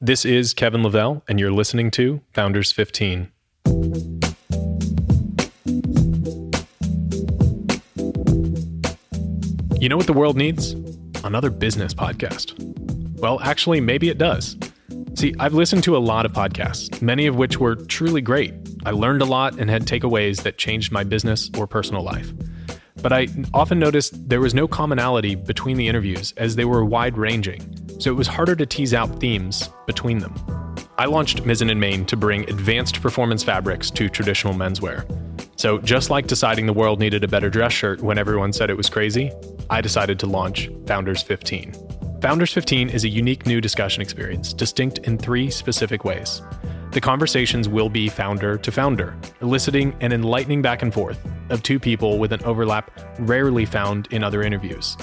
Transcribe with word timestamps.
This 0.00 0.24
is 0.24 0.54
Kevin 0.54 0.84
Lavelle, 0.84 1.24
and 1.26 1.40
you're 1.40 1.50
listening 1.50 1.90
to 1.90 2.20
Founders 2.32 2.70
15. 2.70 3.32
You 9.80 9.88
know 9.88 9.96
what 9.96 10.06
the 10.06 10.14
world 10.14 10.36
needs? 10.36 10.76
Another 11.24 11.50
business 11.50 11.94
podcast. 11.94 12.54
Well, 13.18 13.40
actually, 13.40 13.80
maybe 13.80 14.08
it 14.08 14.18
does. 14.18 14.56
See, 15.16 15.34
I've 15.40 15.54
listened 15.54 15.82
to 15.82 15.96
a 15.96 15.98
lot 15.98 16.24
of 16.24 16.32
podcasts, 16.32 17.02
many 17.02 17.26
of 17.26 17.34
which 17.34 17.58
were 17.58 17.74
truly 17.74 18.20
great. 18.20 18.54
I 18.86 18.92
learned 18.92 19.20
a 19.20 19.24
lot 19.24 19.58
and 19.58 19.68
had 19.68 19.84
takeaways 19.84 20.44
that 20.44 20.58
changed 20.58 20.92
my 20.92 21.02
business 21.02 21.50
or 21.58 21.66
personal 21.66 22.04
life. 22.04 22.32
But 23.02 23.12
I 23.12 23.26
often 23.52 23.80
noticed 23.80 24.28
there 24.28 24.40
was 24.40 24.54
no 24.54 24.68
commonality 24.68 25.34
between 25.34 25.76
the 25.76 25.88
interviews 25.88 26.34
as 26.36 26.54
they 26.54 26.64
were 26.64 26.84
wide 26.84 27.18
ranging, 27.18 27.87
so 27.98 28.10
it 28.10 28.14
was 28.14 28.26
harder 28.26 28.56
to 28.56 28.66
tease 28.66 28.94
out 28.94 29.20
themes 29.20 29.70
between 29.86 30.18
them. 30.18 30.34
I 30.98 31.06
launched 31.06 31.44
Mizzen 31.44 31.70
and 31.70 31.80
Main 31.80 32.04
to 32.06 32.16
bring 32.16 32.48
advanced 32.50 33.00
performance 33.00 33.44
fabrics 33.44 33.90
to 33.92 34.08
traditional 34.08 34.54
menswear. 34.54 35.06
So, 35.56 35.78
just 35.78 36.10
like 36.10 36.26
deciding 36.26 36.66
the 36.66 36.72
world 36.72 37.00
needed 37.00 37.24
a 37.24 37.28
better 37.28 37.50
dress 37.50 37.72
shirt 37.72 38.00
when 38.00 38.18
everyone 38.18 38.52
said 38.52 38.70
it 38.70 38.76
was 38.76 38.88
crazy, 38.88 39.32
I 39.70 39.80
decided 39.80 40.18
to 40.20 40.26
launch 40.26 40.70
Founders 40.86 41.22
15. 41.22 41.74
Founders 42.20 42.52
15 42.52 42.90
is 42.90 43.04
a 43.04 43.08
unique 43.08 43.46
new 43.46 43.60
discussion 43.60 44.02
experience, 44.02 44.52
distinct 44.52 44.98
in 44.98 45.18
three 45.18 45.50
specific 45.50 46.04
ways. 46.04 46.42
The 46.90 47.00
conversations 47.00 47.68
will 47.68 47.88
be 47.88 48.08
founder 48.08 48.56
to 48.56 48.72
founder, 48.72 49.16
eliciting 49.40 49.96
an 50.00 50.12
enlightening 50.12 50.62
back 50.62 50.82
and 50.82 50.92
forth 50.92 51.20
of 51.50 51.62
two 51.62 51.78
people 51.78 52.18
with 52.18 52.32
an 52.32 52.42
overlap 52.44 52.90
rarely 53.20 53.64
found 53.64 54.08
in 54.10 54.24
other 54.24 54.42
interviews. 54.42 54.96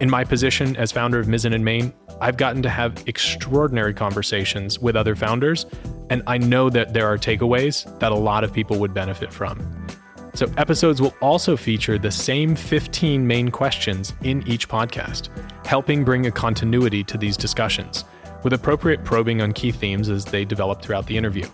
In 0.00 0.10
my 0.10 0.24
position 0.24 0.76
as 0.76 0.92
founder 0.92 1.18
of 1.18 1.26
Mizzen 1.26 1.54
and 1.54 1.64
Main, 1.64 1.92
I've 2.20 2.36
gotten 2.36 2.62
to 2.62 2.68
have 2.68 3.04
extraordinary 3.06 3.94
conversations 3.94 4.78
with 4.78 4.96
other 4.96 5.14
founders, 5.14 5.66
and 6.10 6.22
I 6.26 6.38
know 6.38 6.68
that 6.70 6.92
there 6.92 7.06
are 7.06 7.16
takeaways 7.16 7.98
that 8.00 8.10
a 8.10 8.16
lot 8.16 8.42
of 8.42 8.52
people 8.52 8.78
would 8.78 8.92
benefit 8.92 9.32
from. 9.32 9.86
So, 10.34 10.46
episodes 10.56 11.00
will 11.00 11.14
also 11.20 11.56
feature 11.56 11.98
the 11.98 12.10
same 12.10 12.54
15 12.54 13.26
main 13.26 13.50
questions 13.50 14.14
in 14.22 14.46
each 14.46 14.68
podcast, 14.68 15.28
helping 15.66 16.04
bring 16.04 16.26
a 16.26 16.30
continuity 16.30 17.02
to 17.04 17.18
these 17.18 17.36
discussions, 17.36 18.04
with 18.42 18.52
appropriate 18.52 19.04
probing 19.04 19.40
on 19.40 19.52
key 19.52 19.72
themes 19.72 20.08
as 20.08 20.24
they 20.24 20.44
develop 20.44 20.82
throughout 20.82 21.06
the 21.06 21.16
interview. 21.16 21.46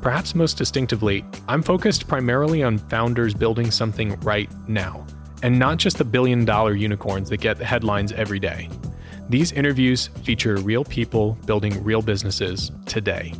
Perhaps 0.00 0.34
most 0.34 0.56
distinctively, 0.56 1.24
I'm 1.48 1.62
focused 1.62 2.06
primarily 2.06 2.62
on 2.62 2.78
founders 2.78 3.34
building 3.34 3.70
something 3.70 4.18
right 4.20 4.50
now, 4.68 5.04
and 5.42 5.58
not 5.58 5.78
just 5.78 5.98
the 5.98 6.04
billion 6.04 6.44
dollar 6.44 6.74
unicorns 6.74 7.28
that 7.30 7.38
get 7.38 7.58
the 7.58 7.64
headlines 7.64 8.12
every 8.12 8.38
day. 8.38 8.68
These 9.28 9.52
interviews 9.52 10.06
feature 10.24 10.56
real 10.56 10.84
people 10.84 11.36
building 11.44 11.84
real 11.84 12.00
businesses 12.00 12.72
today. 12.86 13.34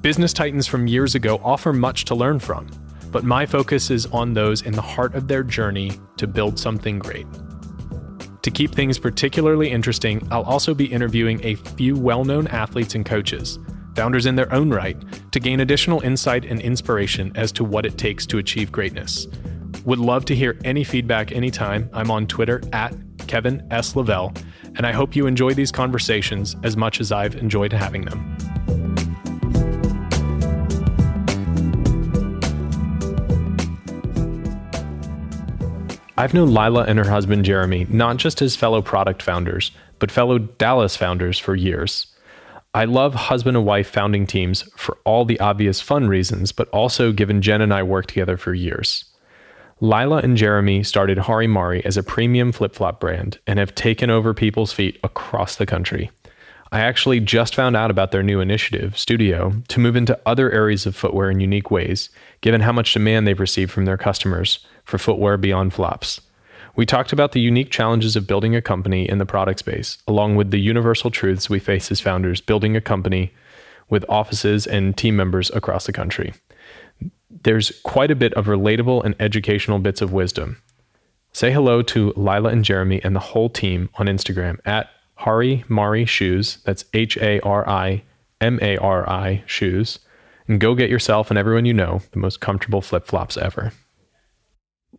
Business 0.00 0.32
titans 0.32 0.66
from 0.66 0.88
years 0.88 1.14
ago 1.14 1.40
offer 1.44 1.72
much 1.72 2.04
to 2.06 2.16
learn 2.16 2.40
from, 2.40 2.66
but 3.12 3.22
my 3.22 3.46
focus 3.46 3.90
is 3.90 4.06
on 4.06 4.34
those 4.34 4.62
in 4.62 4.72
the 4.72 4.82
heart 4.82 5.14
of 5.14 5.28
their 5.28 5.44
journey 5.44 5.92
to 6.16 6.26
build 6.26 6.58
something 6.58 6.98
great. 6.98 7.26
To 8.42 8.50
keep 8.50 8.74
things 8.74 8.98
particularly 8.98 9.70
interesting, 9.70 10.26
I'll 10.32 10.42
also 10.42 10.74
be 10.74 10.86
interviewing 10.86 11.40
a 11.44 11.54
few 11.54 11.94
well 11.94 12.24
known 12.24 12.48
athletes 12.48 12.96
and 12.96 13.06
coaches, 13.06 13.60
founders 13.94 14.26
in 14.26 14.34
their 14.34 14.52
own 14.52 14.70
right, 14.70 14.96
to 15.30 15.38
gain 15.38 15.60
additional 15.60 16.00
insight 16.00 16.46
and 16.46 16.60
inspiration 16.60 17.30
as 17.36 17.52
to 17.52 17.62
what 17.62 17.86
it 17.86 17.96
takes 17.96 18.26
to 18.26 18.38
achieve 18.38 18.72
greatness. 18.72 19.28
Would 19.84 20.00
love 20.00 20.24
to 20.24 20.34
hear 20.34 20.58
any 20.64 20.82
feedback 20.82 21.30
anytime. 21.30 21.88
I'm 21.92 22.10
on 22.10 22.26
Twitter 22.26 22.60
at 22.72 22.92
Kevin 23.28 23.64
S. 23.70 23.94
Lavelle, 23.94 24.32
and 24.78 24.86
I 24.86 24.92
hope 24.92 25.16
you 25.16 25.26
enjoy 25.26 25.52
these 25.54 25.72
conversations 25.72 26.54
as 26.62 26.76
much 26.76 27.00
as 27.00 27.10
I've 27.10 27.34
enjoyed 27.34 27.72
having 27.72 28.04
them. 28.04 28.36
I've 36.16 36.34
known 36.34 36.52
Lila 36.52 36.84
and 36.84 36.98
her 36.98 37.08
husband 37.08 37.44
Jeremy 37.44 37.86
not 37.90 38.16
just 38.16 38.40
as 38.40 38.56
fellow 38.56 38.80
product 38.80 39.22
founders, 39.22 39.72
but 39.98 40.10
fellow 40.10 40.38
Dallas 40.38 40.96
founders 40.96 41.38
for 41.38 41.54
years. 41.54 42.06
I 42.74 42.84
love 42.84 43.14
husband 43.14 43.56
and 43.56 43.66
wife 43.66 43.88
founding 43.88 44.26
teams 44.26 44.62
for 44.76 44.98
all 45.04 45.24
the 45.24 45.40
obvious 45.40 45.80
fun 45.80 46.06
reasons, 46.06 46.52
but 46.52 46.68
also 46.68 47.12
given 47.12 47.42
Jen 47.42 47.60
and 47.60 47.74
I 47.74 47.82
worked 47.82 48.10
together 48.10 48.36
for 48.36 48.54
years. 48.54 49.04
Lila 49.80 50.16
and 50.18 50.36
Jeremy 50.36 50.82
started 50.82 51.18
Hari 51.18 51.46
Mari 51.46 51.84
as 51.84 51.96
a 51.96 52.02
premium 52.02 52.50
flip 52.50 52.74
flop 52.74 52.98
brand 52.98 53.38
and 53.46 53.60
have 53.60 53.76
taken 53.76 54.10
over 54.10 54.34
people's 54.34 54.72
feet 54.72 54.98
across 55.04 55.54
the 55.54 55.66
country. 55.66 56.10
I 56.72 56.80
actually 56.80 57.20
just 57.20 57.54
found 57.54 57.76
out 57.76 57.90
about 57.90 58.10
their 58.10 58.24
new 58.24 58.40
initiative, 58.40 58.98
Studio, 58.98 59.52
to 59.68 59.80
move 59.80 59.94
into 59.94 60.18
other 60.26 60.50
areas 60.50 60.84
of 60.84 60.96
footwear 60.96 61.30
in 61.30 61.38
unique 61.38 61.70
ways, 61.70 62.10
given 62.40 62.60
how 62.60 62.72
much 62.72 62.92
demand 62.92 63.26
they've 63.26 63.38
received 63.38 63.70
from 63.70 63.84
their 63.84 63.96
customers 63.96 64.66
for 64.84 64.98
footwear 64.98 65.36
beyond 65.36 65.72
flops. 65.72 66.20
We 66.74 66.84
talked 66.84 67.12
about 67.12 67.30
the 67.30 67.40
unique 67.40 67.70
challenges 67.70 68.16
of 68.16 68.26
building 68.26 68.56
a 68.56 68.60
company 68.60 69.08
in 69.08 69.18
the 69.18 69.26
product 69.26 69.60
space, 69.60 69.98
along 70.08 70.34
with 70.34 70.50
the 70.50 70.60
universal 70.60 71.10
truths 71.10 71.48
we 71.48 71.60
face 71.60 71.90
as 71.92 72.00
founders 72.00 72.40
building 72.40 72.76
a 72.76 72.80
company 72.80 73.32
with 73.88 74.04
offices 74.08 74.66
and 74.66 74.96
team 74.96 75.14
members 75.16 75.50
across 75.50 75.86
the 75.86 75.92
country. 75.92 76.34
There's 77.42 77.70
quite 77.82 78.10
a 78.10 78.16
bit 78.16 78.34
of 78.34 78.46
relatable 78.46 79.04
and 79.04 79.14
educational 79.20 79.78
bits 79.78 80.00
of 80.00 80.12
wisdom. 80.12 80.60
Say 81.32 81.52
hello 81.52 81.82
to 81.82 82.12
Lila 82.16 82.48
and 82.48 82.64
Jeremy 82.64 83.00
and 83.04 83.14
the 83.14 83.20
whole 83.20 83.48
team 83.48 83.90
on 83.94 84.06
Instagram 84.06 84.58
at 84.64 84.90
Hari 85.14 85.64
Mari 85.68 86.04
Shoes. 86.04 86.58
That's 86.64 86.84
H 86.94 87.16
A 87.18 87.40
R 87.40 87.68
I 87.68 88.02
M 88.40 88.58
A 88.62 88.76
R 88.78 89.08
I 89.08 89.42
Shoes. 89.46 89.98
And 90.46 90.60
go 90.60 90.74
get 90.74 90.90
yourself 90.90 91.30
and 91.30 91.38
everyone 91.38 91.66
you 91.66 91.74
know 91.74 92.00
the 92.12 92.18
most 92.18 92.40
comfortable 92.40 92.80
flip 92.80 93.06
flops 93.06 93.36
ever. 93.36 93.72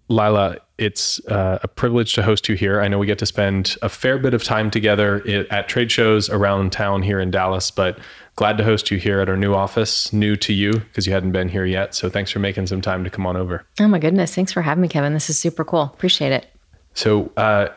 Lila, 0.08 0.58
it's 0.80 1.24
uh, 1.28 1.60
a 1.62 1.68
privilege 1.68 2.14
to 2.14 2.24
host 2.24 2.48
you 2.48 2.56
here. 2.56 2.82
I 2.82 2.88
know 2.88 2.98
we 2.98 3.06
get 3.06 3.20
to 3.20 3.26
spend 3.26 3.76
a 3.82 3.90
fair 3.90 4.18
bit 4.18 4.34
of 4.34 4.44
time 4.44 4.72
together 4.72 5.22
at 5.52 5.68
trade 5.68 5.92
shows 5.92 6.30
around 6.30 6.72
town 6.72 7.04
here 7.04 7.20
in 7.20 7.30
Dallas, 7.32 7.70
but 7.70 8.00
glad 8.36 8.58
to 8.58 8.64
host 8.64 8.90
you 8.90 8.98
here 8.98 9.20
at 9.20 9.28
our 9.28 9.36
new 9.36 9.54
office, 9.54 10.14
new 10.14 10.36
to 10.38 10.54
you 10.54 10.72
because 10.72 11.06
you 11.06 11.14
hadn't 11.14 11.34
been 11.34 11.50
here 11.50 11.66
yet. 11.66 11.94
So 11.94 12.10
thanks 12.10 12.32
for 12.32 12.40
making 12.40 12.68
some 12.68 12.82
time 12.82 13.04
to 13.04 13.10
come 13.10 13.26
on 13.26 13.36
over. 13.36 13.66
Oh 13.80 13.88
my 13.88 14.00
goodness. 14.00 14.34
Thanks 14.34 14.54
for 14.54 14.62
having 14.62 14.82
me, 14.82 14.88
Kevin. 14.88 15.14
This 15.14 15.30
is 15.30 15.38
super 15.38 15.66
cool. 15.66 15.84
Appreciate 15.84 16.32
it. 16.32 16.48
So, 16.94 17.32
uh, 17.38 17.68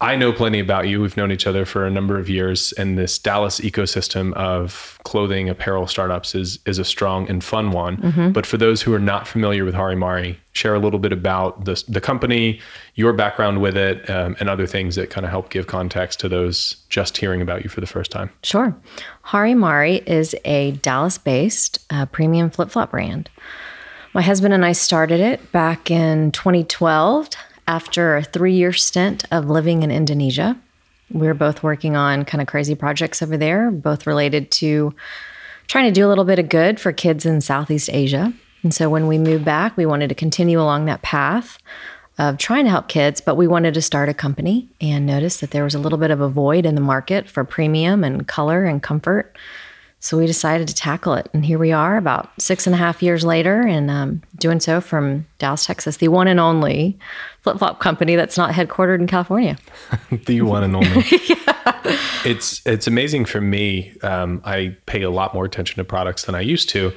I 0.00 0.16
know 0.16 0.32
plenty 0.32 0.58
about 0.58 0.88
you. 0.88 1.00
We've 1.00 1.16
known 1.16 1.30
each 1.30 1.46
other 1.46 1.64
for 1.64 1.86
a 1.86 1.90
number 1.90 2.18
of 2.18 2.28
years, 2.28 2.72
and 2.72 2.98
this 2.98 3.18
Dallas 3.18 3.60
ecosystem 3.60 4.32
of 4.34 4.98
clothing 5.04 5.48
apparel 5.48 5.86
startups 5.86 6.34
is 6.34 6.58
is 6.66 6.78
a 6.78 6.84
strong 6.84 7.28
and 7.28 7.42
fun 7.42 7.70
one. 7.70 7.98
Mm-hmm. 7.98 8.32
But 8.32 8.44
for 8.44 8.56
those 8.56 8.82
who 8.82 8.92
are 8.94 9.00
not 9.00 9.28
familiar 9.28 9.64
with 9.64 9.74
Hari 9.74 9.94
Mari, 9.94 10.40
share 10.54 10.74
a 10.74 10.80
little 10.80 10.98
bit 10.98 11.12
about 11.12 11.66
the 11.66 11.82
the 11.88 12.00
company, 12.00 12.60
your 12.96 13.12
background 13.12 13.62
with 13.62 13.76
it, 13.76 14.08
um, 14.10 14.36
and 14.40 14.48
other 14.48 14.66
things 14.66 14.96
that 14.96 15.10
kind 15.10 15.24
of 15.24 15.30
help 15.30 15.50
give 15.50 15.68
context 15.68 16.18
to 16.20 16.28
those 16.28 16.76
just 16.88 17.16
hearing 17.16 17.40
about 17.40 17.62
you 17.62 17.70
for 17.70 17.80
the 17.80 17.86
first 17.86 18.10
time. 18.10 18.30
Sure, 18.42 18.76
Hari 19.22 19.54
Mari 19.54 19.96
is 20.06 20.34
a 20.44 20.72
Dallas-based 20.82 21.78
uh, 21.90 22.06
premium 22.06 22.50
flip 22.50 22.70
flop 22.70 22.90
brand. 22.90 23.30
My 24.14 24.22
husband 24.22 24.52
and 24.52 24.64
I 24.64 24.72
started 24.72 25.20
it 25.20 25.52
back 25.52 25.90
in 25.90 26.32
2012 26.32 27.30
after 27.66 28.16
a 28.16 28.22
three 28.22 28.54
year 28.54 28.72
stint 28.72 29.24
of 29.30 29.48
living 29.48 29.82
in 29.82 29.90
Indonesia. 29.90 30.58
We 31.10 31.26
were 31.26 31.34
both 31.34 31.62
working 31.62 31.96
on 31.96 32.24
kind 32.24 32.40
of 32.40 32.48
crazy 32.48 32.74
projects 32.74 33.22
over 33.22 33.36
there, 33.36 33.70
both 33.70 34.06
related 34.06 34.50
to 34.52 34.94
trying 35.68 35.84
to 35.84 35.92
do 35.92 36.06
a 36.06 36.08
little 36.08 36.24
bit 36.24 36.38
of 36.38 36.48
good 36.48 36.80
for 36.80 36.92
kids 36.92 37.26
in 37.26 37.40
Southeast 37.40 37.90
Asia. 37.92 38.32
And 38.62 38.74
so 38.74 38.88
when 38.88 39.06
we 39.06 39.18
moved 39.18 39.44
back, 39.44 39.76
we 39.76 39.86
wanted 39.86 40.08
to 40.08 40.14
continue 40.14 40.60
along 40.60 40.86
that 40.86 41.02
path 41.02 41.58
of 42.18 42.38
trying 42.38 42.64
to 42.64 42.70
help 42.70 42.88
kids, 42.88 43.20
but 43.20 43.36
we 43.36 43.46
wanted 43.46 43.74
to 43.74 43.82
start 43.82 44.08
a 44.08 44.14
company 44.14 44.68
and 44.80 45.06
noticed 45.06 45.40
that 45.40 45.50
there 45.50 45.64
was 45.64 45.74
a 45.74 45.78
little 45.78 45.98
bit 45.98 46.10
of 46.10 46.20
a 46.20 46.28
void 46.28 46.66
in 46.66 46.74
the 46.74 46.80
market 46.80 47.28
for 47.28 47.42
premium 47.42 48.04
and 48.04 48.28
color 48.28 48.64
and 48.64 48.82
comfort. 48.82 49.36
So 50.02 50.18
we 50.18 50.26
decided 50.26 50.66
to 50.66 50.74
tackle 50.74 51.14
it. 51.14 51.28
And 51.32 51.46
here 51.46 51.60
we 51.60 51.70
are 51.70 51.96
about 51.96 52.28
six 52.36 52.66
and 52.66 52.74
a 52.74 52.76
half 52.76 53.04
years 53.04 53.24
later 53.24 53.60
and 53.60 53.88
um, 53.88 54.20
doing 54.36 54.58
so 54.58 54.80
from 54.80 55.28
Dallas, 55.38 55.64
Texas, 55.64 55.98
the 55.98 56.08
one 56.08 56.26
and 56.26 56.40
only 56.40 56.98
flip 57.42 57.58
flop 57.58 57.78
company 57.78 58.16
that's 58.16 58.36
not 58.36 58.52
headquartered 58.52 58.98
in 58.98 59.06
California. 59.06 59.56
the 60.26 60.42
one 60.42 60.64
and 60.64 60.74
only. 60.74 61.04
yeah. 61.28 61.98
It's, 62.24 62.66
it's 62.66 62.88
amazing 62.88 63.26
for 63.26 63.40
me. 63.40 63.96
Um, 64.02 64.42
I 64.44 64.76
pay 64.86 65.02
a 65.02 65.10
lot 65.10 65.34
more 65.34 65.44
attention 65.44 65.76
to 65.76 65.84
products 65.84 66.24
than 66.24 66.34
I 66.34 66.40
used 66.40 66.68
to. 66.70 66.92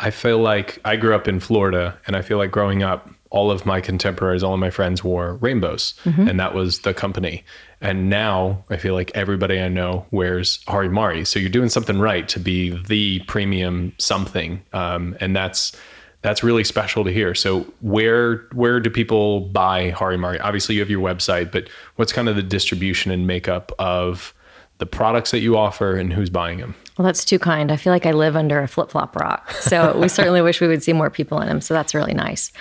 I 0.00 0.10
feel 0.10 0.38
like 0.38 0.78
I 0.82 0.96
grew 0.96 1.14
up 1.14 1.28
in 1.28 1.40
Florida 1.40 1.98
and 2.06 2.16
I 2.16 2.22
feel 2.22 2.38
like 2.38 2.50
growing 2.50 2.82
up, 2.82 3.06
all 3.30 3.50
of 3.50 3.66
my 3.66 3.80
contemporaries, 3.80 4.42
all 4.42 4.54
of 4.54 4.60
my 4.60 4.70
friends 4.70 5.02
wore 5.02 5.34
rainbows, 5.34 5.94
mm-hmm. 6.04 6.28
and 6.28 6.40
that 6.40 6.54
was 6.54 6.80
the 6.80 6.94
company. 6.94 7.44
And 7.80 8.08
now 8.08 8.64
I 8.70 8.76
feel 8.76 8.94
like 8.94 9.10
everybody 9.14 9.60
I 9.60 9.68
know 9.68 10.06
wears 10.10 10.60
Hari 10.66 10.88
Mari. 10.88 11.24
So 11.24 11.38
you're 11.38 11.50
doing 11.50 11.68
something 11.68 11.98
right 11.98 12.28
to 12.28 12.40
be 12.40 12.70
the 12.84 13.20
premium 13.20 13.92
something, 13.98 14.62
um, 14.72 15.16
and 15.20 15.34
that's 15.34 15.76
that's 16.22 16.42
really 16.42 16.64
special 16.64 17.04
to 17.04 17.12
hear. 17.12 17.34
So 17.34 17.60
where 17.80 18.46
where 18.52 18.80
do 18.80 18.90
people 18.90 19.40
buy 19.40 19.90
Hari 19.90 20.16
Mari? 20.16 20.40
Obviously, 20.40 20.74
you 20.74 20.80
have 20.80 20.90
your 20.90 21.02
website, 21.02 21.52
but 21.52 21.68
what's 21.96 22.12
kind 22.12 22.28
of 22.28 22.36
the 22.36 22.42
distribution 22.42 23.10
and 23.10 23.26
makeup 23.26 23.72
of 23.78 24.32
the 24.78 24.86
products 24.86 25.30
that 25.30 25.40
you 25.40 25.56
offer, 25.56 25.96
and 25.96 26.12
who's 26.12 26.30
buying 26.30 26.58
them. 26.58 26.74
Well, 26.96 27.04
that's 27.04 27.24
too 27.24 27.38
kind. 27.38 27.70
I 27.70 27.76
feel 27.76 27.92
like 27.92 28.06
I 28.06 28.12
live 28.12 28.36
under 28.36 28.60
a 28.60 28.68
flip 28.68 28.90
flop 28.90 29.16
rock. 29.16 29.50
So 29.52 29.98
we 30.00 30.08
certainly 30.08 30.40
wish 30.40 30.60
we 30.60 30.68
would 30.68 30.82
see 30.82 30.92
more 30.92 31.10
people 31.10 31.40
in 31.40 31.48
them. 31.48 31.60
So 31.60 31.74
that's 31.74 31.94
really 31.94 32.14
nice. 32.14 32.52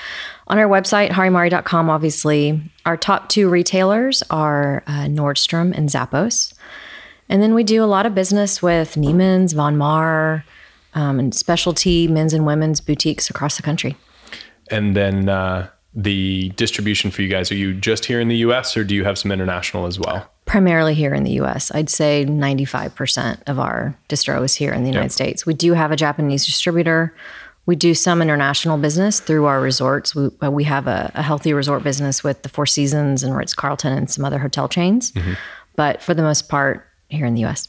On 0.48 0.60
our 0.60 0.68
website, 0.68 1.10
harimari.com, 1.12 1.90
obviously, 1.90 2.62
our 2.86 2.98
top 2.98 3.30
two 3.30 3.50
retailers 3.50 4.24
are 4.30 4.84
uh, 4.88 5.06
Nordstrom 5.06 5.76
and 5.76 5.90
Zappos. 5.90 6.54
And 7.30 7.42
then 7.42 7.54
we 7.54 7.64
do 7.64 7.84
a 7.84 7.86
lot 7.86 8.06
of 8.06 8.14
business 8.14 8.62
with 8.62 8.96
Neiman's, 8.96 9.54
Von 9.54 9.78
Maur, 9.78 10.44
um, 10.94 11.20
and 11.20 11.34
specialty 11.34 12.08
men's 12.08 12.34
and 12.34 12.46
women's 12.46 12.82
boutiques 12.82 13.30
across 13.30 13.58
the 13.58 13.64
country. 13.64 13.96
And 14.70 14.96
then 14.96 15.30
uh, 15.30 15.70
the 15.94 16.50
distribution 16.50 17.10
for 17.10 17.22
you 17.22 17.30
guys, 17.30 17.52
are 17.52 17.56
you 17.56 17.74
just 17.74 18.06
here 18.06 18.20
in 18.20 18.28
the 18.28 18.38
US 18.38 18.76
or 18.76 18.84
do 18.84 18.94
you 18.96 19.04
have 19.06 19.18
some 19.18 19.32
international 19.32 19.86
as 19.86 20.00
well? 20.00 20.30
Primarily 20.46 20.94
here 20.94 21.14
in 21.14 21.24
the 21.24 21.32
US. 21.42 21.72
I'd 21.74 21.90
say 21.90 22.26
95% 22.26 23.42
of 23.48 23.60
our 23.60 23.96
distro 24.10 24.44
is 24.44 24.56
here 24.56 24.72
in 24.74 24.84
the 24.84 24.90
United 24.90 25.06
yep. 25.06 25.12
States. 25.12 25.46
We 25.46 25.54
do 25.54 25.74
have 25.74 25.92
a 25.92 25.96
Japanese 25.96 26.46
distributor. 26.46 27.14
We 27.66 27.76
do 27.76 27.96
some 27.96 28.22
international 28.22 28.78
business 28.78 29.20
through 29.20 29.46
our 29.46 29.60
resorts. 29.60 30.14
We, 30.14 30.30
uh, 30.44 30.52
we 30.52 30.66
have 30.66 30.86
a, 30.86 31.12
a 31.16 31.24
healthy 31.24 31.52
resort 31.52 31.84
business 31.84 32.24
with 32.24 32.44
the 32.44 32.50
Four 32.50 32.68
Seasons 32.68 33.24
and 33.24 33.36
Ritz 33.36 33.56
Carlton 33.56 33.92
and 33.92 34.10
some 34.10 34.24
other 34.24 34.38
hotel 34.38 34.70
chains. 34.70 35.12
Mm-hmm. 35.14 35.34
But 35.76 36.02
for 36.02 36.14
the 36.14 36.22
most 36.22 36.48
part, 36.48 36.86
here 37.10 37.26
in 37.26 37.34
the 37.34 37.46
US. 37.46 37.68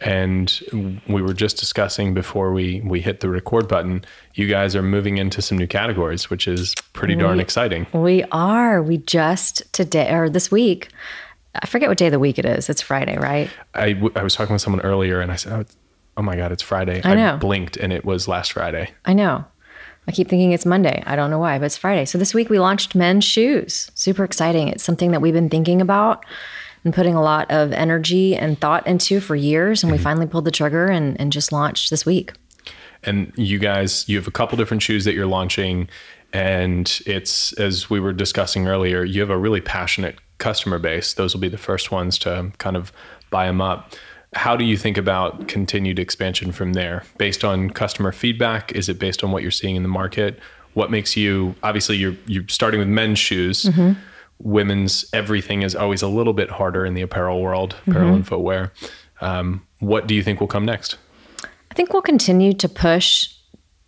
And 0.00 1.00
we 1.06 1.22
were 1.22 1.32
just 1.32 1.58
discussing 1.58 2.12
before 2.12 2.52
we 2.52 2.80
we 2.80 3.00
hit 3.00 3.20
the 3.20 3.28
record 3.28 3.68
button. 3.68 4.04
You 4.34 4.48
guys 4.48 4.74
are 4.74 4.82
moving 4.82 5.18
into 5.18 5.40
some 5.40 5.58
new 5.58 5.68
categories, 5.68 6.28
which 6.28 6.48
is 6.48 6.74
pretty 6.92 7.14
darn 7.14 7.36
we, 7.36 7.42
exciting. 7.42 7.86
We 7.92 8.24
are. 8.32 8.82
We 8.82 8.98
just 8.98 9.72
today 9.72 10.12
or 10.12 10.28
this 10.28 10.50
week. 10.50 10.88
I 11.54 11.66
forget 11.66 11.88
what 11.88 11.98
day 11.98 12.06
of 12.06 12.12
the 12.12 12.18
week 12.18 12.38
it 12.38 12.44
is. 12.44 12.70
It's 12.70 12.80
Friday, 12.80 13.18
right? 13.18 13.50
I, 13.74 13.92
w- 13.92 14.12
I 14.16 14.22
was 14.22 14.34
talking 14.34 14.52
with 14.52 14.62
someone 14.62 14.80
earlier, 14.82 15.20
and 15.20 15.30
I 15.30 15.36
said, 15.36 15.52
"Oh, 15.52 15.64
oh 16.16 16.22
my 16.22 16.36
god, 16.36 16.52
it's 16.52 16.62
Friday." 16.62 17.00
I 17.04 17.14
know. 17.14 17.34
I 17.34 17.36
blinked, 17.36 17.76
and 17.76 17.92
it 17.92 18.04
was 18.04 18.26
last 18.26 18.52
Friday. 18.52 18.90
I 19.04 19.12
know. 19.12 19.44
I 20.08 20.12
keep 20.12 20.28
thinking 20.28 20.52
it's 20.52 20.66
Monday. 20.66 21.02
I 21.06 21.14
don't 21.14 21.30
know 21.30 21.38
why, 21.38 21.58
but 21.58 21.66
it's 21.66 21.76
Friday. 21.76 22.04
So 22.06 22.18
this 22.18 22.34
week 22.34 22.50
we 22.50 22.58
launched 22.58 22.94
men's 22.94 23.24
shoes. 23.24 23.90
Super 23.94 24.24
exciting. 24.24 24.68
It's 24.68 24.82
something 24.82 25.12
that 25.12 25.20
we've 25.20 25.34
been 25.34 25.48
thinking 25.48 25.80
about 25.80 26.24
and 26.84 26.92
putting 26.92 27.14
a 27.14 27.22
lot 27.22 27.48
of 27.50 27.72
energy 27.72 28.34
and 28.34 28.60
thought 28.60 28.84
into 28.86 29.20
for 29.20 29.36
years. 29.36 29.82
And 29.82 29.92
mm-hmm. 29.92 29.98
we 29.98 30.02
finally 30.02 30.26
pulled 30.26 30.44
the 30.44 30.50
trigger 30.50 30.88
and, 30.88 31.20
and 31.20 31.30
just 31.30 31.52
launched 31.52 31.90
this 31.90 32.04
week. 32.04 32.32
And 33.04 33.32
you 33.36 33.58
guys, 33.58 34.08
you 34.08 34.16
have 34.16 34.26
a 34.26 34.32
couple 34.32 34.58
different 34.58 34.82
shoes 34.82 35.04
that 35.04 35.14
you're 35.14 35.26
launching. 35.26 35.88
And 36.32 37.00
it's, 37.06 37.52
as 37.54 37.88
we 37.88 38.00
were 38.00 38.12
discussing 38.12 38.66
earlier, 38.66 39.04
you 39.04 39.20
have 39.20 39.30
a 39.30 39.38
really 39.38 39.60
passionate 39.60 40.18
customer 40.42 40.78
base. 40.78 41.14
Those 41.14 41.34
will 41.34 41.40
be 41.40 41.48
the 41.48 41.58
first 41.58 41.90
ones 41.90 42.18
to 42.18 42.52
kind 42.58 42.76
of 42.76 42.92
buy 43.30 43.46
them 43.46 43.60
up. 43.60 43.94
How 44.34 44.56
do 44.56 44.64
you 44.64 44.76
think 44.76 44.98
about 44.98 45.48
continued 45.48 45.98
expansion 45.98 46.52
from 46.52 46.74
there? 46.74 47.04
Based 47.16 47.44
on 47.44 47.70
customer 47.70 48.12
feedback? 48.12 48.72
Is 48.72 48.88
it 48.88 48.98
based 48.98 49.24
on 49.24 49.30
what 49.30 49.42
you're 49.42 49.50
seeing 49.50 49.76
in 49.76 49.82
the 49.82 49.88
market? 49.88 50.38
What 50.74 50.90
makes 50.90 51.16
you 51.16 51.54
obviously 51.62 51.96
you're 51.96 52.16
you're 52.26 52.48
starting 52.48 52.80
with 52.80 52.88
men's 52.88 53.18
shoes. 53.18 53.64
Mm-hmm 53.64 53.92
women's 54.42 55.04
everything 55.12 55.62
is 55.62 55.74
always 55.74 56.02
a 56.02 56.08
little 56.08 56.32
bit 56.32 56.50
harder 56.50 56.84
in 56.84 56.94
the 56.94 57.02
apparel 57.02 57.40
world, 57.40 57.76
apparel 57.86 58.08
mm-hmm. 58.08 58.16
and 58.16 58.26
footwear. 58.26 58.72
Um, 59.20 59.66
what 59.78 60.06
do 60.06 60.14
you 60.14 60.22
think 60.22 60.40
will 60.40 60.48
come 60.48 60.64
next? 60.64 60.96
I 61.70 61.74
think 61.74 61.92
we'll 61.92 62.02
continue 62.02 62.52
to 62.54 62.68
push 62.68 63.34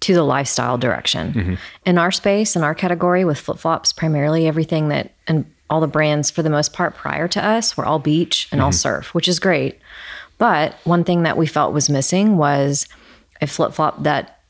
to 0.01 0.15
the 0.15 0.23
lifestyle 0.23 0.79
direction. 0.79 1.33
Mm-hmm. 1.33 1.55
In 1.87 1.99
our 1.99 2.11
space, 2.11 2.57
in 2.57 2.63
our 2.63 2.75
category 2.75 3.25
with 3.25 3.39
flip 3.39 3.59
flops, 3.59 3.93
primarily 3.93 4.47
everything 4.47 4.89
that, 4.89 5.13
and 5.27 5.45
all 5.71 5.81
the 5.81 5.87
brands 5.87 6.31
for 6.31 6.43
the 6.43 6.51
most 6.51 6.73
part 6.73 6.95
prior 6.95 7.27
to 7.29 7.45
us 7.45 7.77
were 7.77 7.87
all 7.87 7.99
beach 7.99 8.49
and 8.51 8.59
mm-hmm. 8.59 8.67
all 8.67 8.73
surf, 8.73 9.15
which 9.15 9.29
is 9.29 9.39
great. 9.39 9.79
But 10.39 10.75
one 10.85 11.05
thing 11.05 11.23
that 11.23 11.37
we 11.37 11.47
felt 11.47 11.73
was 11.73 11.89
missing 11.89 12.37
was 12.37 12.87
a 13.41 13.47
flip 13.47 13.73
flop 13.73 14.03
that 14.03 14.41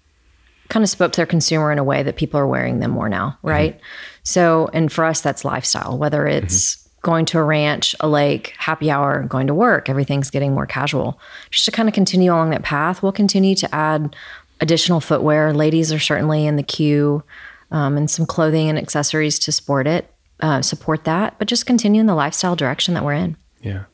kind 0.69 0.83
of 0.83 0.89
spoke 0.89 1.13
to 1.13 1.17
their 1.19 1.27
consumer 1.27 1.71
in 1.71 1.79
a 1.79 1.85
way 1.85 2.03
that 2.03 2.17
people 2.17 2.41
are 2.41 2.47
wearing 2.47 2.81
them 2.81 2.91
more 2.93 3.09
now, 3.09 3.31
mm-hmm. 3.39 3.49
right? 3.49 3.77
Mm-hmm. 3.77 3.85
So, 4.23 4.71
and 4.73 4.91
for 4.91 5.05
us, 5.05 5.21
that's 5.21 5.45
lifestyle, 5.45 5.99
whether 5.99 6.27
it's 6.27 6.77
mm-hmm. 6.77 7.01
going 7.03 7.25
to 7.27 7.39
a 7.39 7.43
ranch, 7.43 7.95
a 8.01 8.09
lake, 8.09 8.55
happy 8.57 8.91
hour, 8.91 9.23
going 9.25 9.47
to 9.47 9.55
work, 9.55 9.89
everything's 9.89 10.31
getting 10.31 10.55
more 10.55 10.67
casual. 10.67 11.21
Just 11.51 11.67
to 11.67 11.71
kind 11.71 11.89
of 11.89 11.95
continue 11.95 12.33
along 12.33 12.51
that 12.51 12.63
path, 12.63 13.03
we'll 13.03 13.13
continue 13.13 13.55
to 13.57 13.75
add 13.75 14.17
additional 14.61 15.01
footwear. 15.01 15.53
Ladies 15.53 15.93
are 15.93 15.99
certainly 15.99 16.47
in 16.47 16.57
the 16.57 16.63
queue 16.63 17.23
um, 17.71 17.97
and 17.97 18.11
some 18.11 18.25
clothing 18.25 18.69
and 18.69 18.79
accessories 18.79 19.39
to 19.41 19.53
support 19.53 19.87
it, 19.87 20.11
uh, 20.45 20.61
support 20.61 21.05
that, 21.05 21.35
but 21.39 21.49
just 21.49 21.65
continue 21.65 22.03
in 22.03 22.07
the 22.07 22.15
lifestyle 22.15 22.55
direction 22.55 22.93
that 22.93 23.03
we're 23.03 23.15
in. 23.15 23.35
Yeah. 23.63 23.85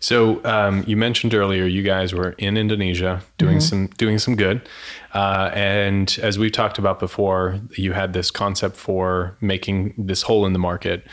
So 0.00 0.42
um, 0.44 0.84
you 0.86 0.96
mentioned 0.96 1.34
earlier 1.34 1.66
you 1.66 1.82
guys 1.82 2.14
were 2.14 2.30
in 2.38 2.56
Indonesia 2.56 3.22
doing 3.36 3.58
mm-hmm. 3.58 3.86
some 3.86 3.86
doing 3.98 4.18
some 4.18 4.34
good, 4.34 4.66
uh, 5.12 5.50
and 5.52 6.18
as 6.22 6.38
we've 6.38 6.52
talked 6.52 6.78
about 6.78 6.98
before, 6.98 7.60
you 7.76 7.92
had 7.92 8.14
this 8.14 8.30
concept 8.30 8.76
for 8.76 9.36
making 9.42 9.92
this 9.98 10.22
hole 10.22 10.46
in 10.46 10.54
the 10.54 10.58
market. 10.58 11.06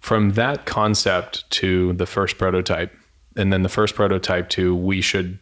From 0.00 0.32
that 0.32 0.64
concept 0.64 1.48
to 1.60 1.92
the 1.92 2.06
first 2.06 2.38
prototype, 2.38 2.90
and 3.36 3.52
then 3.52 3.62
the 3.62 3.68
first 3.68 3.94
prototype 3.94 4.48
to 4.50 4.74
we 4.74 5.02
should 5.02 5.38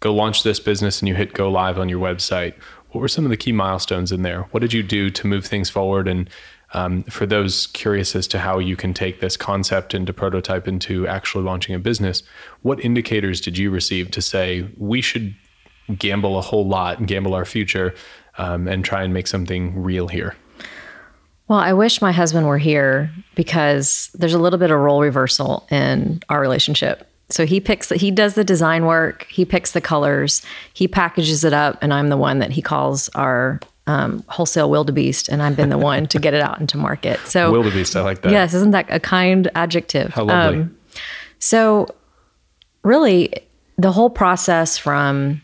go 0.00 0.14
launch 0.14 0.42
this 0.42 0.60
business, 0.60 1.00
and 1.00 1.08
you 1.08 1.14
hit 1.14 1.32
go 1.32 1.50
live 1.50 1.78
on 1.78 1.88
your 1.88 2.00
website. 2.00 2.54
What 2.90 3.00
were 3.00 3.08
some 3.08 3.24
of 3.24 3.30
the 3.30 3.36
key 3.36 3.52
milestones 3.52 4.12
in 4.12 4.22
there? 4.22 4.42
What 4.50 4.60
did 4.60 4.72
you 4.72 4.82
do 4.82 5.10
to 5.10 5.26
move 5.26 5.44
things 5.46 5.70
forward 5.70 6.06
and 6.06 6.30
um, 6.72 7.04
for 7.04 7.26
those 7.26 7.68
curious 7.68 8.16
as 8.16 8.26
to 8.28 8.38
how 8.38 8.58
you 8.58 8.76
can 8.76 8.92
take 8.92 9.20
this 9.20 9.36
concept 9.36 9.94
into 9.94 10.12
prototype 10.12 10.66
into 10.66 11.06
actually 11.06 11.44
launching 11.44 11.74
a 11.74 11.78
business, 11.78 12.22
what 12.62 12.84
indicators 12.84 13.40
did 13.40 13.56
you 13.56 13.70
receive 13.70 14.10
to 14.12 14.22
say 14.22 14.68
we 14.76 15.00
should 15.00 15.34
gamble 15.98 16.38
a 16.38 16.42
whole 16.42 16.66
lot 16.66 16.98
and 16.98 17.06
gamble 17.06 17.34
our 17.34 17.44
future 17.44 17.94
um, 18.38 18.66
and 18.66 18.84
try 18.84 19.02
and 19.02 19.14
make 19.14 19.26
something 19.26 19.80
real 19.80 20.08
here? 20.08 20.34
Well, 21.48 21.60
I 21.60 21.72
wish 21.72 22.02
my 22.02 22.10
husband 22.10 22.48
were 22.48 22.58
here 22.58 23.10
because 23.36 24.10
there's 24.14 24.34
a 24.34 24.38
little 24.38 24.58
bit 24.58 24.72
of 24.72 24.80
role 24.80 25.00
reversal 25.00 25.66
in 25.70 26.20
our 26.28 26.40
relationship. 26.40 27.08
So 27.28 27.46
he 27.46 27.60
picks 27.60 27.88
he 27.90 28.10
does 28.10 28.34
the 28.34 28.44
design 28.44 28.84
work, 28.84 29.26
he 29.28 29.44
picks 29.44 29.72
the 29.72 29.80
colors, 29.80 30.42
he 30.74 30.86
packages 30.86 31.44
it 31.44 31.52
up, 31.52 31.78
and 31.82 31.92
I'm 31.92 32.08
the 32.08 32.16
one 32.16 32.38
that 32.38 32.50
he 32.50 32.62
calls 32.62 33.08
our 33.10 33.60
um, 33.86 34.24
wholesale 34.28 34.70
wildebeest, 34.70 35.28
and 35.28 35.42
I've 35.42 35.56
been 35.56 35.68
the 35.68 35.78
one 35.78 36.06
to 36.08 36.18
get 36.18 36.34
it 36.34 36.40
out 36.40 36.60
into 36.60 36.76
market. 36.76 37.20
So 37.20 37.52
wildebeest, 37.52 37.94
I 37.96 38.02
like 38.02 38.22
that. 38.22 38.32
Yes, 38.32 38.54
isn't 38.54 38.72
that 38.72 38.86
a 38.88 38.98
kind 38.98 39.50
adjective? 39.54 40.12
How 40.12 40.24
lovely. 40.24 40.62
Um, 40.62 40.76
so, 41.38 41.86
really, 42.82 43.32
the 43.76 43.92
whole 43.92 44.10
process 44.10 44.76
from 44.78 45.42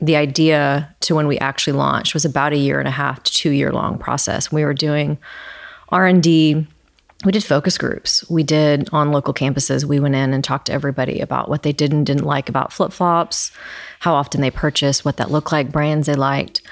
the 0.00 0.16
idea 0.16 0.94
to 1.00 1.14
when 1.14 1.26
we 1.26 1.38
actually 1.38 1.76
launched 1.76 2.14
was 2.14 2.24
about 2.24 2.52
a 2.52 2.56
year 2.56 2.78
and 2.78 2.88
a 2.88 2.92
half 2.92 3.22
to 3.24 3.32
two 3.32 3.50
year 3.50 3.72
long 3.72 3.98
process. 3.98 4.50
We 4.50 4.64
were 4.64 4.74
doing 4.74 5.18
R 5.90 6.06
and 6.06 6.22
D. 6.22 6.66
We 7.24 7.32
did 7.32 7.42
focus 7.42 7.76
groups. 7.78 8.28
We 8.30 8.44
did 8.44 8.88
on 8.92 9.10
local 9.10 9.34
campuses. 9.34 9.84
We 9.84 9.98
went 9.98 10.14
in 10.14 10.32
and 10.32 10.42
talked 10.42 10.66
to 10.66 10.72
everybody 10.72 11.18
about 11.18 11.48
what 11.48 11.64
they 11.64 11.72
did 11.72 11.92
and 11.92 12.06
didn't 12.06 12.24
like 12.24 12.48
about 12.48 12.72
flip 12.72 12.92
flops, 12.92 13.50
how 13.98 14.14
often 14.14 14.40
they 14.40 14.52
purchased, 14.52 15.04
what 15.04 15.16
that 15.16 15.30
looked 15.30 15.50
like, 15.50 15.72
brands 15.72 16.06
they 16.06 16.14
liked 16.14 16.62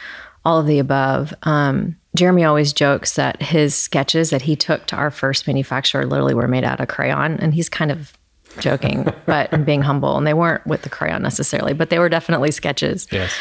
all 0.46 0.60
of 0.60 0.66
the 0.66 0.78
above. 0.78 1.34
Um, 1.42 1.96
Jeremy 2.14 2.44
always 2.44 2.72
jokes 2.72 3.16
that 3.16 3.42
his 3.42 3.74
sketches 3.74 4.30
that 4.30 4.42
he 4.42 4.54
took 4.54 4.86
to 4.86 4.96
our 4.96 5.10
first 5.10 5.48
manufacturer 5.48 6.06
literally 6.06 6.34
were 6.34 6.46
made 6.46 6.62
out 6.62 6.78
of 6.78 6.86
crayon, 6.86 7.36
and 7.40 7.52
he's 7.52 7.68
kind 7.68 7.90
of 7.90 8.12
joking, 8.60 9.12
but 9.26 9.64
being 9.66 9.82
humble. 9.82 10.16
And 10.16 10.24
they 10.24 10.34
weren't 10.34 10.64
with 10.64 10.82
the 10.82 10.88
crayon 10.88 11.20
necessarily, 11.20 11.72
but 11.72 11.90
they 11.90 11.98
were 11.98 12.08
definitely 12.08 12.52
sketches. 12.52 13.08
Yes. 13.10 13.34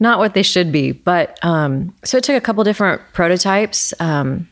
Not 0.00 0.18
what 0.18 0.32
they 0.32 0.42
should 0.42 0.72
be. 0.72 0.92
But 0.92 1.38
um, 1.42 1.94
so 2.04 2.16
it 2.16 2.24
took 2.24 2.36
a 2.36 2.40
couple 2.40 2.64
different 2.64 3.02
prototypes. 3.12 3.92
Um, 4.00 4.48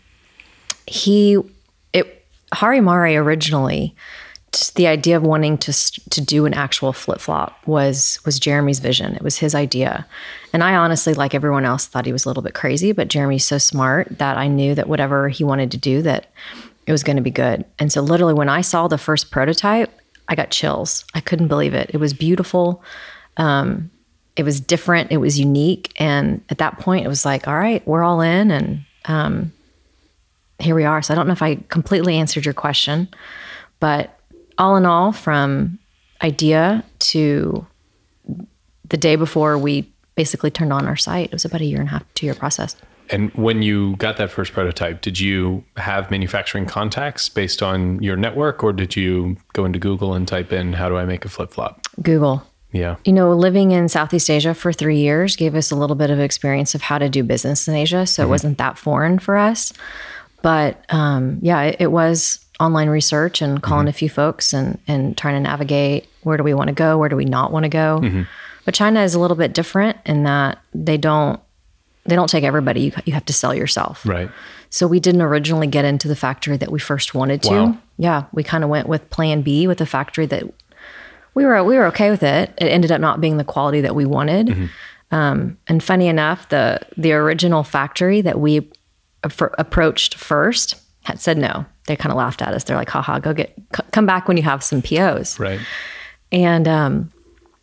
he, 0.86 1.38
it, 1.94 2.26
Harimari 2.52 3.16
originally 3.16 3.96
the 4.74 4.86
idea 4.86 5.16
of 5.16 5.22
wanting 5.22 5.58
to 5.58 5.72
to 5.72 6.20
do 6.20 6.46
an 6.46 6.54
actual 6.54 6.92
flip 6.92 7.20
flop 7.20 7.66
was 7.66 8.18
was 8.24 8.38
Jeremy's 8.38 8.78
vision. 8.78 9.14
It 9.14 9.22
was 9.22 9.38
his 9.38 9.54
idea, 9.54 10.06
and 10.52 10.62
I 10.62 10.74
honestly, 10.74 11.14
like 11.14 11.34
everyone 11.34 11.64
else, 11.64 11.86
thought 11.86 12.06
he 12.06 12.12
was 12.12 12.24
a 12.24 12.28
little 12.28 12.42
bit 12.42 12.54
crazy. 12.54 12.92
But 12.92 13.08
Jeremy's 13.08 13.44
so 13.44 13.58
smart 13.58 14.18
that 14.18 14.36
I 14.36 14.48
knew 14.48 14.74
that 14.74 14.88
whatever 14.88 15.28
he 15.28 15.44
wanted 15.44 15.70
to 15.72 15.76
do, 15.76 16.02
that 16.02 16.26
it 16.86 16.92
was 16.92 17.02
going 17.02 17.16
to 17.16 17.22
be 17.22 17.30
good. 17.30 17.64
And 17.78 17.92
so, 17.92 18.00
literally, 18.00 18.34
when 18.34 18.48
I 18.48 18.60
saw 18.60 18.88
the 18.88 18.98
first 18.98 19.30
prototype, 19.30 19.90
I 20.28 20.34
got 20.34 20.50
chills. 20.50 21.04
I 21.14 21.20
couldn't 21.20 21.48
believe 21.48 21.74
it. 21.74 21.90
It 21.92 21.98
was 21.98 22.12
beautiful. 22.12 22.82
Um, 23.36 23.90
it 24.36 24.42
was 24.42 24.60
different. 24.60 25.12
It 25.12 25.18
was 25.18 25.38
unique. 25.38 25.92
And 25.96 26.42
at 26.50 26.58
that 26.58 26.78
point, 26.78 27.04
it 27.04 27.08
was 27.08 27.24
like, 27.24 27.46
all 27.46 27.58
right, 27.58 27.86
we're 27.86 28.02
all 28.02 28.20
in, 28.20 28.50
and 28.50 28.84
um, 29.06 29.52
here 30.58 30.74
we 30.74 30.84
are. 30.84 31.02
So 31.02 31.14
I 31.14 31.16
don't 31.16 31.26
know 31.26 31.32
if 31.32 31.42
I 31.42 31.56
completely 31.68 32.16
answered 32.16 32.44
your 32.44 32.54
question, 32.54 33.08
but 33.80 34.13
all 34.58 34.76
in 34.76 34.86
all, 34.86 35.12
from 35.12 35.78
idea 36.22 36.84
to 36.98 37.66
the 38.88 38.96
day 38.96 39.16
before 39.16 39.58
we 39.58 39.90
basically 40.14 40.50
turned 40.50 40.72
on 40.72 40.86
our 40.86 40.96
site, 40.96 41.26
it 41.26 41.32
was 41.32 41.44
about 41.44 41.60
a 41.60 41.64
year 41.64 41.80
and 41.80 41.88
a 41.88 41.92
half, 41.92 42.04
two 42.14 42.26
year 42.26 42.34
process. 42.34 42.76
And 43.10 43.30
when 43.34 43.62
you 43.62 43.96
got 43.96 44.16
that 44.16 44.30
first 44.30 44.52
prototype, 44.52 45.02
did 45.02 45.20
you 45.20 45.62
have 45.76 46.10
manufacturing 46.10 46.64
contacts 46.66 47.28
based 47.28 47.62
on 47.62 48.02
your 48.02 48.16
network, 48.16 48.64
or 48.64 48.72
did 48.72 48.96
you 48.96 49.36
go 49.52 49.64
into 49.64 49.78
Google 49.78 50.14
and 50.14 50.26
type 50.26 50.52
in 50.52 50.72
"How 50.72 50.88
do 50.88 50.96
I 50.96 51.04
make 51.04 51.24
a 51.24 51.28
flip 51.28 51.50
flop"? 51.50 51.86
Google. 52.00 52.42
Yeah. 52.72 52.96
You 53.04 53.12
know, 53.12 53.32
living 53.32 53.70
in 53.70 53.88
Southeast 53.88 54.28
Asia 54.28 54.52
for 54.52 54.72
three 54.72 54.96
years 54.96 55.36
gave 55.36 55.54
us 55.54 55.70
a 55.70 55.76
little 55.76 55.94
bit 55.94 56.10
of 56.10 56.18
experience 56.18 56.74
of 56.74 56.82
how 56.82 56.98
to 56.98 57.08
do 57.08 57.22
business 57.22 57.68
in 57.68 57.74
Asia. 57.74 58.04
So 58.06 58.24
it 58.24 58.28
wasn't 58.28 58.58
that 58.58 58.78
foreign 58.78 59.18
for 59.20 59.36
us. 59.36 59.72
But 60.42 60.84
um, 60.88 61.38
yeah, 61.40 61.62
it, 61.62 61.76
it 61.80 61.92
was 61.92 62.43
online 62.60 62.88
research 62.88 63.42
and 63.42 63.62
calling 63.62 63.82
mm-hmm. 63.82 63.88
a 63.88 63.92
few 63.92 64.08
folks 64.08 64.52
and, 64.52 64.78
and 64.86 65.16
trying 65.16 65.34
to 65.34 65.40
navigate 65.40 66.06
where 66.22 66.36
do 66.36 66.42
we 66.42 66.54
want 66.54 66.68
to 66.68 66.74
go? 66.74 66.98
Where 66.98 67.08
do 67.08 67.16
we 67.16 67.24
not 67.24 67.52
want 67.52 67.64
to 67.64 67.68
go? 67.68 68.00
Mm-hmm. 68.02 68.22
But 68.64 68.74
China 68.74 69.02
is 69.02 69.14
a 69.14 69.20
little 69.20 69.36
bit 69.36 69.52
different 69.52 69.98
in 70.06 70.22
that 70.24 70.58
they 70.72 70.96
don't 70.96 71.40
they 72.06 72.16
don't 72.16 72.28
take 72.28 72.44
everybody. 72.44 72.82
You, 72.82 72.92
you 73.06 73.12
have 73.14 73.24
to 73.26 73.32
sell 73.32 73.54
yourself. 73.54 74.04
Right. 74.04 74.30
So 74.70 74.86
we 74.86 75.00
didn't 75.00 75.22
originally 75.22 75.66
get 75.66 75.84
into 75.84 76.08
the 76.08 76.16
factory 76.16 76.56
that 76.56 76.70
we 76.70 76.78
first 76.78 77.14
wanted 77.14 77.42
to. 77.44 77.50
Wow. 77.50 77.78
Yeah, 77.96 78.24
we 78.32 78.42
kind 78.42 78.64
of 78.64 78.70
went 78.70 78.88
with 78.88 79.08
plan 79.10 79.42
B 79.42 79.66
with 79.66 79.78
the 79.78 79.86
factory 79.86 80.26
that 80.26 80.44
we 81.34 81.44
were 81.44 81.62
we 81.64 81.76
were 81.76 81.86
okay 81.86 82.10
with 82.10 82.22
it. 82.22 82.52
It 82.58 82.66
ended 82.66 82.92
up 82.92 83.00
not 83.00 83.20
being 83.20 83.36
the 83.36 83.44
quality 83.44 83.80
that 83.82 83.94
we 83.94 84.04
wanted. 84.04 84.48
Mm-hmm. 84.48 84.66
Um, 85.14 85.58
and 85.66 85.82
funny 85.82 86.08
enough, 86.08 86.48
the 86.48 86.80
the 86.96 87.12
original 87.12 87.62
factory 87.62 88.20
that 88.20 88.40
we 88.40 88.68
appro- 89.22 89.54
approached 89.58 90.14
first 90.14 90.74
had 91.04 91.20
said 91.20 91.38
no. 91.38 91.64
They 91.86 91.96
kind 91.96 92.10
of 92.10 92.18
laughed 92.18 92.42
at 92.42 92.52
us. 92.52 92.64
They're 92.64 92.76
like, 92.76 92.90
"Haha, 92.90 93.18
go 93.20 93.32
get 93.32 93.54
c- 93.76 93.82
come 93.92 94.06
back 94.06 94.26
when 94.28 94.36
you 94.36 94.42
have 94.42 94.62
some 94.62 94.82
POs." 94.82 95.38
Right. 95.38 95.60
And 96.32 96.66
um, 96.66 97.10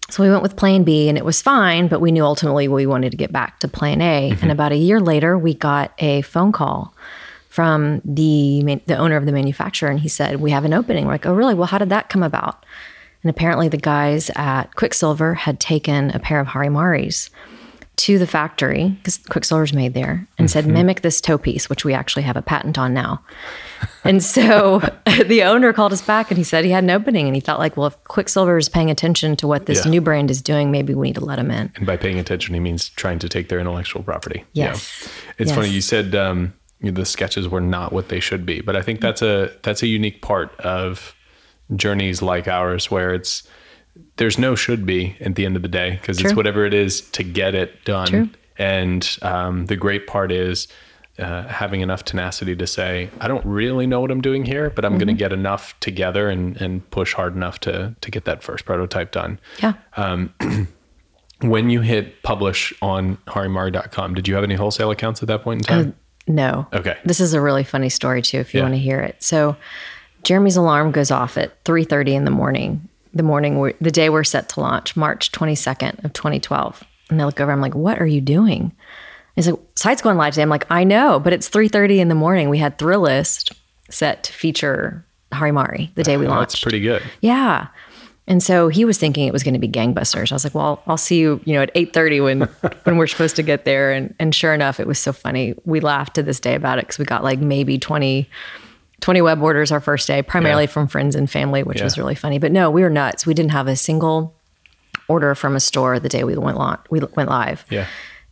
so 0.10 0.24
we 0.24 0.30
went 0.30 0.44
with 0.44 0.56
plan 0.56 0.84
B 0.84 1.08
and 1.10 1.18
it 1.18 1.26
was 1.26 1.42
fine, 1.42 1.88
but 1.88 2.02
we 2.02 2.12
knew 2.12 2.24
ultimately 2.24 2.68
we 2.68 2.86
wanted 2.86 3.12
to 3.12 3.18
get 3.18 3.32
back 3.32 3.60
to 3.60 3.68
plan 3.68 4.02
A. 4.02 4.34
And 4.42 4.52
about 4.52 4.72
a 4.72 4.78
year 4.78 5.00
later, 5.00 5.38
we 5.38 5.54
got 5.54 5.94
a 6.00 6.22
phone 6.24 6.52
call 6.52 6.94
from 7.50 8.02
the, 8.06 8.62
man- 8.64 8.82
the 8.86 8.98
owner 8.98 9.16
of 9.18 9.26
the 9.26 9.32
manufacturer 9.32 9.90
and 9.90 10.00
he 10.00 10.08
said, 10.08 10.40
We 10.42 10.52
have 10.52 10.66
an 10.66 10.74
opening. 10.74 11.06
We're 11.06 11.14
like, 11.14 11.26
Oh, 11.26 11.34
really? 11.34 11.54
Well, 11.54 11.68
how 11.68 11.78
did 11.78 11.90
that 11.90 12.10
come 12.10 12.24
about? 12.24 12.66
And 13.24 13.30
apparently, 13.30 13.68
the 13.70 13.78
guys 13.78 14.32
at 14.36 14.76
Quiksilver 14.76 15.36
had 15.36 15.60
taken 15.60 16.10
a 16.12 16.20
pair 16.20 16.40
of 16.40 16.48
Harimaris 16.48 17.30
to 17.98 18.18
the 18.18 18.26
factory 18.26 18.90
because 18.90 19.18
Quiksilver's 19.18 19.74
made 19.74 19.94
there 19.94 20.28
and 20.40 20.50
said, 20.50 20.66
mimic 20.66 21.02
this 21.02 21.22
toe 21.22 21.38
piece, 21.38 21.70
which 21.70 21.86
we 21.86 21.94
actually 21.94 22.24
have 22.24 22.36
a 22.38 22.42
patent 22.42 22.78
on 22.80 22.94
now. 22.94 23.22
And 24.04 24.24
so 24.24 24.80
the 25.26 25.44
owner 25.44 25.72
called 25.74 25.94
us 25.94 26.02
back 26.02 26.32
and 26.32 26.38
he 26.38 26.44
said 26.44 26.66
he 26.66 26.72
had 26.72 26.84
an 26.84 26.90
opening 26.90 27.28
and 27.28 27.36
he 27.36 27.42
felt 27.42 27.60
like, 27.60 27.78
well, 27.78 27.88
if 27.88 28.04
Quiksilver 28.06 28.58
is 28.58 28.70
paying 28.70 28.90
attention 28.90 29.36
to 29.36 29.46
what 29.48 29.66
this 29.68 29.86
Yeah. 29.86 29.92
new 29.92 30.02
brand 30.02 30.32
is 30.32 30.42
doing, 30.42 30.72
maybe 30.72 30.94
we 30.96 31.10
need 31.10 31.16
to 31.16 31.26
let 31.26 31.38
him 31.38 31.52
in. 31.52 31.72
And 31.76 31.86
by 31.86 31.98
paying 31.98 32.18
attention, 32.18 32.54
he 32.56 32.60
means 32.60 32.90
trying 32.90 33.20
to 33.20 33.30
take 33.30 33.50
their 33.50 33.60
intellectual 33.60 34.02
property. 34.02 34.46
Yes. 34.54 35.04
Yeah. 35.04 35.34
It's 35.38 35.50
Yes. 35.50 35.56
funny 35.56 35.70
you 35.70 35.82
said 35.82 36.16
um, 36.16 36.54
the 36.82 37.06
sketches 37.06 37.48
were 37.50 37.62
not 37.62 37.94
what 37.94 38.10
they 38.10 38.20
should 38.20 38.46
be, 38.46 38.62
but 38.62 38.76
I 38.76 38.82
think 38.82 39.02
that's 39.02 39.22
a 39.22 39.52
that's 39.62 39.84
a 39.84 39.88
unique 39.88 40.22
part 40.24 40.60
of 40.62 41.14
journeys 41.76 42.22
like 42.24 42.48
ours, 42.48 42.90
where 42.90 43.14
it's 43.14 43.44
there's 44.22 44.38
no 44.38 44.56
should 44.56 44.86
be 44.86 45.16
at 45.20 45.36
the 45.36 45.46
end 45.46 45.56
of 45.56 45.62
the 45.62 45.68
day 45.68 45.98
because 46.00 46.22
it's 46.22 46.34
whatever 46.36 46.66
it 46.66 46.74
is 46.74 47.02
to 47.12 47.24
get 47.24 47.56
it 47.56 47.84
done. 47.86 48.08
True. 48.08 48.30
And 48.58 49.18
um, 49.22 49.66
the 49.66 49.76
great 49.76 50.08
part 50.08 50.32
is. 50.32 50.68
Uh, 51.20 51.46
having 51.50 51.82
enough 51.82 52.04
tenacity 52.06 52.56
to 52.56 52.66
say, 52.66 53.10
I 53.20 53.28
don't 53.28 53.46
really 53.46 53.86
know 53.86 54.00
what 54.00 54.10
I'm 54.12 54.22
doing 54.22 54.44
here, 54.44 54.72
but 54.72 54.86
I'm 54.86 54.94
going 54.94 55.02
Mm-hmm. 55.10 55.18
to 55.18 55.26
get 55.26 55.34
enough 55.34 55.80
together 55.80 56.30
and, 56.30 56.60
and 56.60 56.90
push 56.90 57.14
hard 57.14 57.36
enough 57.36 57.60
to 57.60 57.94
to 58.02 58.10
get 58.12 58.24
that 58.26 58.42
first 58.42 58.66
prototype 58.66 59.12
done 59.12 59.38
Yeah. 59.62 59.74
Um, 59.98 60.34
when 61.42 61.70
you 61.70 61.82
hit 61.82 62.24
publish 62.24 62.74
on 62.82 63.18
harimari.com, 63.28 64.14
did 64.16 64.28
you 64.28 64.34
have 64.36 64.44
any 64.44 64.56
wholesale 64.56 64.90
accounts 64.90 65.22
at 65.22 65.28
that 65.28 65.44
point 65.44 65.62
in 65.62 65.66
time? 65.66 65.96
No. 66.28 66.66
Okay. 66.74 66.98
This 67.06 67.20
is 67.20 67.34
a 67.34 67.42
really 67.42 67.66
funny 67.66 67.90
story 67.90 68.22
too, 68.22 68.38
if 68.40 68.54
you 68.54 68.60
Yeah. 68.60 68.64
want 68.66 68.76
to 68.76 68.80
hear 68.80 69.02
it. 69.02 69.22
So, 69.22 69.58
Jeremy's 70.24 70.56
alarm 70.58 70.92
goes 70.92 71.12
off 71.12 71.38
at 71.38 71.64
3:30 71.66 72.16
in 72.16 72.26
the 72.26 72.32
morning. 72.32 72.88
The 73.14 73.24
morning, 73.24 73.74
the 73.82 73.92
day 73.92 74.10
we're 74.10 74.24
set 74.24 74.50
to 74.50 74.60
launch, 74.62 74.96
March 74.96 75.32
22nd 75.32 76.04
of 76.06 76.14
2012. 76.14 76.84
And 77.10 77.22
I 77.22 77.26
look 77.26 77.40
over, 77.42 77.52
I'm 77.52 77.60
like, 77.62 77.76
"What 77.76 78.02
are 78.02 78.06
you 78.08 78.22
doing?" 78.22 78.72
He's 79.36 79.50
like, 79.50 79.60
"Site's 79.76 80.02
going 80.02 80.18
live 80.18 80.34
today." 80.34 80.44
I'm 80.44 80.50
like, 80.50 80.66
"I 80.72 80.84
know, 80.86 81.20
but 81.20 81.34
it's 81.34 81.50
3:30 81.50 82.00
in 82.00 82.08
the 82.08 82.16
morning. 82.16 82.50
We 82.50 82.58
had 82.60 82.78
Thrillist 82.78 83.52
set 83.90 84.24
to 84.24 84.34
feature 84.34 85.06
Harimari 85.34 85.94
the 85.96 86.04
day 86.04 86.16
we 86.18 86.26
Oh, 86.26 86.30
launched." 86.30 86.52
that's 86.54 86.62
pretty 86.64 86.80
good. 86.80 87.02
Yeah. 87.22 87.68
And 88.28 88.42
so 88.42 88.70
he 88.70 88.86
was 88.86 88.98
thinking 88.98 89.28
it 89.28 89.34
was 89.34 89.44
going 89.44 89.56
to 89.56 89.60
be 89.60 89.68
gangbusters. 89.68 90.32
I 90.32 90.36
was 90.36 90.44
like, 90.46 90.54
well, 90.56 90.82
I'll 90.88 90.96
see 90.96 91.20
you, 91.20 91.42
you 91.44 91.54
know, 91.56 91.64
at 91.64 91.74
8:30 91.76 92.24
when 92.24 92.42
when 92.86 92.96
we're 92.98 93.08
supposed 93.08 93.36
to 93.38 93.44
get 93.44 93.66
there. 93.66 93.92
And 93.92 94.14
and 94.20 94.34
sure 94.34 94.54
enough, 94.54 94.80
it 94.80 94.88
was 94.88 95.00
so 95.00 95.12
funny. 95.12 95.54
We 95.66 95.82
laughed 95.82 96.14
to 96.16 96.24
this 96.24 96.40
day 96.40 96.56
about 96.56 96.78
it 96.78 96.84
because 96.86 96.98
we 97.00 97.04
got 97.04 97.24
like 97.26 97.40
maybe 97.40 97.78
20, 97.78 98.30
20 99.02 99.22
web 99.22 99.42
orders 99.42 99.72
our 99.72 99.80
first 99.82 100.08
day, 100.08 100.22
primarily 100.22 100.64
Yeah. 100.64 100.70
from 100.70 100.88
friends 100.88 101.16
and 101.16 101.30
family, 101.30 101.64
which 101.64 101.80
Yeah. 101.80 101.84
was 101.86 101.98
really 101.98 102.16
funny. 102.16 102.40
But 102.40 102.52
no, 102.52 102.70
we 102.72 102.82
were 102.84 102.90
nuts. 102.90 103.26
We 103.26 103.34
didn't 103.34 103.52
have 103.52 103.68
a 103.68 103.76
single 103.76 104.34
order 105.08 105.36
from 105.36 105.56
a 105.56 105.60
store 105.60 106.00
the 106.00 106.08
day 106.10 106.24
we 106.24 106.36
went 106.38 106.58
li- 106.60 106.78
we 106.90 107.00
went 107.16 107.30
live. 107.30 107.66
Yeah. 107.70 107.86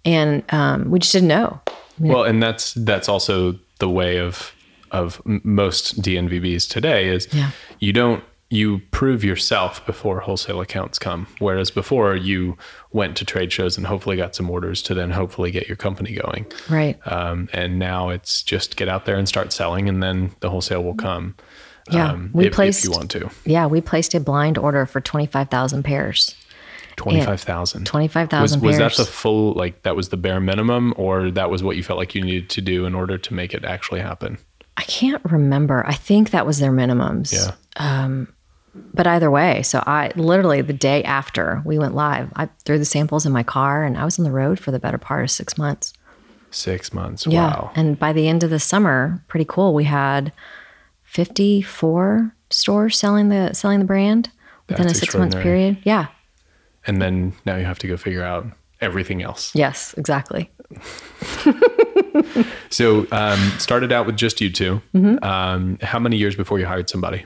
And 0.05 0.43
um, 0.53 0.89
we 0.91 0.99
just 0.99 1.11
didn't 1.11 1.27
know. 1.27 1.59
Well, 1.99 2.23
and 2.23 2.41
that's 2.41 2.73
that's 2.75 3.09
also 3.09 3.55
the 3.79 3.89
way 3.89 4.17
of 4.17 4.53
of 4.91 5.21
most 5.25 6.01
DNVBs 6.01 6.67
today 6.67 7.09
is 7.09 7.27
Yeah. 7.31 7.51
you 7.79 7.91
don't 7.93 8.23
you 8.51 8.79
prove 8.91 9.23
yourself 9.23 9.85
before 9.85 10.19
wholesale 10.21 10.59
accounts 10.59 10.97
come. 10.97 11.27
Whereas 11.37 11.69
before 11.69 12.15
you 12.15 12.57
went 12.91 13.15
to 13.17 13.25
trade 13.25 13.51
shows 13.51 13.77
and 13.77 13.85
hopefully 13.85 14.17
got 14.17 14.35
some 14.35 14.49
orders 14.49 14.81
to 14.83 14.95
then 14.95 15.11
hopefully 15.11 15.51
get 15.51 15.67
your 15.67 15.77
company 15.77 16.13
going. 16.15 16.47
Right. 16.69 16.99
Um, 17.05 17.47
and 17.53 17.77
now 17.77 18.09
it's 18.09 18.41
just 18.41 18.75
get 18.75 18.89
out 18.89 19.05
there 19.05 19.17
and 19.17 19.27
start 19.27 19.53
selling, 19.53 19.87
and 19.87 20.01
then 20.01 20.31
the 20.39 20.49
wholesale 20.49 20.83
will 20.83 20.95
come. 20.95 21.35
Yeah. 21.91 22.11
um, 22.11 22.31
we 22.33 22.47
if, 22.47 22.53
placed 22.53 22.79
if 22.79 22.85
you 22.85 22.91
want 22.91 23.11
to. 23.11 23.29
Yeah, 23.45 23.67
we 23.67 23.81
placed 23.81 24.13
a 24.15 24.19
blind 24.19 24.57
order 24.57 24.85
for 24.85 24.99
25,000 25.01 25.83
pairs. 25.83 26.35
Twenty 26.95 27.23
five 27.23 27.39
thousand. 27.39 27.85
25,000 27.85 28.59
was, 28.59 28.61
was 28.61 28.77
that 28.77 28.97
the 28.97 29.09
full 29.09 29.53
like 29.53 29.83
that 29.83 29.95
was 29.95 30.09
the 30.09 30.17
bare 30.17 30.41
minimum 30.41 30.93
or 30.97 31.31
that 31.31 31.49
was 31.49 31.63
what 31.63 31.77
you 31.77 31.83
felt 31.83 31.97
like 31.97 32.13
you 32.13 32.21
needed 32.21 32.49
to 32.49 32.61
do 32.61 32.85
in 32.85 32.93
order 32.93 33.17
to 33.17 33.33
make 33.33 33.53
it 33.53 33.63
actually 33.63 34.01
happen 34.01 34.37
I 34.75 34.83
can't 34.83 35.23
remember. 35.23 35.85
I 35.85 35.93
think 35.93 36.31
that 36.31 36.45
was 36.45 36.59
their 36.59 36.73
minimums. 36.73 37.31
yeah 37.31 37.55
But 38.93 39.07
either 39.07 39.31
way, 39.31 39.63
so 39.63 39.83
I 39.85 40.11
literally 40.15 40.61
the 40.61 40.73
day 40.73 41.03
after 41.03 41.61
we 41.65 41.79
went 41.79 41.95
live, 41.95 42.31
I 42.35 42.49
threw 42.65 42.77
the 42.77 42.85
samples 42.85 43.25
in 43.25 43.31
my 43.31 43.43
car 43.43 43.83
and 43.83 43.97
I 43.97 44.05
was 44.05 44.19
on 44.19 44.25
the 44.25 44.31
road 44.31 44.59
for 44.59 44.71
the 44.71 44.79
better 44.79 44.97
part 44.97 45.23
of 45.23 45.31
six 45.31 45.57
months. 45.57 45.93
six 46.51 46.93
months 46.93 47.25
Yeah. 47.27 47.47
wow 47.47 47.71
And 47.75 47.97
by 47.97 48.11
the 48.13 48.27
end 48.27 48.43
of 48.43 48.49
the 48.49 48.59
summer, 48.59 49.23
pretty 49.27 49.45
cool. 49.45 49.73
We 49.73 49.83
had 49.85 50.31
54 51.03 52.33
stores 52.49 52.97
selling 52.97 53.29
the 53.29 53.53
selling 53.53 53.79
the 53.79 53.85
brand 53.85 54.31
within 54.67 54.87
That's 54.87 54.97
a 54.97 55.01
six 55.01 55.15
month 55.15 55.35
period. 55.39 55.77
Yeah. 55.83 56.07
and 56.87 57.01
then 57.01 57.33
now 57.45 57.55
you 57.57 57.65
have 57.65 57.79
to 57.79 57.87
go 57.87 57.97
figure 57.97 58.23
out 58.23 58.45
everything 58.81 59.21
else 59.21 59.51
Yes, 59.55 59.93
exactly. 59.97 60.49
so 62.69 63.07
um, 63.11 63.39
started 63.57 63.91
out 63.91 64.05
with 64.05 64.17
just 64.17 64.41
you 64.41 64.49
2 64.51 64.81
Mm-hmm. 64.93 65.23
um, 65.23 65.77
how 65.81 65.99
many 65.99 66.17
years 66.17 66.35
before 66.35 66.59
you 66.59 66.65
hired 66.65 66.89
somebody 66.89 67.25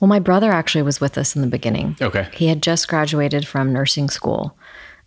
Well, 0.00 0.08
my 0.08 0.18
brother 0.18 0.52
actually 0.52 0.82
was 0.82 1.00
with 1.00 1.16
us 1.16 1.34
in 1.34 1.42
the 1.42 1.48
beginning. 1.48 1.96
okay 2.02 2.28
He 2.32 2.48
had 2.48 2.62
just 2.62 2.88
graduated 2.88 3.46
from 3.46 3.72
nursing 3.72 4.10
school 4.10 4.56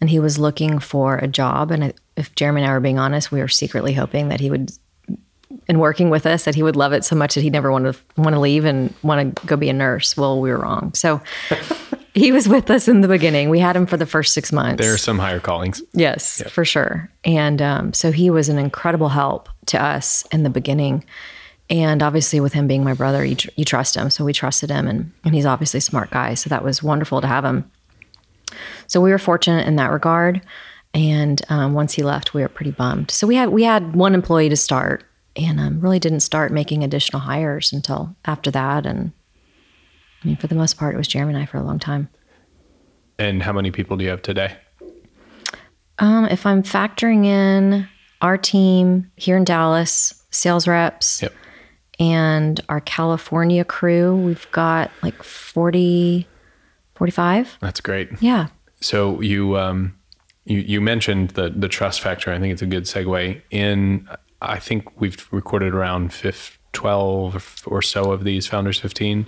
and 0.02 0.10
he 0.10 0.20
was 0.20 0.40
looking 0.40 0.80
for 0.80 1.18
a 1.18 1.28
job. 1.28 1.72
And 1.72 1.94
if 2.16 2.34
Jeremy 2.36 2.62
and 2.62 2.72
I 2.72 2.74
were 2.74 2.80
being 2.80 3.00
honest, 3.00 3.32
we 3.32 3.40
were 3.42 3.48
secretly 3.48 3.94
hoping 3.94 4.30
that 4.30 4.40
he 4.40 4.50
would, 4.50 4.72
in 5.68 5.80
working 5.80 6.10
with 6.10 6.26
us, 6.26 6.46
that 6.46 6.56
he 6.56 6.64
would 6.64 6.76
love 6.76 6.94
it 6.94 7.04
so 7.04 7.16
much 7.16 7.36
that 7.36 7.42
he'd 7.42 7.54
never 7.54 7.72
want 7.72 7.86
to 7.86 8.00
want 8.18 8.34
to 8.34 8.40
leave 8.40 8.66
and 8.66 8.94
want 9.04 9.36
to 9.36 9.46
go 9.46 9.58
be 9.58 9.70
a 9.70 9.74
nurse. 9.74 10.16
Well, 10.16 10.40
we 10.40 10.50
were 10.50 10.58
wrong. 10.60 10.94
So 10.94 11.22
he 12.14 12.32
was 12.32 12.48
with 12.48 12.70
us 12.72 12.88
in 12.88 13.02
the 13.02 13.08
beginning. 13.08 13.50
We 13.50 13.60
had 13.60 13.76
him 13.76 13.86
for 13.86 13.98
the 13.98 14.06
first 14.06 14.34
six 14.34 14.52
months. 14.52 14.82
there 14.82 14.94
are 14.94 14.98
some 14.98 15.20
higher 15.20 15.40
callings 15.40 15.82
Yes, 15.94 16.42
for 16.50 16.64
sure. 16.66 17.10
And 17.26 17.62
um, 17.62 17.94
so 17.94 18.12
he 18.12 18.30
was 18.30 18.50
an 18.50 18.58
incredible 18.58 19.10
help 19.10 19.50
to 19.68 19.82
us 19.82 20.26
in 20.32 20.44
the 20.44 20.50
beginning. 20.50 21.04
And 21.70 22.02
obviously, 22.02 22.40
with 22.40 22.54
him 22.54 22.68
being 22.68 22.84
my 22.84 22.94
brother, 22.94 23.24
you, 23.24 23.36
tr- 23.36 23.50
you 23.56 23.64
trust 23.64 23.96
him. 23.96 24.10
So 24.10 24.26
we 24.26 24.34
trusted 24.34 24.72
him, 24.72 24.88
and, 24.88 25.12
and 25.24 25.36
he's 25.36 25.46
obviously 25.46 25.78
a 25.78 25.82
smart 25.82 26.10
guy. 26.10 26.34
So 26.34 26.50
that 26.50 26.64
was 26.64 26.82
wonderful 26.82 27.22
to 27.22 27.28
have 27.28 27.46
him. 27.46 27.70
So 28.88 29.00
we 29.00 29.12
were 29.12 29.20
fortunate 29.20 29.68
in 29.68 29.76
that 29.76 29.92
regard. 29.92 30.42
And 30.96 31.40
um, 31.50 31.74
once 31.74 31.94
he 31.94 32.02
left, 32.02 32.34
we 32.34 32.42
were 32.42 32.48
pretty 32.50 32.72
bummed. 32.72 33.12
So 33.12 33.28
we 33.28 33.36
had 33.36 33.50
we 33.50 33.64
had 33.64 33.96
one 33.96 34.16
employee 34.16 34.50
to 34.50 34.56
start, 34.58 35.04
and 35.36 35.60
um, 35.60 35.80
really 35.80 36.00
didn't 36.00 36.22
start 36.22 36.52
making 36.52 36.84
additional 36.84 37.20
hires 37.20 37.72
until 37.72 38.16
after 38.26 38.50
that. 38.50 38.88
And 38.88 39.12
I 40.24 40.28
mean, 40.28 40.38
for 40.38 40.48
the 40.48 40.56
most 40.56 40.78
part, 40.80 40.96
it 40.96 40.98
was 40.98 41.08
Jeremy 41.08 41.36
and 41.36 41.44
I 41.44 41.46
for 41.46 41.58
a 41.58 41.64
long 41.64 41.78
time. 41.78 42.10
and 43.20 43.44
how 43.44 43.54
many 43.54 43.70
people 43.70 43.96
do 43.98 44.04
you 44.04 44.10
have 44.10 44.24
today 44.24 44.56
Um, 46.00 46.26
if 46.26 46.46
I'm 46.48 46.64
factoring 46.64 47.26
in 47.26 47.88
our 48.22 48.38
team 48.38 49.12
here 49.16 49.38
in 49.38 49.44
Dallas, 49.44 50.24
sales 50.32 50.68
reps, 50.68 51.22
yep 51.22 51.34
and 52.00 52.60
our 52.70 52.80
California 52.82 53.64
crew, 53.66 54.16
we've 54.16 54.50
got 54.52 54.92
like 55.02 55.22
40, 55.22 56.28
45. 56.96 57.58
that's 57.60 57.82
great 57.82 58.10
Yeah. 58.22 58.48
So 58.82 59.20
you 59.22 59.58
um, 59.58 59.96
you 60.46 60.60
you 60.60 60.82
mentioned 60.82 61.32
the 61.32 61.50
the 61.50 61.68
trust 61.68 62.02
factor. 62.02 62.32
I 62.32 62.40
think 62.40 62.54
it's 62.54 62.62
a 62.62 62.66
good 62.66 62.84
segue. 62.84 63.42
In 63.52 64.08
I 64.42 64.58
think 64.58 65.00
we've 65.02 65.28
recorded 65.32 65.76
around 65.76 66.14
15, 66.14 66.60
12 66.74 67.64
or 67.66 67.82
so 67.82 68.12
of 68.12 68.24
these 68.24 68.48
founders 68.48 68.80
15. 68.80 69.28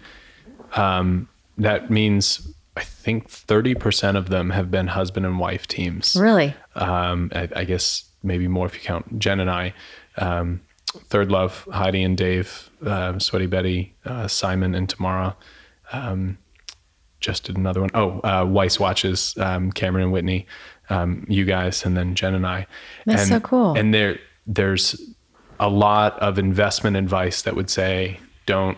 Um, 0.75 1.27
that 1.57 1.89
means 1.89 2.53
I 2.77 2.83
think 2.83 3.29
30% 3.29 4.15
of 4.15 4.29
them 4.29 4.51
have 4.51 4.71
been 4.71 4.87
husband 4.87 5.25
and 5.25 5.39
wife 5.39 5.67
teams. 5.67 6.15
Really? 6.15 6.55
Um, 6.75 7.31
I, 7.35 7.49
I 7.55 7.63
guess 7.65 8.05
maybe 8.23 8.47
more 8.47 8.65
if 8.65 8.75
you 8.75 8.81
count 8.81 9.19
Jen 9.19 9.39
and 9.39 9.49
I. 9.49 9.73
Um, 10.17 10.61
Third 10.91 11.31
Love, 11.31 11.67
Heidi 11.71 12.03
and 12.03 12.17
Dave, 12.17 12.69
uh, 12.85 13.17
Sweaty 13.19 13.47
Betty, 13.47 13.95
uh, 14.05 14.27
Simon 14.27 14.75
and 14.75 14.89
Tamara. 14.89 15.35
Um, 15.91 16.37
just 17.19 17.45
did 17.45 17.57
another 17.57 17.81
one. 17.81 17.91
Oh, 17.93 18.19
uh, 18.21 18.45
Weiss 18.45 18.79
Watches, 18.79 19.35
um, 19.37 19.71
Cameron 19.71 20.05
and 20.05 20.11
Whitney, 20.11 20.47
um, 20.89 21.25
you 21.29 21.45
guys, 21.45 21.85
and 21.85 21.95
then 21.95 22.15
Jen 22.15 22.35
and 22.35 22.45
I. 22.45 22.67
That's 23.05 23.23
and, 23.23 23.29
so 23.29 23.39
cool. 23.39 23.77
And 23.77 23.93
there, 23.93 24.19
there's 24.47 24.99
a 25.59 25.69
lot 25.69 26.19
of 26.19 26.39
investment 26.39 26.97
advice 26.97 27.43
that 27.43 27.55
would 27.55 27.69
say, 27.69 28.19
don't 28.45 28.77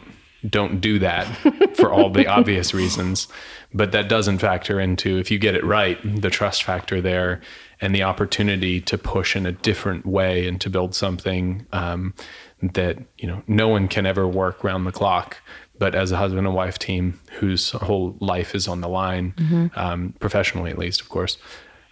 don't 0.50 0.82
do 0.82 1.00
that 1.00 1.24
for 1.76 1.92
all 1.92 2.10
the 2.10 2.28
obvious 2.28 2.74
reasons. 2.74 3.28
But 3.74 3.94
that 3.94 4.10
doesn't 4.10 4.40
factor 4.40 4.80
into 4.80 5.18
if 5.18 5.32
you 5.32 5.40
get 5.40 5.56
it 5.56 5.64
right, 5.64 5.98
the 6.22 6.30
trust 6.30 6.64
factor 6.64 7.02
there 7.02 7.42
and 7.82 7.94
the 7.94 8.04
opportunity 8.04 8.80
to 8.82 8.98
push 8.98 9.36
in 9.36 9.46
a 9.46 9.52
different 9.52 10.06
way 10.06 10.48
and 10.48 10.60
to 10.62 10.70
build 10.70 10.96
something 10.96 11.66
um, 11.72 12.14
that 12.62 12.98
you 13.18 13.28
know 13.28 13.44
no 13.48 13.68
one 13.68 13.88
can 13.88 14.06
ever 14.06 14.28
work 14.28 14.64
round 14.64 14.88
the 14.88 14.92
clock. 14.92 15.38
But 15.80 15.96
as 15.96 16.12
a 16.12 16.18
husband 16.18 16.46
and 16.46 16.56
wife 16.56 16.80
team 16.80 17.20
whose 17.40 17.72
whole 17.72 18.16
life 18.20 18.56
is 18.56 18.68
on 18.68 18.82
the 18.82 18.88
line, 18.88 19.34
mm-hmm. 19.36 19.68
um, 19.76 20.14
professionally 20.20 20.72
at 20.72 20.78
least, 20.78 21.02
of 21.02 21.10
course, 21.10 21.38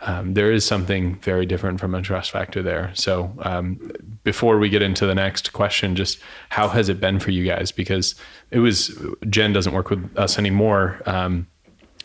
um, 0.01 0.33
there 0.33 0.51
is 0.51 0.65
something 0.65 1.15
very 1.19 1.45
different 1.45 1.79
from 1.79 1.93
a 1.93 2.01
trust 2.01 2.31
factor 2.31 2.63
there. 2.63 2.91
So, 2.95 3.33
um, 3.39 3.91
before 4.23 4.57
we 4.57 4.69
get 4.69 4.81
into 4.81 5.05
the 5.05 5.15
next 5.15 5.53
question, 5.53 5.95
just 5.95 6.19
how 6.49 6.69
has 6.69 6.89
it 6.89 6.99
been 6.99 7.19
for 7.19 7.31
you 7.31 7.45
guys? 7.45 7.71
Because 7.71 8.15
it 8.49 8.59
was 8.59 8.97
Jen 9.29 9.53
doesn't 9.53 9.73
work 9.73 9.89
with 9.89 10.17
us 10.17 10.39
anymore. 10.39 11.01
Um, 11.05 11.47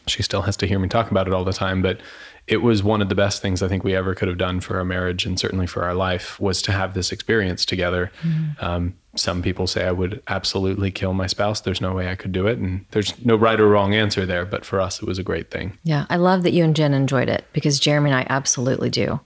she 0.06 0.23
still 0.23 0.42
has 0.42 0.56
to 0.59 0.66
hear 0.66 0.78
me 0.78 0.88
talk 0.88 1.11
about 1.11 1.26
it 1.26 1.33
all 1.33 1.45
the 1.45 1.52
time, 1.52 1.83
but 1.83 2.00
it 2.47 2.59
was 2.59 2.83
one 2.83 3.03
of 3.03 3.09
the 3.09 3.15
best 3.15 3.43
things 3.43 3.62
I 3.62 3.69
think 3.69 3.83
we 3.83 3.97
ever 3.97 4.15
could 4.15 4.29
have 4.29 4.38
done 4.38 4.61
for 4.61 4.79
our 4.79 4.85
marriage 4.85 5.26
and 5.26 5.38
certainly 5.38 5.67
for 5.67 5.83
our 5.83 5.95
life 5.95 6.38
was 6.38 6.62
to 6.62 6.73
have 6.73 6.95
this 6.95 7.11
experience 7.11 7.65
together. 7.65 8.12
Mm-hmm. 8.23 8.65
Um, 8.65 8.95
some 9.17 9.43
people 9.43 9.67
say 9.67 9.87
I 9.87 9.93
would 9.93 10.23
absolutely 10.29 10.91
kill 10.91 11.12
my 11.12 11.26
spouse. 11.26 11.61
There's 11.61 11.81
no 11.81 11.93
way 11.95 12.09
I 12.09 12.15
could 12.15 12.33
do 12.33 12.47
it. 12.47 12.59
And 12.59 12.85
there's 12.93 13.25
no 13.25 13.35
right 13.35 13.59
or 13.59 13.69
wrong 13.69 13.95
answer 13.95 14.26
there. 14.26 14.45
But 14.45 14.65
for 14.65 14.81
us, 14.81 15.03
it 15.03 15.07
was 15.07 15.19
a 15.19 15.25
great 15.25 15.50
thing. 15.50 15.76
Yeah. 15.83 16.07
I 16.09 16.17
love 16.17 16.45
that 16.45 16.53
you 16.53 16.62
and 16.62 16.76
Jen 16.76 16.95
enjoyed 16.95 17.29
it 17.29 17.47
because 17.53 17.81
Jeremy 17.81 18.11
and 18.11 18.21
I 18.21 18.26
absolutely 18.29 18.91
do. 18.91 19.19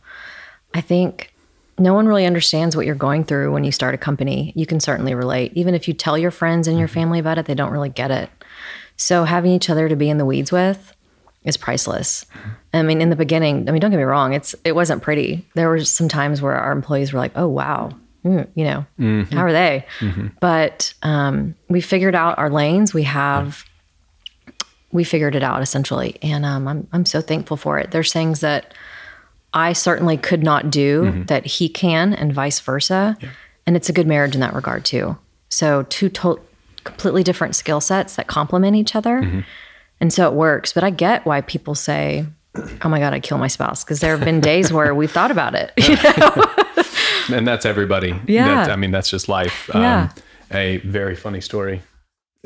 I 0.73 0.81
think 0.81 1.35
no 1.79 1.93
one 1.93 2.07
really 2.07 2.25
understands 2.27 2.77
what 2.77 2.87
you're 2.87 2.95
going 2.95 3.25
through 3.25 3.53
when 3.53 3.65
you 3.65 3.73
start 3.73 3.95
a 3.95 3.99
company. 3.99 4.53
You 4.55 4.65
can 4.65 4.81
certainly 4.81 5.15
relate. 5.15 5.53
Even 5.55 5.75
if 5.75 5.89
you 5.89 5.95
tell 5.95 6.17
your 6.17 6.31
friends 6.31 6.69
and 6.69 6.79
your 6.79 6.89
mm-hmm. 6.89 6.95
family 6.95 7.19
about 7.19 7.37
it, 7.39 7.47
they 7.47 7.55
don't 7.55 7.73
really 7.73 7.89
get 7.89 8.11
it. 8.11 8.31
So 8.97 9.25
having 9.25 9.53
each 9.53 9.69
other 9.69 9.89
to 9.89 9.97
be 9.97 10.09
in 10.09 10.19
the 10.19 10.27
weeds 10.27 10.53
with 10.53 10.95
is 11.45 11.57
priceless. 11.57 12.27
I 12.75 12.83
mean, 12.83 13.01
in 13.01 13.11
the 13.11 13.17
beginning, 13.17 13.69
I 13.69 13.73
mean, 13.73 13.81
don't 13.81 13.91
get 13.91 13.97
me 13.97 14.03
wrong, 14.03 14.33
it's 14.35 14.55
it 14.65 14.73
wasn't 14.73 15.03
pretty. 15.03 15.47
There 15.55 15.69
were 15.69 15.81
some 15.85 16.09
times 16.09 16.43
where 16.43 16.55
our 16.55 16.73
employees 16.73 17.13
were 17.13 17.19
like, 17.19 17.33
"Oh, 17.35 17.49
wow, 17.49 17.91
mm, 18.25 18.47
you 18.55 18.65
know, 18.65 18.87
mm-hmm. 18.99 19.35
how 19.35 19.45
are 19.45 19.53
they?" 19.53 19.87
Mm-hmm. 20.01 20.29
But 20.41 20.93
um, 21.03 21.55
we 21.69 21.81
figured 21.81 22.15
out 22.15 22.39
our 22.39 22.51
lanes. 22.51 22.93
We 22.93 23.05
have 23.05 23.65
we 24.93 25.05
figured 25.05 25.35
it 25.35 25.43
out 25.43 25.63
essentially, 25.63 26.17
and 26.23 26.45
um, 26.45 26.69
I'm 26.69 26.89
I'm 26.93 27.07
so 27.07 27.21
thankful 27.21 27.57
for 27.57 27.79
it. 27.79 27.91
There's 27.91 28.13
things 28.13 28.41
that 28.41 28.75
I 29.53 29.73
certainly 29.73 30.17
could 30.17 30.43
not 30.43 30.71
do 30.71 31.05
mm-hmm. 31.05 31.23
that 31.25 31.47
he 31.47 31.69
can, 31.69 32.13
and 32.15 32.33
vice 32.33 32.61
versa. 32.61 33.17
Yeah. 33.21 33.31
And 33.67 33.77
it's 33.77 33.89
a 33.89 33.93
good 33.93 34.07
marriage 34.07 34.35
in 34.35 34.41
that 34.41 34.55
regard 34.55 34.85
too. 34.85 35.17
So 35.49 35.85
two 35.85 36.09
to- 36.11 36.41
completely 36.85 37.23
different 37.23 37.55
skill 37.55 37.81
sets 37.81 38.17
that 38.17 38.27
complement 38.27 38.75
each 38.77 38.97
other 38.97 39.21
mm-hmm. 39.21 39.41
And 40.01 40.13
so 40.13 40.27
it 40.27 40.35
works. 40.35 40.73
But 40.73 40.85
I 40.85 40.91
get 40.91 41.25
why 41.27 41.41
people 41.43 41.75
say, 41.75 42.27
oh 42.83 42.89
my 42.89 42.99
God, 42.99 43.13
I'd 43.13 43.23
kill 43.23 43.39
my 43.39 43.49
spouse. 43.49 43.85
Because 43.85 44.01
there 44.01 44.17
have 44.17 44.25
been 44.25 44.41
days 44.41 44.73
where 44.73 44.95
we've 44.95 45.11
thought 45.11 45.31
about 45.31 45.55
it. 45.55 45.73
You 45.81 45.97
know? 45.97 47.37
and 47.37 47.47
that's 47.47 47.67
everybody. 47.67 48.19
Yeah. 48.27 48.47
That's, 48.47 48.71
I 48.71 48.77
mean, 48.77 48.91
that's 48.91 49.11
just 49.11 49.29
life. 49.29 49.71
Yeah. 49.75 50.05
Um, 50.05 50.23
a 50.53 50.79
very 50.79 51.15
funny 51.15 51.41
story. 51.41 51.83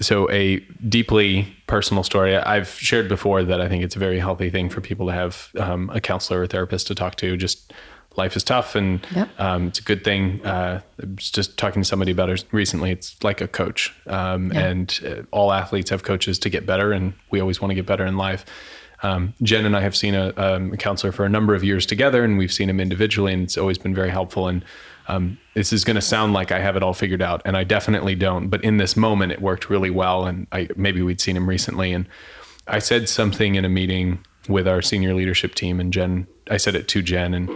So, 0.00 0.28
a 0.30 0.58
deeply 0.88 1.54
personal 1.68 2.02
story. 2.02 2.36
I've 2.36 2.68
shared 2.68 3.08
before 3.08 3.44
that 3.44 3.60
I 3.60 3.68
think 3.68 3.84
it's 3.84 3.94
a 3.94 3.98
very 4.00 4.18
healthy 4.18 4.50
thing 4.50 4.68
for 4.68 4.80
people 4.80 5.06
to 5.06 5.12
have 5.12 5.50
um, 5.58 5.88
a 5.94 6.00
counselor 6.00 6.40
or 6.40 6.46
therapist 6.48 6.88
to 6.88 6.94
talk 6.96 7.14
to. 7.16 7.36
Just 7.36 7.72
life 8.16 8.36
is 8.36 8.44
tough 8.44 8.74
and 8.74 9.06
yep. 9.14 9.28
um, 9.38 9.68
it's 9.68 9.78
a 9.78 9.82
good 9.82 10.04
thing. 10.04 10.44
Uh, 10.44 10.80
I 11.02 11.06
was 11.16 11.30
just 11.30 11.56
talking 11.56 11.82
to 11.82 11.88
somebody 11.88 12.12
about 12.12 12.30
it 12.30 12.44
recently. 12.52 12.90
It's 12.90 13.22
like 13.22 13.40
a 13.40 13.48
coach, 13.48 13.94
um, 14.06 14.52
yeah. 14.52 14.60
and 14.60 15.00
uh, 15.04 15.22
all 15.30 15.52
athletes 15.52 15.90
have 15.90 16.02
coaches 16.02 16.38
to 16.40 16.50
get 16.50 16.66
better, 16.66 16.92
and 16.92 17.14
we 17.30 17.40
always 17.40 17.60
want 17.60 17.70
to 17.70 17.74
get 17.74 17.86
better 17.86 18.06
in 18.06 18.16
life. 18.16 18.44
Um, 19.02 19.34
Jen 19.42 19.66
and 19.66 19.76
I 19.76 19.80
have 19.80 19.94
seen 19.94 20.14
a, 20.14 20.32
um, 20.36 20.72
a, 20.72 20.76
counselor 20.76 21.12
for 21.12 21.26
a 21.26 21.28
number 21.28 21.54
of 21.54 21.62
years 21.62 21.84
together, 21.84 22.24
and 22.24 22.38
we've 22.38 22.52
seen 22.52 22.70
him 22.70 22.80
individually, 22.80 23.32
and 23.32 23.42
it's 23.42 23.58
always 23.58 23.76
been 23.76 23.94
very 23.94 24.08
helpful. 24.08 24.48
And 24.48 24.64
um, 25.08 25.38
this 25.52 25.72
is 25.72 25.84
going 25.84 25.96
to 25.96 26.02
sound 26.02 26.32
like 26.32 26.52
I 26.52 26.60
have 26.60 26.74
it 26.76 26.82
all 26.82 26.94
figured 26.94 27.20
out, 27.20 27.42
and 27.44 27.56
I 27.56 27.64
definitely 27.64 28.14
don't. 28.14 28.48
But 28.48 28.64
in 28.64 28.78
this 28.78 28.96
moment, 28.96 29.32
it 29.32 29.42
worked 29.42 29.68
really 29.68 29.90
well, 29.90 30.24
and 30.24 30.46
I, 30.52 30.68
maybe 30.76 31.02
we'd 31.02 31.20
seen 31.20 31.36
him 31.36 31.48
recently, 31.48 31.92
and 31.92 32.08
I 32.66 32.78
said 32.78 33.08
something 33.08 33.56
in 33.56 33.64
a 33.64 33.68
meeting 33.68 34.24
with 34.48 34.66
our 34.66 34.80
senior 34.80 35.14
leadership 35.14 35.54
team, 35.54 35.80
and 35.80 35.92
Jen, 35.92 36.26
I 36.48 36.56
said 36.56 36.74
it 36.74 36.88
to 36.88 37.02
Jen, 37.02 37.34
and 37.34 37.50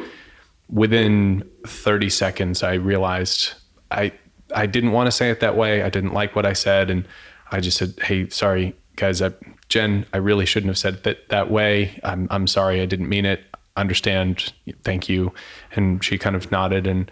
within 0.68 1.48
30 1.66 2.10
seconds, 2.10 2.62
I 2.62 2.74
realized 2.74 3.54
I 3.90 4.12
I 4.54 4.66
didn't 4.66 4.92
want 4.92 5.06
to 5.08 5.10
say 5.12 5.30
it 5.30 5.40
that 5.40 5.56
way. 5.56 5.82
I 5.82 5.90
didn't 5.90 6.14
like 6.14 6.34
what 6.34 6.46
I 6.46 6.52
said, 6.52 6.90
and 6.90 7.06
I 7.50 7.60
just 7.60 7.76
said, 7.76 7.94
"Hey, 8.02 8.28
sorry, 8.28 8.74
guys. 8.96 9.20
I, 9.20 9.32
Jen, 9.68 10.06
I 10.12 10.16
really 10.18 10.46
shouldn't 10.46 10.70
have 10.70 10.78
said 10.78 11.02
that 11.04 11.28
that 11.28 11.50
way. 11.50 12.00
I'm 12.04 12.28
I'm 12.30 12.46
sorry. 12.46 12.80
I 12.80 12.86
didn't 12.86 13.08
mean 13.08 13.26
it. 13.26 13.44
Understand. 13.76 14.52
Thank 14.84 15.08
you." 15.08 15.32
And 15.72 16.02
she 16.02 16.18
kind 16.18 16.36
of 16.36 16.50
nodded, 16.50 16.86
and 16.86 17.10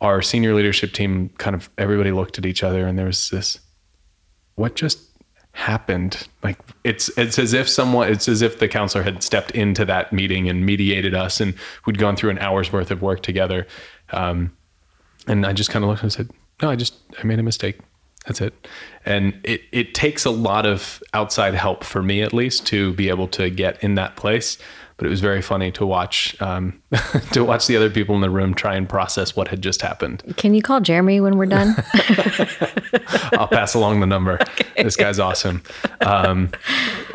our 0.00 0.20
senior 0.20 0.54
leadership 0.54 0.92
team 0.92 1.30
kind 1.38 1.56
of 1.56 1.70
everybody 1.78 2.12
looked 2.12 2.38
at 2.38 2.46
each 2.46 2.62
other, 2.62 2.86
and 2.86 2.98
there 2.98 3.06
was 3.06 3.30
this, 3.30 3.58
"What 4.56 4.76
just 4.76 5.00
happened 5.54 6.26
like 6.42 6.58
it's 6.82 7.08
it's 7.16 7.38
as 7.38 7.52
if 7.52 7.68
someone 7.68 8.10
it's 8.10 8.28
as 8.28 8.42
if 8.42 8.58
the 8.58 8.66
counselor 8.66 9.04
had 9.04 9.22
stepped 9.22 9.52
into 9.52 9.84
that 9.84 10.12
meeting 10.12 10.48
and 10.48 10.66
mediated 10.66 11.14
us 11.14 11.40
and 11.40 11.54
we'd 11.86 11.96
gone 11.96 12.16
through 12.16 12.30
an 12.30 12.38
hour's 12.40 12.72
worth 12.72 12.90
of 12.90 13.00
work 13.00 13.22
together. 13.22 13.66
Um, 14.10 14.54
and 15.26 15.46
i 15.46 15.54
just 15.54 15.70
kind 15.70 15.82
of 15.82 15.88
looked 15.88 16.02
and 16.02 16.12
said 16.12 16.28
no 16.60 16.68
i 16.68 16.76
just 16.76 16.94
i 17.18 17.24
made 17.24 17.38
a 17.38 17.42
mistake. 17.42 17.78
That's 18.26 18.40
it. 18.40 18.68
And 19.04 19.38
it 19.44 19.62
it 19.70 19.94
takes 19.94 20.24
a 20.24 20.30
lot 20.30 20.66
of 20.66 21.02
outside 21.12 21.54
help 21.54 21.84
for 21.84 22.02
me 22.02 22.22
at 22.22 22.32
least 22.32 22.66
to 22.68 22.92
be 22.94 23.08
able 23.08 23.28
to 23.28 23.50
get 23.50 23.82
in 23.82 23.94
that 23.96 24.16
place 24.16 24.58
but 24.96 25.06
it 25.06 25.10
was 25.10 25.20
very 25.20 25.42
funny 25.42 25.72
to 25.72 25.84
watch 25.84 26.40
um, 26.40 26.80
to 27.32 27.44
watch 27.44 27.66
the 27.66 27.76
other 27.76 27.90
people 27.90 28.14
in 28.14 28.20
the 28.20 28.30
room 28.30 28.54
try 28.54 28.74
and 28.74 28.88
process 28.88 29.34
what 29.34 29.48
had 29.48 29.62
just 29.62 29.82
happened. 29.82 30.22
Can 30.36 30.54
you 30.54 30.62
call 30.62 30.80
Jeremy 30.80 31.20
when 31.20 31.36
we're 31.36 31.46
done? 31.46 31.74
I'll 33.32 33.48
pass 33.48 33.74
along 33.74 34.00
the 34.00 34.06
number. 34.06 34.34
Okay. 34.40 34.82
This 34.82 34.96
guy's 34.96 35.18
awesome. 35.18 35.62
Um, 36.00 36.52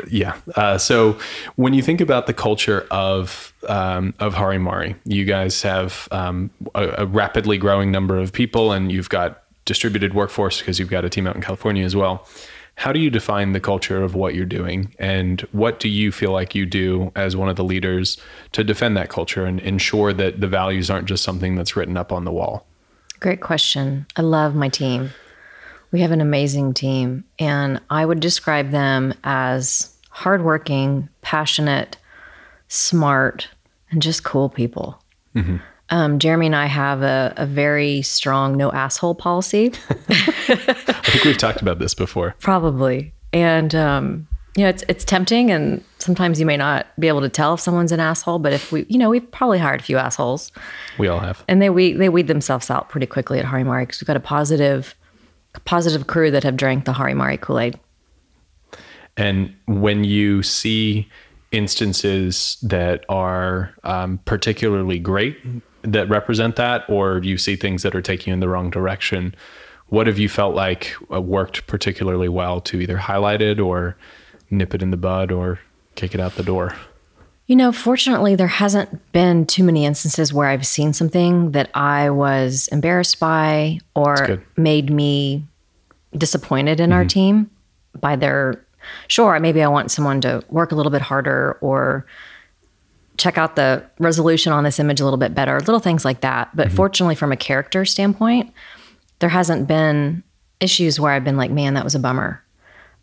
yeah. 0.08 0.36
Uh, 0.54 0.76
so 0.78 1.18
when 1.56 1.72
you 1.74 1.82
think 1.82 2.00
about 2.00 2.26
the 2.26 2.34
culture 2.34 2.86
of 2.90 3.52
um, 3.68 4.14
of 4.18 4.34
Harimari, 4.34 4.96
you 5.04 5.24
guys 5.24 5.62
have 5.62 6.08
um, 6.10 6.50
a, 6.74 7.02
a 7.02 7.06
rapidly 7.06 7.58
growing 7.58 7.90
number 7.90 8.18
of 8.18 8.32
people, 8.32 8.72
and 8.72 8.92
you've 8.92 9.08
got 9.08 9.42
distributed 9.64 10.14
workforce 10.14 10.58
because 10.58 10.78
you've 10.78 10.90
got 10.90 11.04
a 11.04 11.08
team 11.08 11.26
out 11.26 11.36
in 11.36 11.42
California 11.42 11.84
as 11.84 11.94
well. 11.94 12.26
How 12.80 12.92
do 12.92 12.98
you 12.98 13.10
define 13.10 13.52
the 13.52 13.60
culture 13.60 14.02
of 14.02 14.14
what 14.14 14.34
you're 14.34 14.46
doing? 14.46 14.94
And 14.98 15.42
what 15.52 15.80
do 15.80 15.88
you 15.90 16.10
feel 16.10 16.32
like 16.32 16.54
you 16.54 16.64
do 16.64 17.12
as 17.14 17.36
one 17.36 17.50
of 17.50 17.56
the 17.56 17.62
leaders 17.62 18.16
to 18.52 18.64
defend 18.64 18.96
that 18.96 19.10
culture 19.10 19.44
and 19.44 19.60
ensure 19.60 20.14
that 20.14 20.40
the 20.40 20.48
values 20.48 20.88
aren't 20.88 21.06
just 21.06 21.22
something 21.22 21.56
that's 21.56 21.76
written 21.76 21.98
up 21.98 22.10
on 22.10 22.24
the 22.24 22.32
wall? 22.32 22.66
Great 23.20 23.42
question. 23.42 24.06
I 24.16 24.22
love 24.22 24.54
my 24.54 24.70
team. 24.70 25.10
We 25.92 26.00
have 26.00 26.10
an 26.10 26.22
amazing 26.22 26.72
team, 26.72 27.24
and 27.38 27.82
I 27.90 28.06
would 28.06 28.20
describe 28.20 28.70
them 28.70 29.12
as 29.24 29.94
hardworking, 30.08 31.10
passionate, 31.20 31.98
smart, 32.68 33.48
and 33.90 34.00
just 34.00 34.24
cool 34.24 34.48
people. 34.48 35.02
Mm-hmm. 35.36 35.58
Um, 35.90 36.18
Jeremy 36.18 36.46
and 36.46 36.56
I 36.56 36.64
have 36.64 37.02
a, 37.02 37.34
a 37.36 37.44
very 37.44 38.00
strong 38.00 38.56
no 38.56 38.72
asshole 38.72 39.16
policy. 39.16 39.74
I 40.50 40.54
think 40.54 41.24
we've 41.24 41.38
talked 41.38 41.62
about 41.62 41.78
this 41.78 41.94
before. 41.94 42.34
Probably. 42.40 43.12
And, 43.32 43.74
um, 43.74 44.26
you 44.56 44.64
know, 44.64 44.68
it's, 44.68 44.84
it's 44.88 45.04
tempting 45.04 45.50
and 45.50 45.84
sometimes 45.98 46.40
you 46.40 46.46
may 46.46 46.56
not 46.56 46.86
be 46.98 47.08
able 47.08 47.20
to 47.20 47.28
tell 47.28 47.54
if 47.54 47.60
someone's 47.60 47.92
an 47.92 48.00
asshole, 48.00 48.40
but 48.40 48.52
if 48.52 48.72
we, 48.72 48.84
you 48.88 48.98
know, 48.98 49.10
we've 49.10 49.30
probably 49.30 49.58
hired 49.58 49.80
a 49.80 49.84
few 49.84 49.96
assholes. 49.96 50.50
We 50.98 51.08
all 51.08 51.20
have. 51.20 51.44
And 51.46 51.62
they, 51.62 51.70
we, 51.70 51.92
they 51.92 52.08
weed 52.08 52.26
themselves 52.26 52.70
out 52.70 52.88
pretty 52.88 53.06
quickly 53.06 53.38
at 53.38 53.44
Harimari 53.44 53.82
because 53.82 54.00
we've 54.00 54.06
got 54.06 54.16
a 54.16 54.20
positive, 54.20 54.94
positive 55.64 56.06
crew 56.06 56.30
that 56.32 56.42
have 56.42 56.56
drank 56.56 56.84
the 56.84 56.92
Harimari 56.92 57.40
Kool-Aid. 57.40 57.78
And 59.16 59.54
when 59.66 60.04
you 60.04 60.42
see 60.42 61.08
instances 61.52 62.58
that 62.62 63.04
are 63.08 63.74
um, 63.84 64.18
particularly 64.24 64.98
great 64.98 65.36
that 65.82 66.08
represent 66.08 66.56
that, 66.56 66.84
or 66.88 67.18
you 67.18 67.38
see 67.38 67.56
things 67.56 67.82
that 67.82 67.94
are 67.94 68.02
taking 68.02 68.30
you 68.30 68.34
in 68.34 68.40
the 68.40 68.48
wrong 68.48 68.70
direction? 68.70 69.34
What 69.90 70.06
have 70.06 70.18
you 70.18 70.28
felt 70.28 70.54
like 70.54 70.94
uh, 71.12 71.20
worked 71.20 71.66
particularly 71.66 72.28
well 72.28 72.60
to 72.62 72.80
either 72.80 72.96
highlight 72.96 73.42
it 73.42 73.60
or 73.60 73.96
nip 74.50 74.74
it 74.74 74.82
in 74.82 74.90
the 74.90 74.96
bud 74.96 75.30
or 75.30 75.58
kick 75.96 76.14
it 76.14 76.20
out 76.20 76.36
the 76.36 76.42
door? 76.42 76.74
You 77.46 77.56
know, 77.56 77.72
fortunately, 77.72 78.36
there 78.36 78.46
hasn't 78.46 79.12
been 79.12 79.44
too 79.44 79.64
many 79.64 79.84
instances 79.84 80.32
where 80.32 80.46
I've 80.46 80.64
seen 80.64 80.92
something 80.92 81.50
that 81.50 81.68
I 81.74 82.10
was 82.10 82.68
embarrassed 82.68 83.18
by 83.18 83.80
or 83.96 84.44
made 84.56 84.90
me 84.90 85.44
disappointed 86.16 86.78
in 86.78 86.92
our 86.92 87.04
team 87.04 87.50
by 87.98 88.14
their. 88.14 88.64
Sure, 89.08 89.38
maybe 89.40 89.62
I 89.62 89.68
want 89.68 89.90
someone 89.90 90.20
to 90.20 90.44
work 90.48 90.70
a 90.70 90.76
little 90.76 90.92
bit 90.92 91.02
harder 91.02 91.58
or 91.60 92.06
check 93.18 93.36
out 93.36 93.56
the 93.56 93.84
resolution 93.98 94.52
on 94.52 94.64
this 94.64 94.78
image 94.78 95.00
a 95.00 95.04
little 95.04 95.18
bit 95.18 95.34
better, 95.34 95.58
little 95.58 95.80
things 95.80 96.04
like 96.04 96.20
that. 96.20 96.54
But 96.54 96.70
fortunately, 96.70 97.16
from 97.16 97.32
a 97.32 97.36
character 97.36 97.84
standpoint, 97.84 98.52
there 99.20 99.28
hasn't 99.30 99.66
been 99.68 100.22
issues 100.60 100.98
where 101.00 101.12
I've 101.12 101.24
been 101.24 101.36
like, 101.38 101.50
man, 101.50 101.74
that 101.74 101.84
was 101.84 101.94
a 101.94 101.98
bummer. 102.00 102.42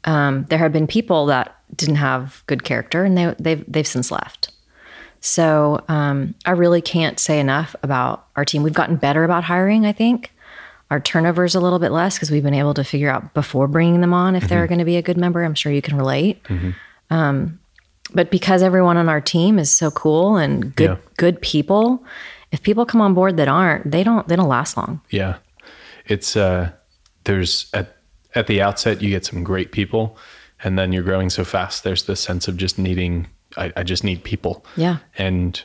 Um, 0.04 0.46
there 0.50 0.60
have 0.60 0.72
been 0.74 0.86
people 0.88 1.26
that 1.28 1.56
didn't 1.76 1.96
have 1.96 2.44
good 2.48 2.64
character, 2.64 3.04
and 3.04 3.18
they 3.18 3.36
they've 3.40 3.64
they've 3.68 3.88
since 3.88 4.12
left. 4.12 4.52
So 5.20 5.84
um, 5.88 6.36
I 6.46 6.52
really 6.52 6.82
can't 6.82 7.20
say 7.20 7.40
enough 7.40 7.76
about 7.84 8.28
our 8.36 8.46
team. 8.46 8.62
We've 8.64 8.74
gotten 8.74 8.98
better 8.98 9.24
about 9.24 9.44
hiring. 9.46 9.86
I 9.86 9.92
think 9.92 10.32
our 10.92 11.00
turnover 11.00 11.44
is 11.44 11.56
a 11.56 11.60
little 11.60 11.80
bit 11.80 11.92
less 11.92 12.16
because 12.16 12.30
we've 12.32 12.44
been 12.44 12.54
able 12.54 12.74
to 12.76 12.84
figure 12.84 13.10
out 13.10 13.34
before 13.34 13.68
bringing 13.68 14.00
them 14.02 14.14
on 14.14 14.36
if 14.36 14.48
they're 14.48 14.68
going 14.68 14.80
to 14.80 14.86
be 14.86 14.96
a 14.96 15.02
good 15.02 15.18
member. 15.18 15.44
I'm 15.44 15.56
sure 15.56 15.72
you 15.72 15.82
can 15.82 15.98
relate. 15.98 16.42
Um, 17.10 17.60
but 18.14 18.32
because 18.32 18.62
everyone 18.64 18.96
on 18.96 19.10
our 19.10 19.20
team 19.20 19.60
is 19.60 19.70
so 19.72 19.92
cool 19.92 20.38
and 20.38 20.74
good 20.76 20.92
Yeah. 20.92 20.98
good 21.18 21.42
people, 21.42 22.04
if 22.52 22.62
people 22.62 22.86
come 22.86 23.02
on 23.02 23.14
board 23.14 23.36
that 23.38 23.48
aren't, 23.50 23.92
they 23.92 24.04
don't 24.04 24.28
they 24.30 24.36
don't 24.38 24.48
last 24.48 24.78
long. 24.78 25.02
Yeah. 25.10 25.38
It's 26.08 26.36
uh 26.36 26.72
there's 27.24 27.70
at 27.74 27.96
at 28.36 28.48
the 28.48 28.62
outset 28.62 29.02
you 29.02 29.10
get 29.10 29.26
some 29.26 29.44
great 29.44 29.72
people 29.72 30.18
and 30.64 30.78
then 30.78 30.92
you're 30.92 31.04
growing 31.04 31.30
so 31.30 31.44
fast 31.44 31.84
there's 31.84 32.04
this 32.04 32.20
sense 32.20 32.48
of 32.48 32.58
just 32.58 32.78
needing 32.80 33.28
I, 33.58 33.72
I 33.78 33.84
just 33.84 34.04
need 34.04 34.24
people. 34.24 34.66
Yeah. 34.76 34.98
And 35.18 35.62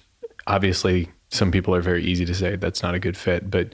obviously 0.47 1.11
some 1.31 1.51
people 1.51 1.75
are 1.75 1.81
very 1.83 2.05
easy 2.05 2.25
to 2.25 2.35
say 2.35 2.57
that's 2.57 2.83
not 2.83 2.95
a 2.95 2.99
good 2.99 3.17
fit, 3.17 3.51
but 3.51 3.73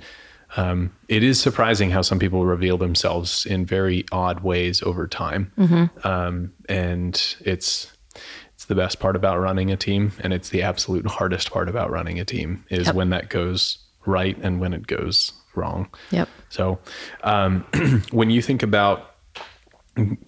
um, 0.57 0.90
it 1.09 1.22
is 1.22 1.38
surprising 1.40 1.90
how 1.90 2.00
some 2.02 2.18
people 2.18 2.46
reveal 2.46 2.78
themselves 2.78 3.44
in 3.44 3.66
very 3.66 4.04
odd 4.12 4.40
ways 4.40 4.83
over 4.83 5.07
time. 5.07 5.52
Um, 6.04 6.52
and 6.68 7.37
it's 7.40 7.92
it's 8.54 8.64
the 8.64 8.74
best 8.74 8.98
part 8.98 9.14
about 9.14 9.38
running 9.38 9.70
a 9.70 9.76
team 9.76 10.12
and 10.20 10.33
it's 10.33 10.48
the 10.50 10.62
absolute 10.62 11.07
hardest 11.07 11.50
part 11.50 11.68
about 11.68 11.90
running 11.90 12.18
a 12.18 12.24
team 12.24 12.64
is 12.70 12.87
Yep. 12.87 12.94
when 12.96 13.11
that 13.11 13.28
goes 13.28 13.78
right 14.09 14.37
and 14.42 14.61
when 14.61 14.73
it 14.73 14.87
goes 14.87 15.33
wrong. 15.55 15.88
Yep. 16.11 16.29
So, 16.49 16.79
um, 17.23 17.64
when 18.11 18.31
you 18.31 18.42
think 18.42 18.62
about 18.62 19.14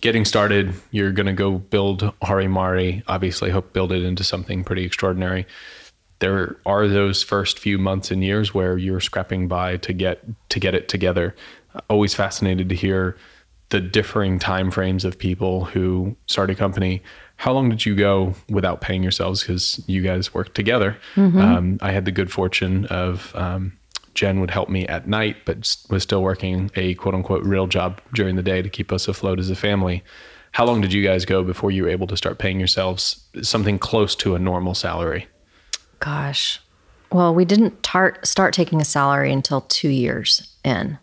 getting 0.00 0.24
started, 0.24 0.74
you're 0.90 1.12
going 1.12 1.26
to 1.26 1.32
go 1.32 1.58
build 1.58 2.02
Harimari. 2.22 3.02
Obviously, 3.08 3.50
hope 3.50 3.72
build 3.72 3.92
it 3.92 4.02
into 4.02 4.24
something 4.24 4.64
pretty 4.64 4.84
extraordinary. 4.84 5.46
There 6.18 6.58
are 6.66 6.86
those 6.86 7.22
first 7.22 7.58
few 7.58 7.78
months 7.78 8.10
and 8.10 8.22
years 8.22 8.52
where 8.52 8.76
you're 8.76 9.00
scrapping 9.00 9.48
by 9.48 9.78
to 9.78 9.92
get 9.92 10.22
to 10.50 10.60
get 10.60 10.74
it 10.74 10.88
together. 10.88 11.34
Always 11.88 12.14
fascinated 12.14 12.68
to 12.68 12.74
hear 12.74 13.16
the 13.70 13.80
differing 13.80 14.38
time 14.38 14.70
frames 14.70 15.04
of 15.04 15.18
people 15.18 15.64
who 15.64 16.16
start 16.26 16.50
a 16.50 16.54
company. 16.54 17.02
How 17.40 17.54
long 17.54 17.70
did 17.70 17.86
you 17.86 17.94
go 17.94 18.34
without 18.50 18.82
paying 18.82 19.02
yourselves? 19.02 19.40
Because 19.40 19.82
you 19.86 20.02
guys 20.02 20.34
worked 20.34 20.54
together. 20.54 20.98
Um, 21.16 21.78
I 21.80 21.90
had 21.90 22.04
the 22.04 22.12
good 22.12 22.30
fortune 22.30 22.84
of 22.90 23.34
um, 23.34 23.72
Jen 24.12 24.40
would 24.40 24.50
help 24.50 24.68
me 24.68 24.86
at 24.88 25.08
night, 25.08 25.38
but 25.46 25.74
was 25.88 26.02
still 26.02 26.22
working 26.22 26.70
a 26.74 26.92
quote 26.96 27.14
unquote 27.14 27.42
real 27.42 27.66
job 27.66 27.98
during 28.12 28.36
the 28.36 28.42
day 28.42 28.60
to 28.60 28.68
keep 28.68 28.92
us 28.92 29.08
afloat 29.08 29.38
as 29.38 29.48
a 29.48 29.56
family. 29.56 30.04
How 30.52 30.66
long 30.66 30.82
did 30.82 30.92
you 30.92 31.02
guys 31.02 31.24
go 31.24 31.42
before 31.42 31.70
you 31.70 31.84
were 31.84 31.88
able 31.88 32.06
to 32.08 32.16
start 32.16 32.38
paying 32.38 32.58
yourselves 32.58 33.24
something 33.40 33.78
close 33.78 34.14
to 34.16 34.34
a 34.34 34.38
normal 34.38 34.74
salary? 34.74 35.26
Gosh. 35.98 36.60
Well, 37.10 37.34
we 37.34 37.46
didn't 37.46 37.82
tar- 37.82 38.18
start 38.22 38.52
taking 38.52 38.82
a 38.82 38.84
salary 38.84 39.32
until 39.32 39.62
two 39.62 39.88
years 39.88 40.46
in, 40.62 40.98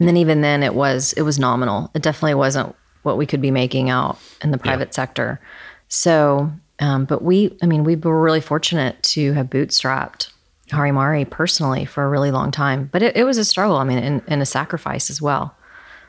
and 0.00 0.08
then 0.08 0.16
even 0.16 0.40
then, 0.40 0.64
it 0.64 0.74
was 0.74 1.12
it 1.12 1.22
was 1.22 1.38
nominal. 1.38 1.92
It 1.94 2.02
definitely 2.02 2.34
wasn't 2.34 2.74
what 3.02 3.16
we 3.16 3.26
could 3.26 3.40
be 3.40 3.50
making 3.50 3.90
out 3.90 4.18
in 4.42 4.50
the 4.50 4.58
private 4.58 4.92
sector. 4.92 5.40
So, 5.88 6.52
um, 6.80 7.04
but 7.04 7.22
we, 7.22 7.56
I 7.62 7.66
mean, 7.66 7.84
we 7.84 7.96
were 7.96 8.20
really 8.20 8.40
fortunate 8.40 9.02
to 9.04 9.32
have 9.32 9.48
bootstrapped 9.48 10.30
Harimari 10.70 11.28
personally 11.28 11.84
for 11.84 12.04
a 12.04 12.08
really 12.08 12.30
long 12.30 12.50
time. 12.50 12.88
But 12.92 13.02
it, 13.02 13.16
it 13.16 13.24
was 13.24 13.38
a 13.38 13.44
struggle. 13.44 13.76
I 13.76 13.84
mean, 13.84 13.98
and, 13.98 14.22
and 14.26 14.42
a 14.42 14.46
sacrifice 14.46 15.10
as 15.10 15.20
well. 15.20 15.54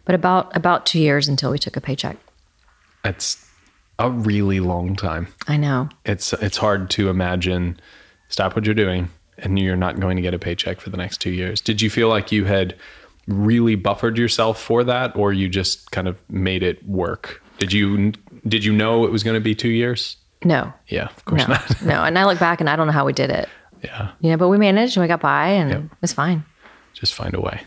But 0.06 0.16
about 0.16 0.56
about 0.56 0.86
two 0.86 1.00
years 1.00 1.28
until 1.28 1.52
we 1.52 1.60
took 1.60 1.78
a 1.78 1.82
paycheck. 1.82 2.18
That's 3.04 3.46
a 4.00 4.10
really 4.10 4.60
long 4.60 4.96
time. 4.96 5.28
I 5.48 5.58
know. 5.58 5.90
It's 6.06 6.34
it's 6.34 6.58
hard 6.58 6.90
to 6.92 7.10
imagine 7.10 7.80
stop 8.30 8.56
what 8.56 8.66
you're 8.66 8.74
doing 8.74 9.10
and 9.38 9.58
you're 9.60 9.76
not 9.76 10.00
going 10.00 10.16
to 10.16 10.22
get 10.22 10.34
a 10.34 10.40
paycheck 10.40 10.82
for 10.82 10.90
the 10.90 10.98
next 10.98 11.20
2 11.22 11.32
years. 11.32 11.62
Did 11.62 11.82
you 11.82 11.90
feel 11.90 12.10
like 12.10 12.32
you 12.32 12.46
had 12.46 12.76
really 13.28 13.76
buffered 13.76 14.18
yourself 14.18 14.62
for 14.62 14.84
that 14.84 15.16
or 15.16 15.32
you 15.32 15.48
just 15.48 15.92
kind 15.92 16.08
of 16.08 16.18
made 16.30 16.62
it 16.62 16.86
work? 16.88 17.42
Did 17.58 17.72
you 17.72 18.14
did 18.48 18.64
you 18.66 18.74
know 18.74 19.06
it 19.06 19.12
was 19.12 19.24
going 19.24 19.36
to 19.36 19.42
be 19.42 19.56
2 19.56 19.70
years? 19.70 20.18
No. 20.44 20.72
Yeah, 20.88 21.06
of 21.10 21.26
course 21.26 21.42
No. 21.42 21.54
not. 21.54 21.82
no. 21.82 22.04
And 22.04 22.18
I 22.18 22.26
look 22.26 22.40
back 22.40 22.60
and 22.62 22.70
I 22.70 22.76
don't 22.76 22.88
know 22.88 22.94
how 22.94 23.06
we 23.06 23.14
did 23.14 23.30
it. 23.30 23.50
yeah. 23.84 24.12
You 24.22 24.32
know, 24.32 24.38
but 24.38 24.48
we 24.50 24.58
managed 24.58 24.96
and 24.98 25.02
we 25.04 25.08
got 25.08 25.20
by 25.22 25.48
and 25.50 25.72
it 25.72 25.84
was 26.02 26.14
fine. 26.14 26.44
just 26.94 27.14
find 27.14 27.34
a 27.36 27.42
way. 27.42 27.62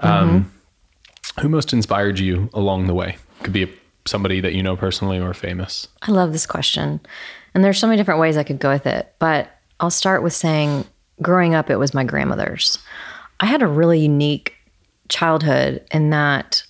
Um, 0.00 0.52
who 1.40 1.48
most 1.48 1.72
inspired 1.72 2.18
you 2.18 2.50
along 2.52 2.86
the 2.86 2.94
way? 2.94 3.16
Could 3.42 3.52
be 3.52 3.62
a, 3.64 3.68
somebody 4.04 4.40
that 4.40 4.52
you 4.54 4.62
know 4.62 4.76
personally 4.76 5.18
or 5.18 5.32
famous. 5.34 5.88
I 6.02 6.10
love 6.10 6.32
this 6.32 6.46
question. 6.46 7.00
And 7.54 7.64
there's 7.64 7.78
so 7.78 7.86
many 7.86 7.96
different 7.96 8.20
ways 8.20 8.36
I 8.36 8.42
could 8.44 8.58
go 8.58 8.70
with 8.70 8.86
it. 8.86 9.14
But 9.18 9.50
I'll 9.80 9.90
start 9.90 10.22
with 10.22 10.32
saying 10.32 10.84
growing 11.20 11.54
up, 11.54 11.70
it 11.70 11.76
was 11.76 11.94
my 11.94 12.04
grandmother's. 12.04 12.78
I 13.40 13.46
had 13.46 13.62
a 13.62 13.66
really 13.66 14.00
unique 14.00 14.54
childhood 15.08 15.84
in 15.90 16.10
that 16.10 16.62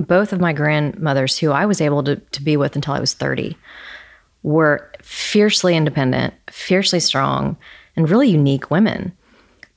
both 0.00 0.32
of 0.32 0.40
my 0.40 0.52
grandmothers, 0.52 1.38
who 1.38 1.50
I 1.52 1.66
was 1.66 1.80
able 1.80 2.02
to, 2.04 2.16
to 2.16 2.42
be 2.42 2.56
with 2.56 2.74
until 2.74 2.94
I 2.94 3.00
was 3.00 3.14
30, 3.14 3.56
were 4.42 4.90
fiercely 5.02 5.76
independent, 5.76 6.34
fiercely 6.50 7.00
strong, 7.00 7.56
and 7.96 8.08
really 8.08 8.28
unique 8.30 8.70
women. 8.70 9.12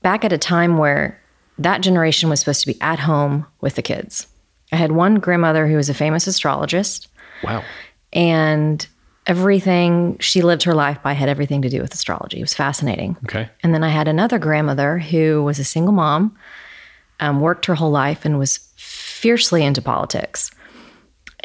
Back 0.02 0.24
at 0.26 0.34
a 0.34 0.38
time 0.38 0.78
where 0.78 1.20
that 1.58 1.82
generation 1.82 2.30
was 2.30 2.40
supposed 2.40 2.62
to 2.62 2.68
be 2.68 2.82
at 2.82 3.00
home 3.00 3.46
with 3.62 3.76
the 3.76 3.82
kids. 3.82 4.28
I 4.72 4.78
had 4.78 4.92
one 4.94 5.16
grandmother 5.16 5.68
who 5.68 5.76
was 5.76 5.90
a 5.90 5.94
famous 5.94 6.26
astrologist 6.28 7.08
Wow. 7.44 7.64
and 8.12 8.88
everything 9.28 10.18
she 10.20 10.42
lived 10.42 10.64
her 10.64 10.74
life 10.74 11.02
by 11.04 11.14
had 11.14 11.30
everything 11.30 11.62
to 11.62 11.70
do 11.70 11.82
with 11.82 11.94
astrology. 11.94 12.40
It 12.40 12.44
was 12.44 12.54
fascinating. 12.54 13.16
Okay. 13.26 13.50
And 13.62 13.74
then 13.74 13.84
I 13.84 13.90
had 13.90 14.08
another 14.08 14.40
grandmother 14.40 14.98
who 15.00 15.44
was 15.44 15.60
a 15.60 15.64
single 15.64 15.94
mom, 15.94 16.36
um, 17.20 17.40
worked 17.40 17.66
her 17.68 17.76
whole 17.76 17.92
life, 17.92 18.26
and 18.26 18.38
was 18.40 18.60
fiercely 19.24 19.64
into 19.64 19.82
politics. 19.82 20.52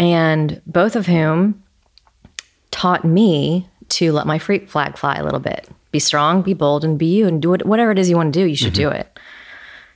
And 0.01 0.61
both 0.67 0.97
of 0.97 1.07
whom 1.07 1.63
taught 2.73 3.05
me 3.05 3.69
to 3.91 4.11
let 4.11 4.27
my 4.27 4.37
freak 4.37 4.69
flag 4.69 4.99
fly 4.99 5.15
a 5.15 5.23
little 5.23 5.39
bit. 5.39 5.69
Be 5.93 6.01
strong, 6.01 6.43
be 6.43 6.55
bold, 6.55 6.85
and 6.85 6.99
be 6.99 7.07
you, 7.07 7.29
and 7.29 7.41
do 7.41 7.55
it, 7.55 7.65
whatever 7.65 7.93
it 7.93 7.99
is 8.01 8.11
you 8.11 8.17
want 8.17 8.35
to 8.35 8.41
do. 8.41 8.47
You 8.47 8.57
should 8.57 8.73
do 8.73 8.89
mm-hmm. 8.89 9.03
it. 9.03 9.21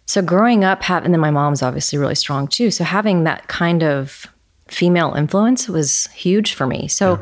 So 0.07 0.23
growing 0.23 0.62
up, 0.62 0.85
have, 0.85 1.05
and 1.05 1.12
then 1.12 1.21
my 1.21 1.33
mom's 1.33 1.61
obviously 1.61 1.99
really 1.99 2.14
strong 2.14 2.47
too. 2.47 2.71
So 2.71 2.85
having 2.85 3.25
that 3.25 3.49
kind 3.49 3.83
of 3.83 4.29
female 4.68 5.14
influence 5.14 5.68
was 5.68 6.07
huge 6.12 6.55
for 6.55 6.68
me. 6.68 6.87
So 6.87 7.21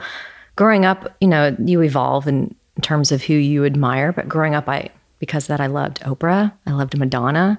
growing 0.56 0.84
up, 0.84 1.16
you 1.22 1.28
know, 1.28 1.56
you 1.64 1.80
evolve 1.82 2.28
in, 2.28 2.54
in 2.76 2.82
terms 2.82 3.12
of 3.12 3.22
who 3.22 3.32
you 3.32 3.64
admire. 3.64 4.12
But 4.12 4.28
growing 4.28 4.54
up, 4.54 4.68
I 4.68 4.90
because 5.20 5.44
of 5.44 5.48
that 5.48 5.60
I 5.60 5.68
loved 5.68 6.00
Oprah, 6.00 6.52
I 6.66 6.72
loved 6.72 6.98
Madonna. 6.98 7.58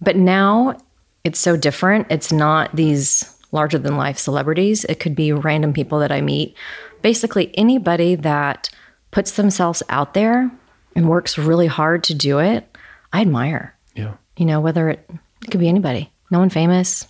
But 0.00 0.14
now 0.14 0.76
it's 1.24 1.38
so 1.38 1.56
different. 1.56 2.06
It's 2.10 2.32
not 2.32 2.74
these 2.74 3.36
larger 3.52 3.78
than 3.78 3.96
life 3.96 4.18
celebrities. 4.18 4.84
It 4.84 5.00
could 5.00 5.14
be 5.14 5.32
random 5.32 5.72
people 5.72 5.98
that 6.00 6.12
I 6.12 6.20
meet. 6.20 6.56
Basically, 7.02 7.56
anybody 7.56 8.14
that 8.16 8.70
puts 9.10 9.32
themselves 9.32 9.82
out 9.88 10.14
there 10.14 10.50
and 10.94 11.08
works 11.08 11.38
really 11.38 11.66
hard 11.66 12.04
to 12.04 12.14
do 12.14 12.38
it, 12.38 12.66
I 13.12 13.20
admire. 13.20 13.74
Yeah. 13.94 14.14
You 14.36 14.46
know, 14.46 14.60
whether 14.60 14.90
it, 14.90 15.10
it 15.44 15.50
could 15.50 15.60
be 15.60 15.68
anybody, 15.68 16.10
no 16.30 16.38
one 16.38 16.50
famous. 16.50 17.06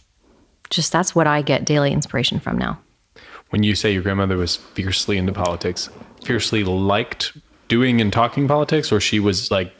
Just 0.71 0.93
that's 0.93 1.15
what 1.15 1.27
I 1.27 1.43
get 1.43 1.65
daily 1.65 1.93
inspiration 1.93 2.41
from 2.41 2.57
now. 2.57 2.79
When 3.51 3.65
you 3.65 3.75
say 3.75 3.93
your 3.93 4.03
grandmother 4.03 4.37
was 4.37 4.57
fiercely 4.57 5.19
into 5.19 5.33
politics, 5.33 5.91
fiercely 6.25 6.63
liked 6.63 7.37
doing 7.69 8.01
and 8.01 8.13
talking 8.13 8.47
politics, 8.47 8.93
or 8.93 9.01
she 9.01 9.19
was 9.19 9.51
like 9.51 9.73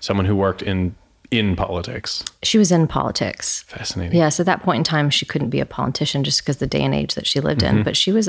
someone 0.00 0.26
who 0.26 0.34
worked 0.34 0.62
in 0.62 0.94
in 1.32 1.56
politics. 1.56 2.22
She 2.42 2.58
was 2.58 2.70
in 2.70 2.86
politics. 2.86 3.62
Fascinating. 3.66 4.16
Yes, 4.16 4.38
at 4.38 4.46
that 4.46 4.62
point 4.62 4.78
in 4.78 4.84
time, 4.84 5.10
she 5.10 5.24
couldn't 5.26 5.50
be 5.50 5.60
a 5.60 5.66
politician 5.66 6.22
just 6.22 6.40
because 6.42 6.58
the 6.58 6.66
day 6.66 6.82
and 6.82 6.94
age 6.94 7.14
that 7.14 7.26
she 7.26 7.40
lived 7.40 7.62
in. 7.62 7.82
But 7.82 7.96
she 7.96 8.12
was 8.12 8.28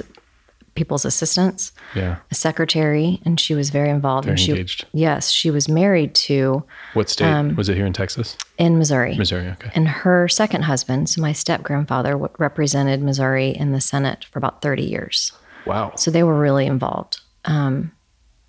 people's 0.75 1.05
assistants, 1.05 1.71
Yeah. 1.93 2.15
a 2.31 2.35
secretary, 2.35 3.21
and 3.25 3.39
she 3.39 3.53
was 3.53 3.69
very 3.69 3.89
involved. 3.91 4.25
Very 4.25 4.33
and 4.33 4.39
she, 4.39 4.51
engaged. 4.51 4.85
Yes, 4.91 5.29
she 5.29 5.51
was 5.51 5.69
married 5.69 6.15
to 6.15 6.63
What 6.95 7.09
state 7.09 7.27
Um, 7.27 7.55
was 7.55 7.69
it 7.69 7.75
here 7.75 7.85
in 7.85 7.93
Texas? 7.93 8.35
in 8.57 8.79
Missouri. 8.79 9.15
Missouri. 9.15 9.49
Okay. 9.49 9.69
And 9.75 9.87
her 9.87 10.27
second 10.27 10.63
husband, 10.63 11.09
so 11.09 11.21
my 11.21 11.31
step 11.33 11.61
grandfather, 11.61 12.13
w- 12.13 12.29
represented 12.39 13.03
Missouri 13.03 13.49
in 13.49 13.71
the 13.71 13.81
Senate 13.81 14.25
for 14.31 14.39
about 14.39 14.61
30 14.63 14.81
years. 14.83 15.31
Wow. 15.67 15.91
So 15.95 16.09
they 16.09 16.23
were 16.23 16.39
really 16.39 16.65
involved. 16.65 17.19
Um, 17.45 17.91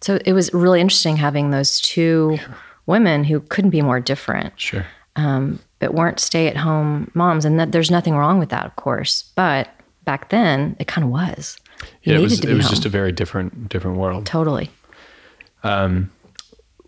so 0.00 0.18
it 0.24 0.32
was 0.32 0.52
really 0.54 0.80
interesting 0.80 1.16
having 1.18 1.50
those 1.50 1.78
two 1.80 2.38
women 2.86 3.24
who 3.24 3.40
couldn't 3.40 3.70
be 3.70 3.82
more 3.82 4.00
different, 4.00 4.52
Sure. 4.60 4.84
but 5.16 5.94
weren't 5.94 6.20
stay 6.20 6.48
at 6.48 6.56
home 6.56 7.10
moms. 7.14 7.44
And 7.44 7.58
that 7.60 7.72
there's 7.72 7.90
nothing 7.90 8.14
wrong 8.16 8.38
with 8.38 8.48
that, 8.50 8.64
of 8.66 8.76
course. 8.76 9.30
But 9.36 9.68
back 10.04 10.30
then, 10.30 10.76
it 10.78 10.86
kind 10.86 11.04
of 11.04 11.10
was. 11.10 11.56
Yeah, 12.02 12.16
it 12.16 12.20
was 12.20 12.40
it 12.40 12.54
was 12.54 12.64
home. 12.66 12.70
just 12.70 12.84
a 12.86 12.88
very 12.88 13.12
different 13.12 13.68
different 13.68 13.96
world. 13.98 14.26
totally. 14.26 14.70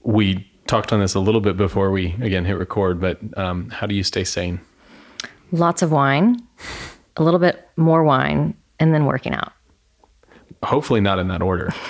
We 0.02 0.48
talked 0.66 0.92
on 0.92 1.00
this 1.00 1.14
a 1.14 1.20
little 1.20 1.40
bit 1.40 1.56
before 1.56 1.90
we 1.90 2.14
again 2.20 2.44
hit 2.44 2.54
record, 2.59 3.00
but 3.00 3.18
um, 3.38 3.70
how 3.70 3.87
do 3.87 3.94
you 3.94 4.02
stay 4.04 4.24
sane? 4.24 4.61
Lots 5.52 5.82
of 5.82 5.90
wine, 5.92 6.40
a 7.16 7.22
little 7.22 7.40
bit 7.40 7.68
more 7.76 8.02
wine, 8.04 8.54
and 8.80 8.92
then 8.94 9.04
working 9.06 9.32
out. 9.32 9.52
Hopefully 10.66 11.00
not 11.00 11.18
in 11.18 11.29
that 11.29 11.42
order. 11.42 11.72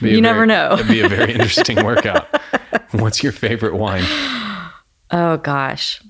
You 0.00 0.20
never 0.20 0.46
very- 0.46 0.48
know. 0.48 0.74
It'd 0.74 0.88
be 0.88 1.00
a 1.00 1.08
very 1.08 1.32
interesting 1.34 1.84
workout. 1.84 2.26
What's 2.92 3.22
your 3.22 3.32
favorite 3.32 3.74
wine? 3.76 4.04
Oh 5.10 5.36
gosh, 5.42 6.00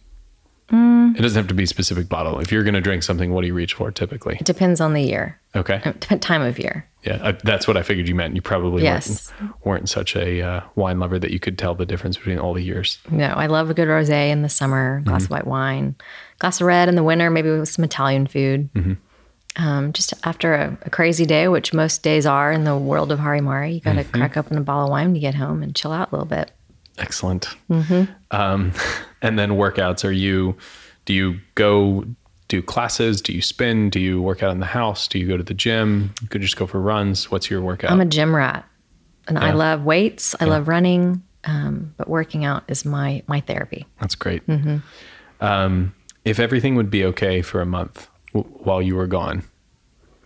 It 0.70 1.20
doesn't 1.20 1.36
have 1.36 1.48
to 1.48 1.54
be 1.54 1.64
a 1.64 1.66
specific 1.66 2.08
bottle. 2.08 2.38
If 2.38 2.52
you're 2.52 2.62
going 2.62 2.74
to 2.74 2.80
drink 2.80 3.02
something, 3.02 3.32
what 3.32 3.40
do 3.40 3.46
you 3.48 3.54
reach 3.54 3.74
for 3.74 3.90
typically? 3.90 4.36
it 4.38 4.46
depends 4.46 4.80
on 4.80 4.92
the 4.94 5.02
year, 5.02 5.40
Okay. 5.56 5.80
uh, 5.84 5.92
time 6.20 6.42
of 6.42 6.58
year. 6.58 6.86
Yeah, 7.04 7.18
I, 7.22 7.32
that's 7.32 7.66
what 7.66 7.76
I 7.76 7.82
figured 7.82 8.08
you 8.08 8.14
meant. 8.14 8.36
You 8.36 8.42
probably 8.42 8.82
Yes. 8.84 9.32
weren't, 9.40 9.64
weren't 9.64 9.88
such 9.88 10.14
a 10.16 10.42
uh, 10.42 10.60
wine 10.76 11.00
lover 11.00 11.18
that 11.18 11.30
you 11.32 11.40
could 11.40 11.58
tell 11.58 11.74
the 11.74 11.86
difference 11.86 12.16
between 12.16 12.38
all 12.38 12.54
the 12.54 12.62
years. 12.62 12.98
No, 13.10 13.26
I 13.28 13.46
love 13.46 13.70
a 13.70 13.74
good 13.74 13.88
rosé 13.88 14.30
in 14.30 14.42
the 14.42 14.48
summer, 14.50 15.00
glass 15.04 15.24
of 15.24 15.30
white 15.30 15.46
wine, 15.46 15.96
glass 16.38 16.60
of 16.60 16.66
red 16.66 16.88
in 16.88 16.94
the 16.94 17.02
winter, 17.04 17.30
maybe 17.30 17.50
with 17.50 17.68
some 17.68 17.84
Italian 17.84 18.26
food. 18.26 18.68
Um, 19.56 19.92
just 19.92 20.14
after 20.24 20.54
a, 20.54 20.78
a 20.82 20.90
crazy 20.90 21.26
day, 21.26 21.48
which 21.48 21.74
most 21.74 22.02
days 22.02 22.24
are 22.24 22.52
in 22.52 22.64
the 22.64 22.76
world 22.76 23.10
of 23.10 23.18
Harimari, 23.18 23.74
you 23.74 23.80
got 23.80 23.94
to 23.94 24.04
crack 24.04 24.36
open 24.36 24.56
a 24.56 24.60
bottle 24.60 24.84
of 24.84 24.90
wine 24.90 25.12
to 25.14 25.20
get 25.20 25.34
home 25.34 25.62
and 25.62 25.74
chill 25.74 25.92
out 25.92 26.12
a 26.12 26.14
little 26.14 26.26
bit. 26.26 26.52
Excellent. 26.98 27.48
Um, 28.30 28.72
and 29.22 29.38
then 29.38 29.50
workouts. 29.50 30.04
Are 30.04 30.12
you? 30.12 30.56
Do 31.04 31.14
you 31.14 31.40
go 31.54 32.04
do 32.48 32.62
classes? 32.62 33.20
Do 33.20 33.32
you 33.32 33.42
spin? 33.42 33.90
Do 33.90 33.98
you 33.98 34.20
work 34.20 34.42
out 34.42 34.52
in 34.52 34.60
the 34.60 34.66
house? 34.66 35.08
Do 35.08 35.18
you 35.18 35.26
go 35.26 35.36
to 35.36 35.42
the 35.42 35.54
gym? 35.54 36.14
You 36.20 36.28
could 36.28 36.42
just 36.42 36.56
go 36.56 36.66
for 36.66 36.80
runs. 36.80 37.30
What's 37.30 37.50
your 37.50 37.62
workout? 37.62 37.90
I'm 37.90 38.00
a 38.00 38.06
gym 38.06 38.34
rat, 38.36 38.68
and 39.26 39.38
I 39.38 39.52
love 39.52 39.84
weights. 39.84 40.36
I 40.38 40.44
love 40.44 40.68
running, 40.68 41.22
um, 41.44 41.94
but 41.96 42.08
working 42.08 42.44
out 42.44 42.64
is 42.68 42.84
my 42.84 43.22
my 43.26 43.40
therapy. 43.40 43.86
That's 43.98 44.14
great. 44.14 44.46
Mm-hmm. 44.46 44.76
Um, 45.40 45.94
if 46.24 46.38
everything 46.38 46.76
would 46.76 46.90
be 46.90 47.04
okay 47.06 47.40
for 47.40 47.62
a 47.62 47.66
month 47.66 48.09
w- 48.32 48.48
while 48.64 48.82
you 48.82 48.96
were 48.96 49.06
gone, 49.06 49.44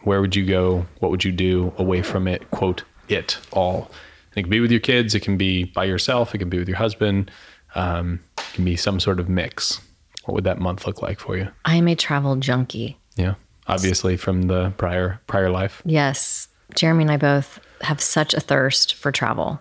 where 0.02 0.20
would 0.20 0.36
you 0.36 0.44
go? 0.44 0.86
What 1.00 1.10
would 1.10 1.24
you 1.24 1.32
do 1.32 1.72
away 1.78 2.02
from 2.02 2.28
it? 2.28 2.50
Quote 2.50 2.84
it 3.08 3.38
all. 3.52 3.90
And 4.30 4.38
it 4.38 4.42
can 4.42 4.50
be 4.50 4.60
with 4.60 4.70
your 4.70 4.80
kids. 4.80 5.14
It 5.14 5.20
can 5.20 5.36
be 5.36 5.64
by 5.64 5.84
yourself. 5.84 6.34
It 6.34 6.38
can 6.38 6.48
be 6.48 6.58
with 6.58 6.68
your 6.68 6.76
husband. 6.76 7.30
Um, 7.74 8.20
it 8.38 8.52
can 8.52 8.64
be 8.64 8.76
some 8.76 9.00
sort 9.00 9.20
of 9.20 9.28
mix. 9.28 9.80
What 10.24 10.34
would 10.34 10.44
that 10.44 10.58
month 10.58 10.86
look 10.86 11.02
like 11.02 11.20
for 11.20 11.36
you? 11.36 11.48
I 11.64 11.76
am 11.76 11.88
a 11.88 11.94
travel 11.94 12.36
junkie. 12.36 12.98
Yeah, 13.16 13.34
obviously 13.66 14.16
from 14.16 14.42
the 14.42 14.72
prior 14.76 15.20
prior 15.26 15.50
life. 15.50 15.82
Yes. 15.84 16.48
Jeremy 16.74 17.04
and 17.04 17.12
I 17.12 17.16
both 17.18 17.60
have 17.82 18.00
such 18.00 18.34
a 18.34 18.40
thirst 18.40 18.94
for 18.94 19.12
travel. 19.12 19.60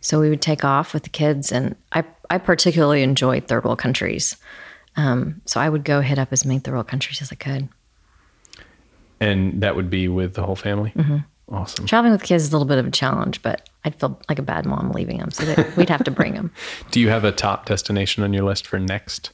So 0.00 0.20
we 0.20 0.28
would 0.28 0.42
take 0.42 0.64
off 0.64 0.92
with 0.92 1.02
the 1.04 1.08
kids, 1.08 1.50
and 1.50 1.74
I, 1.92 2.04
I 2.28 2.36
particularly 2.36 3.02
enjoyed 3.02 3.48
third 3.48 3.64
world 3.64 3.78
countries. 3.78 4.36
Um, 4.96 5.40
so 5.46 5.58
I 5.58 5.68
would 5.70 5.82
go 5.82 6.02
hit 6.02 6.18
up 6.18 6.28
as 6.30 6.44
many 6.44 6.58
third 6.58 6.74
world 6.74 6.88
countries 6.88 7.22
as 7.22 7.32
I 7.32 7.36
could. 7.36 7.68
And 9.24 9.60
that 9.62 9.76
would 9.76 9.88
be 9.90 10.08
with 10.08 10.34
the 10.34 10.44
whole 10.44 10.56
family. 10.56 10.92
Mm-hmm. 10.96 11.18
Awesome. 11.48 11.86
Traveling 11.86 12.12
with 12.12 12.22
kids 12.22 12.44
is 12.44 12.52
a 12.52 12.56
little 12.56 12.66
bit 12.68 12.78
of 12.78 12.86
a 12.86 12.90
challenge, 12.90 13.42
but 13.42 13.68
I'd 13.84 13.94
feel 14.00 14.18
like 14.28 14.38
a 14.38 14.42
bad 14.42 14.64
mom 14.66 14.90
leaving 14.92 15.18
them. 15.18 15.30
So 15.30 15.44
that 15.44 15.76
we'd 15.76 15.90
have 15.90 16.04
to 16.04 16.10
bring 16.10 16.32
them. 16.34 16.50
Do 16.90 17.00
you 17.00 17.08
have 17.10 17.24
a 17.24 17.32
top 17.32 17.66
destination 17.66 18.22
on 18.22 18.32
your 18.32 18.44
list 18.44 18.66
for 18.66 18.78
next? 18.78 19.30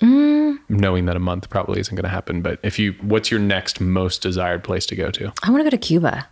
Mm. 0.00 0.58
Knowing 0.68 1.06
that 1.06 1.16
a 1.16 1.20
month 1.20 1.48
probably 1.48 1.80
isn't 1.80 1.94
going 1.94 2.02
to 2.04 2.08
happen, 2.10 2.42
but 2.42 2.58
if 2.62 2.78
you, 2.78 2.92
what's 3.02 3.30
your 3.30 3.40
next 3.40 3.80
most 3.80 4.20
desired 4.22 4.64
place 4.64 4.84
to 4.86 4.96
go 4.96 5.10
to? 5.12 5.32
I 5.42 5.50
want 5.50 5.60
to 5.60 5.64
go 5.64 5.70
to 5.70 5.78
Cuba. 5.78 6.28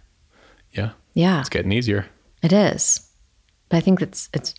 Yeah, 0.73 0.91
Yeah, 1.15 1.41
it's 1.41 1.49
getting 1.49 1.73
easier. 1.73 2.07
it 2.43 2.53
is. 2.53 3.07
But 3.69 3.77
I 3.79 3.81
think 3.81 4.03
it's 4.03 4.29
it's 4.35 4.55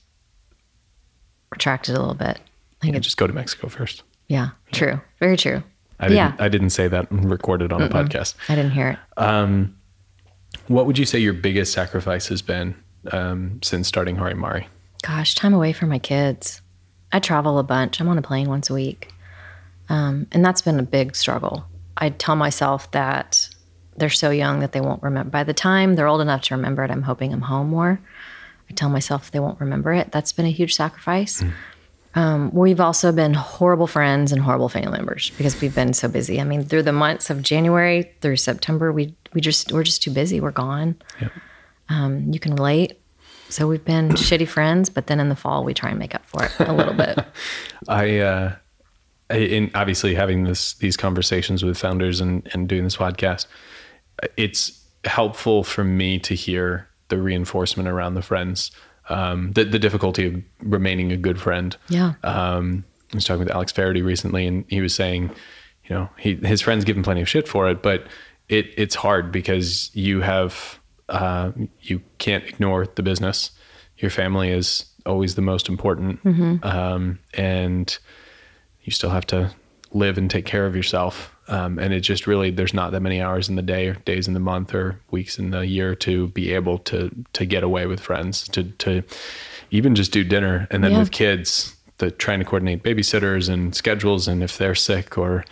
retracted 1.51 1.95
a 1.95 1.99
little 1.99 2.15
bit. 2.15 2.39
I 2.81 2.81
think 2.85 2.93
Yeah, 2.95 2.99
just 3.01 3.17
go 3.17 3.27
to 3.27 3.33
Mexico 3.33 3.67
first. 3.67 4.03
yeah, 4.27 4.49
true, 4.71 4.99
very 5.19 5.35
true. 5.37 5.63
I 6.01 6.07
didn't, 6.07 6.17
yeah, 6.17 6.35
I 6.39 6.49
didn't 6.49 6.71
say 6.71 6.87
that 6.87 7.09
recorded 7.11 7.71
on 7.71 7.81
a 7.81 7.89
podcast. 7.89 8.35
I 8.49 8.55
didn't 8.55 8.71
hear 8.71 8.89
it. 8.89 8.99
What 10.67 10.85
would 10.85 10.97
you 10.97 11.05
say 11.05 11.19
your 11.19 11.33
biggest 11.33 11.71
sacrifice 11.73 12.27
has 12.27 12.41
been 12.41 12.75
um, 13.11 13.59
since 13.61 13.87
starting 13.87 14.17
Harimari? 14.17 14.65
Gosh, 15.01 15.35
time 15.35 15.53
away 15.53 15.73
from 15.73 15.89
my 15.89 15.99
kids. 15.99 16.61
I 17.11 17.19
travel 17.19 17.57
a 17.57 17.63
bunch. 17.63 17.99
I'm 17.99 18.07
on 18.07 18.17
a 18.17 18.21
plane 18.21 18.49
once 18.49 18.69
a 18.69 18.73
week. 18.73 19.13
Um, 19.89 20.27
and 20.31 20.43
that's 20.43 20.61
been 20.61 20.79
a 20.79 20.83
big 20.83 21.15
struggle. 21.15 21.65
I 21.97 22.09
tell 22.09 22.35
myself 22.35 22.89
that 22.91 23.49
they're 23.97 24.09
so 24.09 24.29
young 24.29 24.59
that 24.59 24.71
they 24.71 24.81
won't 24.81 25.03
remember. 25.03 25.29
By 25.29 25.43
the 25.43 25.53
time 25.53 25.95
they're 25.95 26.07
old 26.07 26.21
enough 26.21 26.41
to 26.43 26.55
remember 26.55 26.83
it, 26.83 26.91
I'm 26.91 27.01
hoping 27.03 27.33
I'm 27.33 27.41
home 27.41 27.69
more. 27.69 27.99
I 28.69 28.73
tell 28.73 28.89
myself 28.89 29.31
they 29.31 29.39
won't 29.39 29.59
remember 29.59 29.93
it. 29.93 30.11
That's 30.11 30.31
been 30.31 30.45
a 30.45 30.51
huge 30.51 30.73
sacrifice. 30.73 31.43
Um, 32.13 32.51
we've 32.53 32.79
also 32.81 33.11
been 33.11 33.33
horrible 33.33 33.87
friends 33.87 34.31
and 34.31 34.41
horrible 34.41 34.67
family 34.69 34.97
members 34.97 35.31
because 35.37 35.59
we've 35.61 35.73
been 35.73 35.93
so 35.93 36.07
busy. 36.09 36.41
I 36.41 36.43
mean, 36.43 36.63
through 36.65 36.83
the 36.83 36.91
months 36.91 37.29
of 37.29 37.41
January 37.41 38.11
through 38.21 38.35
September, 38.37 38.91
we 38.91 39.15
we 39.33 39.39
just 39.41 39.71
we're 39.71 39.83
just 39.83 40.03
too 40.03 40.11
busy. 40.11 40.41
We're 40.41 40.51
gone. 40.51 40.95
Um, 41.89 42.31
you 42.33 42.39
can 42.39 42.55
relate. 42.55 42.99
So 43.49 43.67
we've 43.67 43.83
been 43.83 44.09
shitty 44.11 44.47
friends, 44.47 44.89
but 44.89 45.07
then 45.07 45.19
in 45.19 45.29
the 45.29 45.35
fall 45.35 45.63
we 45.63 45.73
try 45.73 45.89
and 45.89 45.99
make 45.99 46.13
up 46.15 46.25
for 46.25 46.43
it 46.45 46.51
a 46.59 46.73
little 46.73 46.93
bit. 46.93 47.19
I, 47.87 48.17
uh, 48.19 48.55
I- 49.29 49.35
in 49.37 49.71
obviously 49.75 50.13
having 50.15 50.43
this 50.43 50.73
these 50.75 50.97
conversations 50.97 51.63
with 51.63 51.77
founders 51.77 52.19
and 52.19 52.47
and 52.53 52.67
doing 52.67 52.83
this 52.83 52.97
podcast, 52.97 53.45
it's 54.37 54.79
helpful 55.05 55.63
for 55.63 55.83
me 55.83 56.19
to 56.19 56.35
hear 56.35 56.87
the 57.07 57.17
reinforcement 57.21 57.89
around 57.89 58.13
the 58.15 58.21
friends, 58.21 58.71
um, 59.11 59.51
the 59.53 59.65
the 59.65 59.79
difficulty 59.79 60.25
of 60.25 60.41
remaining 60.61 61.11
a 61.11 61.17
good 61.17 61.39
friend. 61.39 61.75
Yeah. 61.89 62.13
Um, 62.23 62.85
I 63.11 63.17
was 63.17 63.25
talking 63.25 63.39
with 63.39 63.51
Alex 63.51 63.71
Faraday 63.71 64.01
recently, 64.01 64.47
and 64.47 64.65
he 64.69 64.79
was 64.81 64.95
saying, 64.95 65.31
you 65.85 65.95
know, 65.95 66.09
he 66.17 66.35
his 66.35 66.61
friends 66.61 66.85
give 66.85 66.95
him 66.95 67.03
plenty 67.03 67.21
of 67.21 67.29
shit 67.29 67.47
for 67.47 67.69
it, 67.69 67.81
but 67.83 68.07
it 68.47 68.73
it's 68.77 68.95
hard 68.95 69.31
because 69.31 69.91
you 69.93 70.21
have 70.21 70.79
uh, 71.09 71.51
you 71.81 72.01
can't 72.17 72.45
ignore 72.45 72.87
the 72.95 73.03
business. 73.03 73.51
Your 73.97 74.11
family 74.11 74.49
is 74.49 74.85
always 75.05 75.35
the 75.35 75.41
most 75.41 75.67
important, 75.69 76.19
um, 76.63 77.19
and 77.33 77.97
you 78.83 78.91
still 78.91 79.09
have 79.09 79.25
to 79.27 79.51
live 79.91 80.17
and 80.17 80.31
take 80.31 80.45
care 80.45 80.65
of 80.65 80.75
yourself. 80.75 81.30
Um, 81.51 81.77
and 81.79 81.93
it 81.93 81.99
just 81.99 82.27
really 82.27 82.49
there's 82.49 82.73
not 82.73 82.91
that 82.93 83.01
many 83.01 83.21
hours 83.21 83.49
in 83.49 83.55
the 83.55 83.61
day 83.61 83.87
or 83.89 83.93
days 83.95 84.27
in 84.27 84.33
the 84.33 84.39
month 84.39 84.73
or 84.73 84.99
weeks 85.11 85.37
in 85.37 85.51
the 85.51 85.65
year 85.67 85.95
to 85.95 86.27
be 86.29 86.53
able 86.53 86.77
to 86.79 87.11
to 87.33 87.45
get 87.45 87.61
away 87.63 87.85
with 87.87 87.99
friends 87.99 88.47
to 88.49 88.63
to 88.63 89.03
even 89.69 89.93
just 89.93 90.11
do 90.13 90.23
dinner 90.23 90.67
and 90.71 90.81
then 90.83 90.91
Yeah. 90.93 90.99
with 90.99 91.11
kids 91.11 91.75
the 91.97 92.09
trying 92.09 92.39
to 92.39 92.45
coordinate 92.45 92.83
babysitters 92.83 93.49
and 93.49 93.75
schedules 93.75 94.27
and 94.27 94.41
if 94.43 94.57
they're 94.57 94.75
sick 94.75 95.17
or 95.17 95.43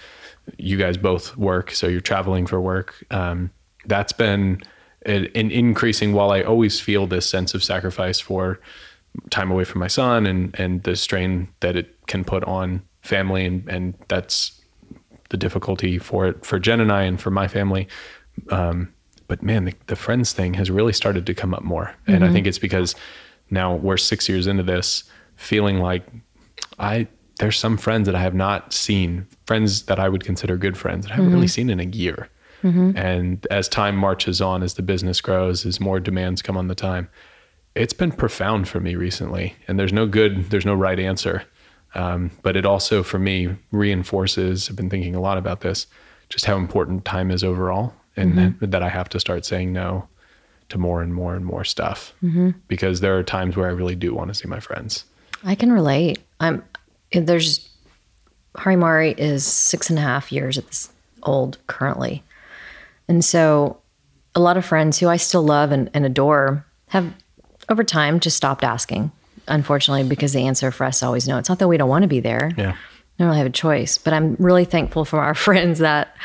you 0.57 0.77
guys 0.77 0.97
both 0.97 1.35
work 1.37 1.71
so 1.71 1.87
you're 1.87 2.01
traveling 2.01 2.47
for 2.47 2.59
work 2.61 2.95
um, 3.11 3.49
that's 3.85 4.13
been 4.13 4.59
an, 5.05 5.27
an 5.35 5.51
increasing 5.51 6.13
while 6.13 6.31
i 6.31 6.41
always 6.41 6.79
feel 6.79 7.07
this 7.07 7.29
sense 7.29 7.53
of 7.53 7.61
sacrifice 7.63 8.19
for 8.21 8.59
time 9.29 9.51
away 9.51 9.63
from 9.65 9.79
my 9.79 9.87
son 9.87 10.25
and 10.25 10.57
and 10.59 10.83
the 10.83 10.95
strain 10.95 11.47
that 11.59 11.75
it 11.75 11.95
can 12.07 12.23
put 12.23 12.43
on 12.45 12.81
family 13.01 13.45
and 13.45 13.67
and 13.69 13.93
that's 14.07 14.58
the 15.29 15.37
difficulty 15.37 15.97
for 15.97 16.27
it 16.27 16.45
for 16.45 16.59
Jen 16.59 16.79
and 16.79 16.91
I 16.91 17.03
and 17.03 17.19
for 17.19 17.31
my 17.31 17.47
family. 17.47 17.87
Um, 18.49 18.93
but 19.27 19.43
man, 19.43 19.65
the, 19.65 19.73
the 19.87 19.95
friends 19.95 20.33
thing 20.33 20.55
has 20.55 20.71
really 20.71 20.93
started 20.93 21.25
to 21.25 21.33
come 21.33 21.53
up 21.53 21.63
more, 21.63 21.95
and 22.07 22.17
I 22.17 22.27
mm-hmm. 22.27 22.33
think 22.33 22.47
it's 22.47 22.59
because 22.59 22.95
now 23.51 23.75
we're 23.75 23.97
six 23.97 24.27
years 24.27 24.47
into 24.47 24.63
this, 24.63 25.03
feeling 25.35 25.79
like 25.79 26.03
I 26.79 27.07
there's 27.39 27.57
some 27.57 27.77
friends 27.77 28.05
that 28.05 28.15
I 28.15 28.21
have 28.21 28.35
not 28.35 28.73
seen, 28.73 29.25
friends 29.45 29.83
that 29.83 29.99
I 29.99 30.09
would 30.09 30.23
consider 30.23 30.57
good 30.57 30.77
friends 30.77 31.05
that 31.05 31.13
I 31.13 31.15
haven't 31.15 31.31
really 31.31 31.45
mm-hmm. 31.45 31.51
seen 31.51 31.69
in 31.69 31.79
a 31.79 31.85
year. 31.85 32.29
Mm-hmm. 32.63 32.97
And 32.97 33.47
as 33.49 33.69
time 33.69 33.95
marches 33.95 34.41
on, 34.41 34.61
as 34.61 34.73
the 34.73 34.81
business 34.81 35.21
grows, 35.21 35.65
as 35.65 35.79
more 35.79 35.99
demands 36.01 36.41
come 36.41 36.57
on 36.57 36.67
the 36.67 36.75
time, 36.75 37.09
it's 37.75 37.93
been 37.93 38.11
profound 38.11 38.67
for 38.67 38.81
me 38.81 38.95
recently. 38.95 39.55
And 39.67 39.79
there's 39.79 39.93
no 39.93 40.05
good, 40.05 40.49
there's 40.49 40.65
no 40.65 40.73
right 40.73 40.99
answer. 40.99 41.43
Um, 41.95 42.31
but 42.43 42.55
it 42.55 42.65
also, 42.65 43.03
for 43.03 43.19
me, 43.19 43.55
reinforces. 43.71 44.69
I've 44.69 44.75
been 44.75 44.89
thinking 44.89 45.15
a 45.15 45.21
lot 45.21 45.37
about 45.37 45.61
this, 45.61 45.87
just 46.29 46.45
how 46.45 46.55
important 46.57 47.05
time 47.05 47.31
is 47.31 47.43
overall, 47.43 47.93
and 48.15 48.55
that 48.59 48.83
I 48.83 48.89
have 48.89 49.09
to 49.09 49.19
start 49.19 49.45
saying 49.45 49.73
no 49.73 50.07
to 50.69 50.77
more 50.77 51.01
and 51.01 51.13
more 51.13 51.35
and 51.35 51.43
more 51.43 51.63
stuff 51.63 52.13
because 52.67 52.99
there 52.99 53.17
are 53.17 53.23
times 53.23 53.57
where 53.57 53.67
I 53.67 53.71
really 53.71 53.95
do 53.95 54.13
want 54.13 54.27
to 54.27 54.35
see 54.35 54.47
my 54.47 54.59
friends. 54.59 55.05
I 55.43 55.55
can 55.55 55.71
relate. 55.71 56.19
I'm 56.39 56.63
there's 57.11 57.69
Harimari 58.55 59.17
is 59.17 59.45
six 59.45 59.89
and 59.89 59.97
a 59.97 60.01
half 60.01 60.31
years 60.31 60.57
at 60.57 60.67
this 60.67 60.89
old 61.23 61.57
currently. 61.67 62.23
And 63.07 63.23
so 63.23 63.79
a 64.35 64.39
lot 64.39 64.57
of 64.57 64.65
friends 64.65 64.99
who 64.99 65.07
I 65.07 65.17
still 65.17 65.43
love 65.43 65.71
and, 65.71 65.89
and 65.93 66.05
adore 66.05 66.65
have 66.87 67.13
over 67.69 67.83
time 67.83 68.19
just 68.19 68.37
stopped 68.37 68.63
asking, 68.63 69.11
unfortunately, 69.49 70.07
because 70.07 70.33
the 70.33 70.45
answer 70.47 70.71
for 70.71 70.85
us 70.85 70.97
is 70.97 71.03
always 71.03 71.27
no. 71.27 71.37
It's 71.37 71.49
not 71.49 71.59
that 71.59 71.67
we 71.67 71.77
don't 71.77 71.89
want 71.89 72.03
to 72.03 72.07
be 72.07 72.19
there. 72.19 72.51
Yeah. 72.57 72.71
I 72.71 72.75
don't 73.17 73.27
really 73.27 73.37
have 73.39 73.47
a 73.47 73.51
choice, 73.51 73.97
but 73.97 74.13
I'm 74.13 74.35
really 74.39 74.63
thankful 74.65 75.03
for 75.05 75.19
our 75.19 75.35
friends 75.45 75.79
that 75.79 76.15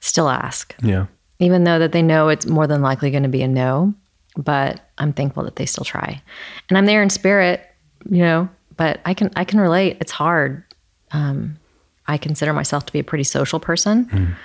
still 0.00 0.28
ask, 0.28 0.74
Yeah. 0.82 1.06
even 1.40 1.64
though 1.64 1.78
that 1.78 1.92
they 1.92 2.02
know 2.02 2.28
it's 2.28 2.46
more 2.46 2.66
than 2.66 2.80
likely 2.82 3.10
going 3.10 3.24
to 3.24 3.28
be 3.28 3.42
a 3.42 3.48
no. 3.48 3.92
But 4.36 4.80
I'm 4.98 5.12
thankful 5.12 5.42
that 5.44 5.56
they 5.56 5.66
still 5.66 5.84
try, 5.84 6.22
and 6.68 6.78
I'm 6.78 6.86
there 6.86 7.02
in 7.02 7.10
spirit, 7.10 7.60
you 8.08 8.22
know. 8.22 8.48
But 8.76 9.00
I 9.04 9.12
can 9.14 9.30
I 9.34 9.42
can 9.44 9.58
relate. 9.60 9.96
It's 10.00 10.12
hard. 10.12 10.62
Um, 11.10 11.56
I 12.06 12.16
consider 12.18 12.52
myself 12.52 12.86
to 12.86 12.92
be 12.92 13.00
a 13.00 13.04
pretty 13.04 13.24
social 13.24 13.58
person, 13.58 14.36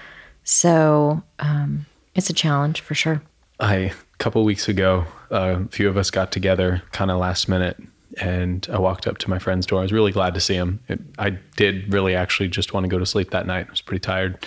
so 0.43 1.21
um, 1.39 1.85
it's 2.15 2.29
a 2.29 2.33
challenge 2.33 2.81
for 2.81 2.95
sure. 2.95 3.21
I 3.59 3.75
a 3.75 3.93
couple 4.17 4.43
weeks 4.43 4.67
ago, 4.67 5.05
uh, 5.31 5.59
a 5.63 5.67
few 5.69 5.87
of 5.87 5.95
us 5.97 6.09
got 6.09 6.31
together, 6.31 6.81
kind 6.91 7.11
of 7.11 7.19
last 7.19 7.47
minute, 7.47 7.77
and 8.19 8.67
I 8.71 8.77
walked 8.79 9.07
up 9.07 9.17
to 9.19 9.29
my 9.29 9.39
friend's 9.39 9.65
door. 9.65 9.79
I 9.79 9.81
was 9.83 9.93
really 9.93 10.11
glad 10.11 10.33
to 10.35 10.39
see 10.39 10.55
him. 10.55 10.79
It, 10.87 10.99
I 11.17 11.31
did 11.55 11.91
really 11.91 12.15
actually 12.15 12.49
just 12.49 12.73
want 12.73 12.83
to 12.83 12.87
go 12.87 12.99
to 12.99 13.05
sleep 13.05 13.31
that 13.31 13.47
night. 13.47 13.67
I 13.67 13.69
was 13.71 13.81
pretty 13.81 13.99
tired. 14.01 14.45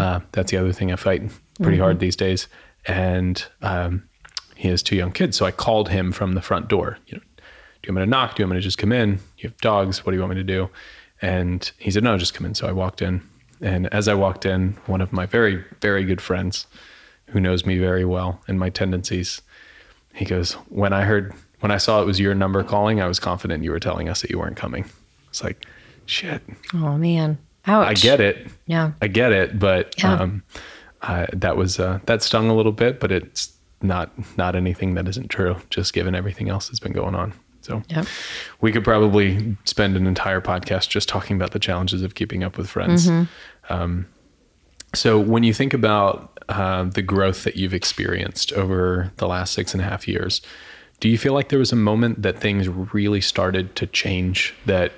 Uh, 0.00 0.20
that's 0.32 0.50
the 0.50 0.56
other 0.56 0.72
thing 0.72 0.92
I 0.92 0.96
fight 0.96 1.22
pretty 1.60 1.78
hard 1.78 1.98
these 2.00 2.16
days. 2.16 2.48
And 2.86 3.44
um, 3.62 4.08
he 4.54 4.68
has 4.68 4.82
two 4.82 4.96
young 4.96 5.12
kids, 5.12 5.36
so 5.36 5.46
I 5.46 5.50
called 5.50 5.88
him 5.88 6.12
from 6.12 6.34
the 6.34 6.42
front 6.42 6.68
door. 6.68 6.98
You 7.06 7.16
know, 7.16 7.22
do 7.82 7.88
you 7.88 7.94
want 7.94 7.96
me 7.96 8.06
to 8.06 8.10
knock? 8.10 8.36
Do 8.36 8.42
you 8.42 8.46
want 8.46 8.56
me 8.56 8.60
to 8.60 8.64
just 8.64 8.78
come 8.78 8.92
in? 8.92 9.18
You 9.38 9.48
have 9.48 9.56
dogs. 9.58 10.04
What 10.04 10.12
do 10.12 10.16
you 10.16 10.22
want 10.22 10.34
me 10.34 10.40
to 10.40 10.44
do? 10.44 10.70
And 11.20 11.70
he 11.78 11.90
said, 11.90 12.04
no, 12.04 12.16
just 12.16 12.34
come 12.34 12.46
in. 12.46 12.54
So 12.54 12.68
I 12.68 12.72
walked 12.72 13.02
in. 13.02 13.22
And 13.60 13.92
as 13.92 14.06
I 14.06 14.14
walked 14.14 14.46
in, 14.46 14.76
one 14.86 15.00
of 15.00 15.12
my 15.12 15.26
very, 15.26 15.64
very 15.80 16.04
good 16.04 16.20
friends 16.20 16.66
who 17.26 17.40
knows 17.40 17.66
me 17.66 17.78
very 17.78 18.04
well 18.04 18.40
and 18.46 18.58
my 18.58 18.70
tendencies, 18.70 19.42
he 20.14 20.24
goes, 20.24 20.52
when 20.68 20.92
I 20.92 21.04
heard, 21.04 21.34
when 21.60 21.70
I 21.70 21.76
saw 21.78 22.00
it 22.02 22.06
was 22.06 22.20
your 22.20 22.34
number 22.34 22.62
calling, 22.62 23.00
I 23.00 23.06
was 23.06 23.18
confident 23.20 23.64
you 23.64 23.70
were 23.70 23.80
telling 23.80 24.08
us 24.08 24.20
that 24.22 24.30
you 24.30 24.38
weren't 24.38 24.56
coming. 24.56 24.84
It's 25.28 25.42
like, 25.42 25.66
shit, 26.06 26.42
Oh 26.74 26.96
man, 26.96 27.38
ouch! 27.66 27.86
I 27.88 27.94
get 27.94 28.20
it. 28.20 28.46
Yeah. 28.66 28.92
I 29.02 29.08
get 29.08 29.32
it. 29.32 29.58
But 29.58 29.94
Yeah. 29.98 30.14
um, 30.14 30.42
I, 31.02 31.26
that 31.32 31.56
was, 31.56 31.78
uh, 31.78 32.00
that 32.06 32.22
stung 32.22 32.48
a 32.50 32.54
little 32.54 32.72
bit, 32.72 32.98
but 33.00 33.12
it's 33.12 33.52
not, 33.82 34.10
not 34.36 34.54
anything 34.56 34.94
that 34.94 35.06
isn't 35.08 35.28
true, 35.28 35.56
just 35.70 35.92
given 35.92 36.14
everything 36.14 36.48
else 36.48 36.68
that's 36.68 36.80
been 36.80 36.92
going 36.92 37.14
on. 37.14 37.32
So 37.60 37.82
Yep. 37.88 38.06
we 38.60 38.72
could 38.72 38.82
probably 38.84 39.56
spend 39.64 39.96
an 39.96 40.06
entire 40.06 40.40
podcast 40.40 40.88
just 40.88 41.08
talking 41.08 41.36
about 41.36 41.50
the 41.52 41.58
challenges 41.58 42.02
of 42.02 42.14
keeping 42.14 42.42
up 42.42 42.56
with 42.56 42.68
friends. 42.68 43.10
Um, 43.68 44.06
so 44.94 45.18
when 45.20 45.42
you 45.44 45.52
think 45.52 45.74
about 45.74 46.38
uh, 46.48 46.84
the 46.84 47.02
growth 47.02 47.44
that 47.44 47.56
you've 47.56 47.74
experienced 47.74 48.52
over 48.54 49.12
the 49.18 49.28
last 49.28 49.52
six 49.52 49.74
and 49.74 49.82
a 49.82 49.84
half 49.84 50.08
years, 50.08 50.40
do 51.00 51.08
you 51.08 51.18
feel 51.18 51.32
like 51.32 51.48
there 51.48 51.58
was 51.58 51.72
a 51.72 51.76
moment 51.76 52.22
that 52.22 52.38
things 52.38 52.68
really 52.68 53.20
started 53.20 53.76
to 53.76 53.86
change? 53.86 54.54
That 54.66 54.92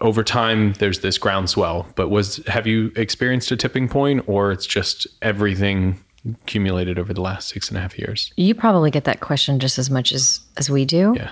over 0.00 0.22
time 0.22 0.74
there's 0.74 1.00
this 1.00 1.18
groundswell, 1.18 1.86
but 1.96 2.08
was 2.08 2.36
have 2.46 2.66
you 2.66 2.92
experienced 2.96 3.50
a 3.50 3.56
tipping 3.56 3.88
point, 3.88 4.28
or 4.28 4.52
it's 4.52 4.66
just 4.66 5.06
everything 5.22 6.02
accumulated 6.42 6.98
over 6.98 7.12
the 7.12 7.20
last 7.20 7.48
six 7.48 7.68
and 7.68 7.78
a 7.78 7.80
half 7.80 7.98
years? 7.98 8.32
You 8.36 8.54
probably 8.54 8.90
get 8.90 9.04
that 9.04 9.20
question 9.20 9.58
just 9.58 9.78
as 9.78 9.90
much 9.90 10.12
as 10.12 10.40
as 10.56 10.70
we 10.70 10.84
do. 10.84 11.14
Yeah, 11.16 11.30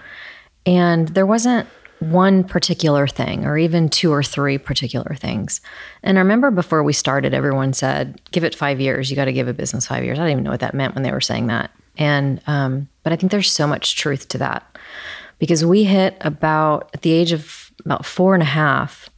And 0.64 1.09
there 1.09 1.27
wasn't 1.27 1.68
one 2.01 2.44
particular 2.44 3.07
thing 3.07 3.46
or 3.46 3.57
even 3.57 3.88
two 3.88 4.12
or 4.12 4.22
three 4.22 4.59
particular 4.59 5.14
things. 5.14 5.61
And 6.03 6.18
I 6.18 6.20
remember 6.20 6.51
before 6.51 6.83
we 6.83 6.92
started, 6.92 7.33
everyone 7.33 7.72
said, 7.72 8.20
give 8.33 8.44
it 8.44 8.55
five 8.55 8.81
years. 8.81 9.11
You 9.11 9.16
got 9.16 9.25
to 9.27 9.33
give 9.33 9.49
a 9.49 9.55
business 9.55 9.87
five 9.87 10.05
years. 10.05 10.18
I 10.18 10.22
didn't 10.22 10.33
even 10.33 10.44
know 10.44 10.51
what 10.51 10.61
that 10.61 10.75
meant 10.75 10.94
when 10.94 11.05
they 11.05 11.12
were 11.12 11.22
saying 11.22 11.46
that. 11.46 11.70
And, 11.97 12.41
um, 12.47 12.89
but 13.03 13.13
I 13.13 13.17
think 13.17 13.33
there's 13.33 13.51
so 13.51 13.67
much 13.67 13.97
truth 13.97 14.29
to 14.29 14.39
that 14.39 14.77
because 15.39 15.65
we 15.65 15.85
hit 15.85 16.17
about 16.21 16.91
at 16.95 17.03
the 17.03 17.13
age 17.13 17.33
of 17.33 17.73
about 17.85 18.07
four 18.07 18.35
and 18.35 18.43
a 18.43 18.47
half, 18.47 19.11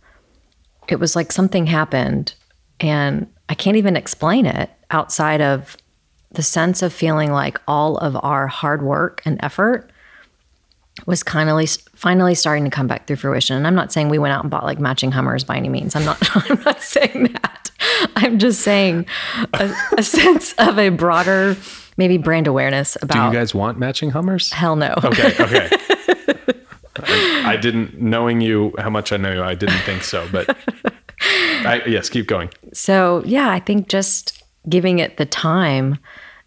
it 0.89 0.99
was 0.99 1.15
like 1.15 1.33
something 1.33 1.67
happened 1.67 2.35
and 2.81 3.27
I 3.49 3.55
can't 3.55 3.77
even 3.77 3.97
explain 3.97 4.47
it 4.47 4.71
outside 4.91 5.41
of 5.41 5.77
the 6.33 6.43
sense 6.43 6.83
of 6.83 6.93
feeling 6.93 7.33
like 7.33 7.61
all 7.67 7.97
of 7.99 8.17
our 8.23 8.47
hard 8.47 8.83
work 8.83 9.23
and 9.25 9.39
effort 9.43 9.91
was 11.07 11.23
finally 11.23 11.67
finally 11.95 12.35
starting 12.35 12.65
to 12.65 12.71
come 12.71 12.87
back 12.87 13.07
through 13.07 13.17
fruition. 13.17 13.57
And 13.57 13.67
I'm 13.67 13.75
not 13.75 13.93
saying 13.93 14.09
we 14.09 14.19
went 14.19 14.35
out 14.35 14.43
and 14.43 14.51
bought 14.51 14.65
like 14.65 14.79
matching 14.79 15.13
Hummers 15.13 15.45
by 15.45 15.57
any 15.57 15.69
means. 15.69 15.95
I'm 15.95 16.05
not 16.05 16.19
I'm 16.51 16.61
not 16.63 16.83
saying 16.83 17.25
that. 17.33 17.71
I'm 18.17 18.39
just 18.39 18.61
saying 18.61 19.07
a, 19.55 19.73
a 19.97 20.03
sense 20.03 20.55
of 20.59 20.79
a 20.79 20.91
broader 20.91 21.57
maybe 21.99 22.17
brand 22.17 22.47
awareness 22.47 22.97
about. 23.03 23.31
do 23.31 23.37
you 23.37 23.41
guys 23.41 23.55
want 23.55 23.79
matching 23.79 24.11
Hummers? 24.11 24.51
hell 24.51 24.77
no. 24.77 24.95
Okay, 25.05 25.35
okay. 25.39 25.69
I, 27.01 27.53
I 27.53 27.57
didn't, 27.57 28.01
knowing 28.01 28.41
you, 28.41 28.73
how 28.79 28.89
much 28.89 29.13
I 29.13 29.19
know 29.19 29.33
you, 29.33 29.43
I 29.43 29.55
didn't 29.55 29.81
think 29.81 30.03
so. 30.03 30.27
But 30.33 30.57
I, 31.21 31.83
yes, 31.87 32.09
keep 32.09 32.27
going. 32.27 32.51
So 32.73 33.23
yeah, 33.27 33.51
I 33.51 33.61
think 33.61 33.89
just 33.89 34.43
giving 34.69 34.99
it 34.99 35.17
the 35.17 35.27
time 35.27 35.99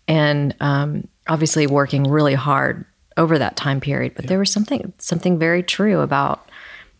and 0.07 0.55
um, 0.59 1.07
obviously 1.27 1.67
working 1.67 2.03
really 2.03 2.33
hard 2.33 2.85
over 3.17 3.37
that 3.37 3.55
time 3.55 3.79
period. 3.79 4.13
But 4.15 4.27
there 4.27 4.39
was 4.39 4.51
something 4.51 4.93
something 4.97 5.37
very 5.37 5.63
true 5.63 5.99
about 6.01 6.49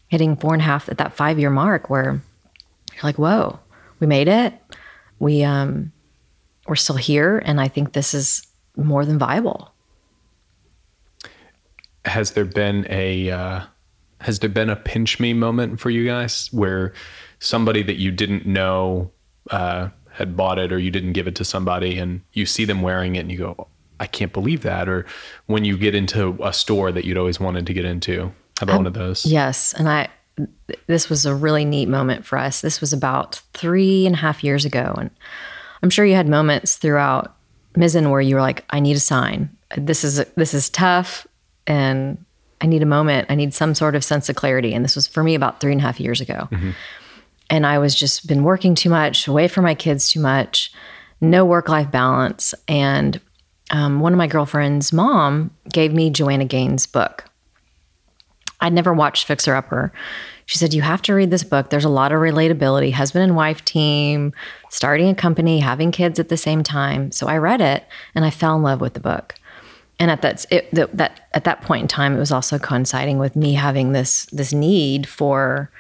hitting 0.08 0.36
four 0.36 0.54
and 0.54 0.62
a 0.62 0.66
half 0.66 0.90
at 0.90 0.98
that 0.98 1.14
five 1.14 1.40
year 1.40 1.50
mark 1.50 1.90
where 1.90 2.22
you're 2.94 3.04
like, 3.04 3.18
whoa, 3.18 3.60
we 4.00 4.08
made 4.08 4.28
it. 4.28 4.54
We 5.20 5.44
um 5.44 5.92
we're 6.68 6.76
still 6.76 6.96
here 6.96 7.42
and 7.46 7.60
I 7.60 7.68
think 7.68 7.94
this 7.94 8.14
is 8.14 8.46
more 8.76 9.06
than 9.06 9.18
viable. 9.18 9.74
Has 12.06 12.32
there 12.32 12.46
been 12.46 12.88
a 12.90 13.30
uh, 13.30 13.62
has 14.22 14.40
there 14.40 14.50
been 14.50 14.70
a 14.70 14.76
pinch 14.76 15.20
me 15.20 15.34
moment 15.34 15.80
for 15.80 15.90
you 15.90 16.06
guys 16.06 16.50
where 16.52 16.94
somebody 17.40 17.84
that 17.84 17.98
you 17.98 18.12
didn't 18.12 18.46
know 18.46 19.12
uh, 19.50 19.90
had 20.12 20.36
bought 20.36 20.60
it 20.60 20.72
or 20.72 20.80
you 20.80 20.92
didn't 20.92 21.14
give 21.14 21.28
it 21.28 21.36
to 21.36 21.46
somebody 21.46 21.98
and 21.98 22.22
you 22.34 22.46
see 22.46 22.66
them 22.66 22.82
wearing 22.82 23.16
it 23.16 23.20
and 23.20 23.32
you 23.32 23.38
go, 23.38 23.68
I 24.00 24.08
can't 24.08 24.34
believe 24.34 24.62
that. 24.62 24.90
Or 24.90 25.06
when 25.46 25.66
you 25.66 25.78
get 25.78 25.96
into 25.96 26.38
a 26.44 26.54
store 26.54 26.92
that 26.92 27.06
you'd 27.06 27.18
always 27.18 27.40
wanted 27.40 27.68
to 27.68 27.74
get 27.74 27.86
into, 27.86 28.32
how 28.60 28.64
about 28.64 28.78
one 28.78 28.88
of 28.88 28.94
those? 28.94 29.26
Yes, 29.26 29.74
and 29.74 29.90
I 29.90 30.10
this 30.88 31.10
was 31.10 31.26
a 31.26 31.36
really 31.36 31.66
neat 31.66 31.88
moment 31.88 32.26
for 32.26 32.38
us. 32.38 32.62
This 32.62 32.82
was 32.82 32.94
about 32.94 33.42
three 33.54 34.06
and 34.06 34.16
a 34.16 34.18
half 34.18 34.44
years 34.44 34.66
ago, 34.66 34.96
and 34.98 35.12
I'm 35.84 35.90
sure 35.90 36.06
you 36.06 36.16
had 36.16 36.28
moments 36.28 36.76
throughout 36.76 37.36
Mizzen 37.76 38.10
where 38.12 38.22
you 38.22 38.36
were 38.36 38.42
like, 38.42 38.66
"I 38.70 38.80
need 38.80 38.96
a 38.96 39.00
sign. 39.00 39.50
This 39.78 40.04
is 40.04 40.24
this 40.36 40.54
is 40.54 40.70
tough, 40.70 41.26
and 41.66 42.24
I 42.62 42.68
need 42.68 42.84
a 42.84 42.86
moment. 42.88 43.28
I 43.30 43.36
need 43.36 43.54
some 43.54 43.74
sort 43.74 43.96
of 43.96 44.04
sense 44.04 44.30
of 44.30 44.36
clarity." 44.36 44.74
And 44.74 44.84
this 44.84 44.96
was 44.96 45.08
for 45.08 45.24
me 45.24 45.36
about 45.36 45.60
three 45.60 45.72
and 45.72 45.82
a 45.82 45.84
half 45.84 46.00
years 46.00 46.22
ago, 46.22 46.48
and 47.50 47.66
I 47.66 47.80
was 47.80 47.96
just 47.96 48.28
been 48.28 48.44
working 48.44 48.76
too 48.76 48.90
much, 48.90 49.28
away 49.28 49.48
from 49.48 49.64
my 49.64 49.76
kids 49.76 50.10
too 50.10 50.20
much, 50.20 50.72
no 51.20 51.46
work 51.46 51.70
life 51.70 51.90
balance, 51.92 52.54
and 52.68 53.20
um, 53.72 54.02
one 54.02 54.14
of 54.14 54.18
my 54.18 54.28
girlfriend's 54.28 54.92
mom 54.92 55.52
gave 55.72 55.94
me 55.94 56.10
Joanna 56.10 56.46
Gaines' 56.46 56.86
book. 56.86 57.26
I'd 58.60 58.74
never 58.74 58.94
watched 58.94 59.26
Fixer 59.26 59.56
Upper. 59.56 59.92
She 60.52 60.58
said, 60.58 60.74
You 60.74 60.82
have 60.82 61.02
to 61.04 61.14
read 61.14 61.32
this 61.32 61.46
book. 61.46 61.70
There's 61.70 61.86
a 61.86 61.90
lot 61.90 62.12
of 62.12 62.20
relatability, 62.20 62.92
husband 62.92 63.24
and 63.24 63.38
wife 63.38 63.64
team, 63.64 64.34
starting 64.70 65.08
a 65.08 65.16
company, 65.16 65.62
having 65.62 65.94
kids 65.94 66.20
at 66.20 66.28
the 66.28 66.36
same 66.36 66.62
time. 66.62 67.14
So 67.14 67.28
I 67.28 67.38
read 67.38 67.62
it 67.62 67.86
and 68.16 68.26
I 68.26 68.32
fell 68.32 68.58
in 68.58 68.62
love 68.62 68.82
with 68.82 68.94
the 68.94 69.00
book. 69.00 69.36
And 69.98 70.12
at 70.12 70.22
that, 70.24 70.46
it, 70.52 70.70
that, 70.74 71.22
at 71.34 71.46
that 71.46 71.62
point 71.62 71.84
in 71.84 71.88
time, 71.88 72.14
it 72.14 72.20
was 72.20 72.34
also 72.34 72.60
coinciding 72.60 73.18
with 73.18 73.38
me 73.38 73.54
having 73.54 73.94
this 73.94 74.26
this 74.26 74.52
need 74.52 75.08
for 75.08 75.72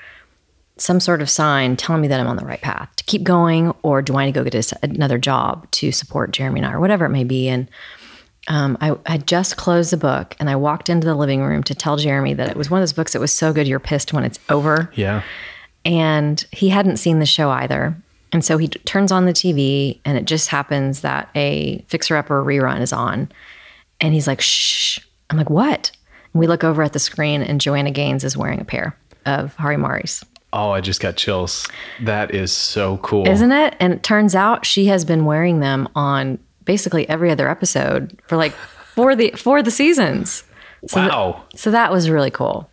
some 0.77 1.01
sort 1.01 1.21
of 1.21 1.29
sign 1.29 1.75
telling 1.75 2.01
me 2.01 2.07
that 2.07 2.21
I'm 2.21 2.27
on 2.27 2.37
the 2.37 2.45
right 2.45 2.61
path 2.61 2.95
to 2.95 3.03
keep 3.03 3.23
going, 3.23 3.73
or 3.83 4.01
do 4.01 4.15
I 4.15 4.25
need 4.25 4.35
to 4.35 4.39
go 4.41 4.49
get 4.49 4.71
another 4.81 5.17
job 5.17 5.69
to 5.71 5.91
support 5.91 6.31
Jeremy 6.31 6.61
and 6.61 6.67
I, 6.67 6.71
or 6.71 6.79
whatever 6.79 7.03
it 7.03 7.09
may 7.09 7.25
be. 7.25 7.49
And 7.49 7.67
um, 8.47 8.77
I 8.81 8.97
had 9.05 9.27
just 9.27 9.57
closed 9.57 9.91
the 9.91 9.97
book 9.97 10.35
and 10.39 10.49
I 10.49 10.55
walked 10.55 10.89
into 10.89 11.05
the 11.05 11.15
living 11.15 11.41
room 11.43 11.63
to 11.63 11.75
tell 11.75 11.97
Jeremy 11.97 12.33
that 12.33 12.49
it 12.49 12.57
was 12.57 12.69
one 12.69 12.79
of 12.79 12.83
those 12.83 12.93
books 12.93 13.13
that 13.13 13.19
was 13.19 13.31
so 13.31 13.53
good 13.53 13.67
you're 13.67 13.79
pissed 13.79 14.13
when 14.13 14.23
it's 14.23 14.39
over. 14.49 14.91
Yeah. 14.95 15.23
And 15.85 16.43
he 16.51 16.69
hadn't 16.69 16.97
seen 16.97 17.19
the 17.19 17.25
show 17.25 17.49
either. 17.49 17.95
And 18.31 18.43
so 18.43 18.57
he 18.57 18.67
t- 18.67 18.79
turns 18.79 19.11
on 19.11 19.25
the 19.25 19.33
TV 19.33 19.99
and 20.05 20.17
it 20.17 20.25
just 20.25 20.49
happens 20.49 21.01
that 21.01 21.29
a 21.35 21.83
Fixer 21.87 22.15
Upper 22.15 22.43
rerun 22.43 22.81
is 22.81 22.93
on. 22.93 23.31
And 23.99 24.13
he's 24.13 24.27
like, 24.27 24.41
shh. 24.41 24.99
I'm 25.29 25.37
like, 25.37 25.49
what? 25.49 25.91
And 26.33 26.39
we 26.39 26.47
look 26.47 26.63
over 26.63 26.81
at 26.81 26.93
the 26.93 26.99
screen 26.99 27.41
and 27.41 27.61
Joanna 27.61 27.91
Gaines 27.91 28.23
is 28.23 28.35
wearing 28.35 28.59
a 28.59 28.65
pair 28.65 28.97
of 29.25 29.55
Hari 29.55 29.77
Mari's. 29.77 30.23
Oh, 30.53 30.71
I 30.71 30.81
just 30.81 30.99
got 30.99 31.15
chills. 31.15 31.67
That 32.01 32.33
is 32.33 32.51
so 32.51 32.97
cool. 32.97 33.27
Isn't 33.27 33.51
it? 33.51 33.75
And 33.79 33.93
it 33.93 34.03
turns 34.03 34.35
out 34.35 34.65
she 34.65 34.85
has 34.85 35.05
been 35.05 35.25
wearing 35.25 35.59
them 35.59 35.87
on 35.95 36.39
basically 36.65 37.07
every 37.09 37.31
other 37.31 37.49
episode 37.49 38.19
for 38.27 38.37
like 38.37 38.53
for 38.93 39.15
the 39.15 39.31
for 39.31 39.61
the 39.63 39.71
seasons. 39.71 40.43
So 40.87 41.01
th- 41.01 41.11
wow. 41.11 41.45
so 41.55 41.71
that 41.71 41.91
was 41.91 42.09
really 42.09 42.31
cool. 42.31 42.69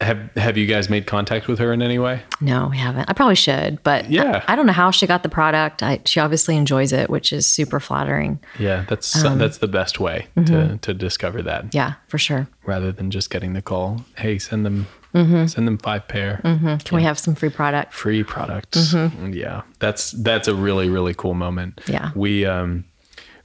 have 0.00 0.30
have 0.36 0.56
you 0.56 0.66
guys 0.66 0.88
made 0.88 1.06
contact 1.06 1.48
with 1.48 1.58
her 1.58 1.72
in 1.72 1.82
any 1.82 1.98
way? 1.98 2.22
No, 2.40 2.68
we 2.70 2.78
haven't. 2.78 3.10
I 3.10 3.12
probably 3.12 3.34
should, 3.34 3.82
but 3.82 4.08
Yeah. 4.08 4.44
I, 4.46 4.52
I 4.52 4.56
don't 4.56 4.66
know 4.66 4.72
how 4.72 4.92
she 4.92 5.06
got 5.08 5.24
the 5.24 5.28
product. 5.28 5.82
I, 5.82 6.00
she 6.04 6.20
obviously 6.20 6.56
enjoys 6.56 6.92
it, 6.92 7.10
which 7.10 7.32
is 7.32 7.46
super 7.46 7.80
flattering. 7.80 8.38
Yeah, 8.58 8.84
that's 8.88 9.24
um, 9.24 9.38
that's 9.38 9.58
the 9.58 9.66
best 9.66 9.98
way 9.98 10.28
to 10.36 10.40
mm-hmm. 10.42 10.76
to 10.76 10.94
discover 10.94 11.42
that 11.42 11.74
Yeah, 11.74 11.94
for 12.06 12.18
sure. 12.18 12.48
rather 12.64 12.92
than 12.92 13.10
just 13.10 13.30
getting 13.30 13.54
the 13.54 13.62
call. 13.62 14.04
Hey, 14.16 14.38
send 14.38 14.64
them 14.64 14.86
mm-hmm. 15.12 15.46
send 15.46 15.66
them 15.66 15.78
five 15.78 16.06
pair 16.06 16.40
mm-hmm. 16.44 16.76
Can 16.76 16.96
we 16.96 17.02
have 17.02 17.18
some 17.18 17.34
free 17.34 17.50
product? 17.50 17.92
free 17.92 18.22
products. 18.22 18.94
Yeah, 18.94 19.62
that's 19.80 20.12
that's 20.12 20.46
a 20.46 20.54
really 20.54 20.88
really 20.88 21.14
cool 21.14 21.34
moment. 21.34 21.80
Yeah. 21.88 22.12
we 22.14 22.46
um 22.46 22.84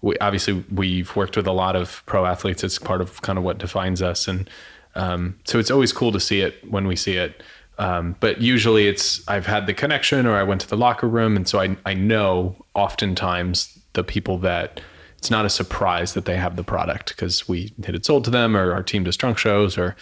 we 0.03 0.17
obviously 0.19 0.63
we've 0.71 1.15
worked 1.15 1.35
with 1.37 1.47
a 1.47 1.51
lot 1.51 1.75
of 1.75 2.03
pro 2.05 2.25
athletes. 2.25 2.63
It's 2.63 2.77
part 2.77 3.01
of 3.01 3.21
kind 3.21 3.39
of 3.39 3.43
what 3.43 3.57
defines 3.57 4.01
us, 4.01 4.27
and 4.27 4.49
um, 4.95 5.39
so 5.45 5.57
it's 5.57 5.71
always 5.71 5.91
cool 5.91 6.11
to 6.11 6.19
see 6.19 6.41
it 6.41 6.55
when 6.69 6.85
we 6.85 6.95
see 6.95 7.15
it. 7.15 7.41
Um, 7.79 8.15
but 8.19 8.39
usually 8.39 8.87
it's 8.87 9.27
I've 9.27 9.47
had 9.47 9.65
the 9.65 9.73
connection 9.73 10.27
or 10.27 10.35
I 10.35 10.43
went 10.43 10.61
to 10.61 10.69
the 10.69 10.77
locker 10.77 11.07
room, 11.07 11.35
and 11.35 11.47
so 11.47 11.59
I 11.59 11.75
I 11.85 11.93
know 11.93 12.55
oftentimes 12.75 13.79
the 13.93 14.03
people 14.03 14.37
that 14.39 14.81
it's 15.17 15.31
not 15.31 15.45
a 15.45 15.49
surprise 15.49 16.13
that 16.15 16.25
they 16.25 16.35
have 16.35 16.57
the 16.57 16.63
product 16.63 17.15
because 17.15 17.47
we 17.47 17.71
had 17.85 17.95
it 17.95 18.05
sold 18.05 18.25
to 18.25 18.29
them 18.29 18.57
or 18.57 18.73
our 18.73 18.83
team 18.83 19.05
does 19.05 19.15
trunk 19.15 19.37
shows 19.37 19.77
or 19.77 19.95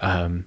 um, 0.00 0.46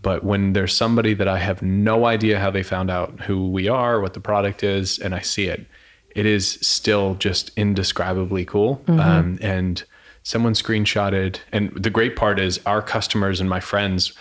but 0.00 0.22
when 0.22 0.52
there's 0.52 0.76
somebody 0.76 1.14
that 1.14 1.26
I 1.26 1.38
have 1.38 1.60
no 1.62 2.04
idea 2.04 2.38
how 2.38 2.50
they 2.50 2.62
found 2.62 2.90
out 2.90 3.20
who 3.22 3.48
we 3.48 3.68
are, 3.68 4.00
what 4.00 4.12
the 4.12 4.20
product 4.20 4.62
is, 4.62 4.98
and 4.98 5.14
I 5.14 5.20
see 5.20 5.46
it, 5.46 5.66
it 6.14 6.26
is 6.26 6.58
still 6.62 7.14
just 7.16 7.50
indescribably 7.56 8.44
cool. 8.44 8.82
Um, 8.88 9.38
and 9.40 9.82
someone 10.22 10.54
screenshotted, 10.54 11.38
and 11.52 11.70
the 11.76 11.90
great 11.90 12.16
part 12.16 12.38
is 12.38 12.60
our 12.66 12.80
customers 12.80 13.40
and 13.40 13.48
my 13.48 13.60
friends, 13.60 14.12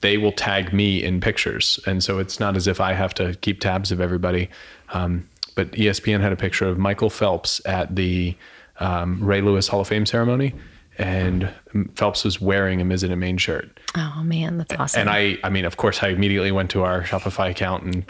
they 0.00 0.18
will 0.18 0.32
tag 0.32 0.72
me 0.72 1.02
in 1.02 1.20
pictures. 1.20 1.78
And 1.86 2.02
so 2.02 2.18
it's 2.18 2.40
not 2.40 2.56
as 2.56 2.66
if 2.66 2.80
I 2.80 2.92
have 2.92 3.14
to 3.14 3.34
keep 3.36 3.60
tabs 3.60 3.92
of 3.92 4.00
everybody. 4.00 4.50
Um, 4.92 5.28
but 5.54 5.70
ESPN 5.72 6.20
had 6.20 6.32
a 6.32 6.36
picture 6.36 6.66
of 6.66 6.78
Michael 6.78 7.10
Phelps 7.10 7.60
at 7.64 7.94
the 7.94 8.36
um, 8.80 9.22
Ray 9.22 9.40
Lewis 9.40 9.68
Hall 9.68 9.80
of 9.80 9.88
Fame 9.88 10.04
ceremony. 10.04 10.52
And 10.98 11.52
Phelps 11.94 12.24
was 12.24 12.40
wearing 12.40 12.80
a 12.80 12.84
Mizzen 12.84 13.10
and 13.10 13.20
Main 13.20 13.36
shirt. 13.36 13.80
Oh 13.96 14.22
man, 14.24 14.58
that's 14.58 14.74
awesome. 14.74 15.00
And 15.00 15.10
I, 15.10 15.38
I 15.42 15.48
mean, 15.48 15.64
of 15.64 15.76
course, 15.76 16.02
I 16.02 16.08
immediately 16.08 16.52
went 16.52 16.70
to 16.70 16.82
our 16.82 17.02
Shopify 17.02 17.50
account, 17.50 17.82
and 17.82 18.04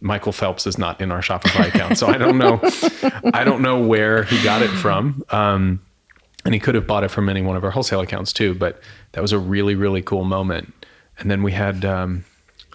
Michael 0.00 0.32
Phelps 0.32 0.66
is 0.66 0.78
not 0.78 1.00
in 1.00 1.10
our 1.10 1.20
Shopify 1.20 1.68
account, 1.68 1.98
so 1.98 2.06
I 2.06 2.18
don't 2.18 2.38
know, 2.38 2.60
I 3.32 3.44
don't 3.44 3.62
know 3.62 3.80
where 3.80 4.24
he 4.24 4.42
got 4.44 4.62
it 4.62 4.68
from. 4.68 5.24
Um, 5.30 5.80
and 6.44 6.54
he 6.54 6.60
could 6.60 6.74
have 6.74 6.86
bought 6.86 7.02
it 7.02 7.10
from 7.10 7.28
any 7.28 7.42
one 7.42 7.56
of 7.56 7.64
our 7.64 7.70
wholesale 7.70 8.00
accounts 8.00 8.32
too. 8.32 8.54
But 8.54 8.80
that 9.12 9.20
was 9.20 9.32
a 9.32 9.38
really, 9.38 9.74
really 9.74 10.02
cool 10.02 10.24
moment. 10.24 10.72
And 11.18 11.30
then 11.30 11.42
we 11.42 11.52
had, 11.52 11.84
um, 11.84 12.24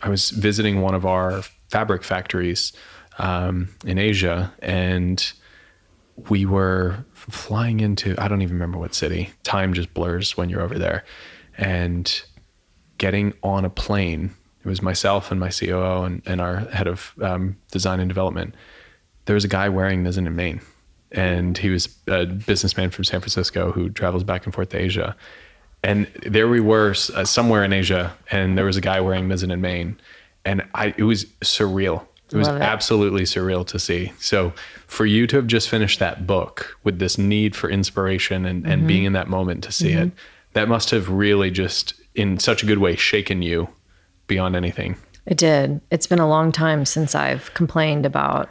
I 0.01 0.09
was 0.09 0.32
visiting 0.32 0.82
one 0.82 0.93
of 0.93 1.05
our 1.05 1.43
fabric 1.69 2.03
factories 2.03 2.74
um, 3.17 3.69
in 3.86 3.97
Asia, 3.97 4.51
and 4.59 5.32
we 6.30 6.45
were 6.45 7.05
flying 7.13 7.80
into 7.80 8.15
I 8.17 8.28
don't 8.28 8.41
even 8.41 8.55
remember 8.55 8.78
what 8.78 8.93
city. 8.93 9.30
Time 9.43 9.74
just 9.74 9.93
blurs 9.93 10.36
when 10.36 10.49
you're 10.49 10.61
over 10.61 10.78
there. 10.78 11.03
And 11.57 12.22
getting 12.97 13.34
on 13.41 13.63
a 13.63 13.69
plane, 13.69 14.34
it 14.64 14.68
was 14.68 14.82
myself 14.82 15.32
and 15.32 15.39
my 15.39 15.49
COO 15.49 16.03
and, 16.03 16.22
and 16.26 16.39
our 16.39 16.59
head 16.59 16.88
of 16.88 17.14
um, 17.22 17.57
design 17.72 17.99
and 17.99 18.09
development. 18.09 18.53
There 19.26 19.34
was 19.34 19.43
a 19.43 19.47
guy 19.47 19.70
wearing 19.70 20.03
Mizzen 20.03 20.28
in 20.28 20.36
Main. 20.36 20.62
And 21.12 21.57
he 21.57 21.70
was 21.70 21.93
a 22.07 22.26
businessman 22.26 22.89
from 22.89 23.03
San 23.03 23.20
Francisco 23.20 23.72
who 23.72 23.89
travels 23.89 24.24
back 24.24 24.45
and 24.45 24.53
forth 24.53 24.70
to 24.70 24.78
Asia. 24.78 25.16
And 25.84 26.07
there 26.26 26.47
we 26.47 26.62
were 26.62 26.91
uh, 27.16 27.26
somewhere 27.26 27.64
in 27.64 27.74
Asia, 27.74 28.16
and 28.30 28.57
there 28.57 28.66
was 28.66 28.78
a 28.78 28.82
guy 28.82 29.01
wearing 29.01 29.28
Mizzen 29.28 29.51
in 29.51 29.59
Main. 29.62 29.99
And 30.45 30.64
I, 30.76 30.93
it 30.95 31.03
was 31.03 31.26
surreal. 31.41 32.05
It 32.32 32.38
was 32.38 32.47
absolutely 32.47 33.24
surreal 33.24 33.68
to 33.68 33.78
see. 33.78 34.14
So 34.20 34.53
for 34.88 35.05
you 35.05 35.28
to 35.28 35.36
have 35.36 35.47
just 35.47 35.70
finished 35.70 35.99
that 35.99 36.26
book 36.26 36.78
with 36.86 36.99
this 36.99 37.18
need 37.18 37.57
for 37.57 37.70
inspiration 37.70 38.45
and, 38.45 38.66
and 38.66 38.88
being 38.88 39.03
in 39.03 39.12
that 39.14 39.28
moment 39.28 39.66
to 39.66 39.72
see 39.74 39.91
it, 39.91 40.12
that 40.53 40.70
must 40.70 40.91
have 40.91 41.09
really 41.09 41.51
just 41.51 41.93
in 42.16 42.39
such 42.39 42.64
a 42.64 42.66
good 42.66 42.78
way 42.78 42.95
shaken 42.95 43.41
you 43.41 43.68
beyond 44.32 44.56
anything. 44.56 44.96
It 45.26 45.38
did. 45.38 45.82
It's 45.92 46.08
been 46.08 46.20
a 46.20 46.28
long 46.28 46.52
time 46.54 46.86
since 46.86 47.14
I've 47.16 47.54
complained 47.54 48.06
about. 48.06 48.48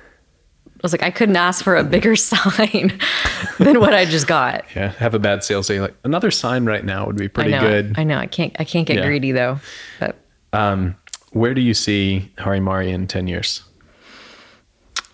I 0.66 0.80
was 0.82 0.92
like, 0.92 1.02
I 1.02 1.10
couldn't 1.10 1.36
ask 1.36 1.64
for 1.64 1.74
a 1.76 1.82
bigger 1.84 2.14
sign 2.30 3.00
than 3.58 3.80
what 3.80 3.94
I 3.94 4.04
just 4.04 4.26
got. 4.26 4.64
Yeah. 4.76 4.88
Have 4.92 5.14
a 5.14 5.18
bad 5.18 5.42
sales 5.42 5.68
day. 5.68 5.80
Like 5.80 5.94
another 6.04 6.30
sign 6.30 6.64
right 6.66 6.84
now 6.84 7.06
would 7.06 7.16
be 7.16 7.28
pretty 7.28 7.54
I 7.54 7.60
know. 7.60 7.66
good. 7.68 7.94
I 7.98 8.04
know. 8.04 8.18
I 8.18 8.26
can't. 8.26 8.54
I 8.58 8.64
can't 8.64 8.86
get 8.86 8.96
Yeah. 8.98 9.06
greedy 9.06 9.32
though. 9.32 9.58
But 9.98 10.16
Um, 10.52 10.96
where 11.32 11.54
do 11.54 11.60
you 11.62 11.74
see 11.74 12.30
Harimari 12.38 12.88
in 12.88 13.06
10 13.06 13.26
years? 13.26 13.62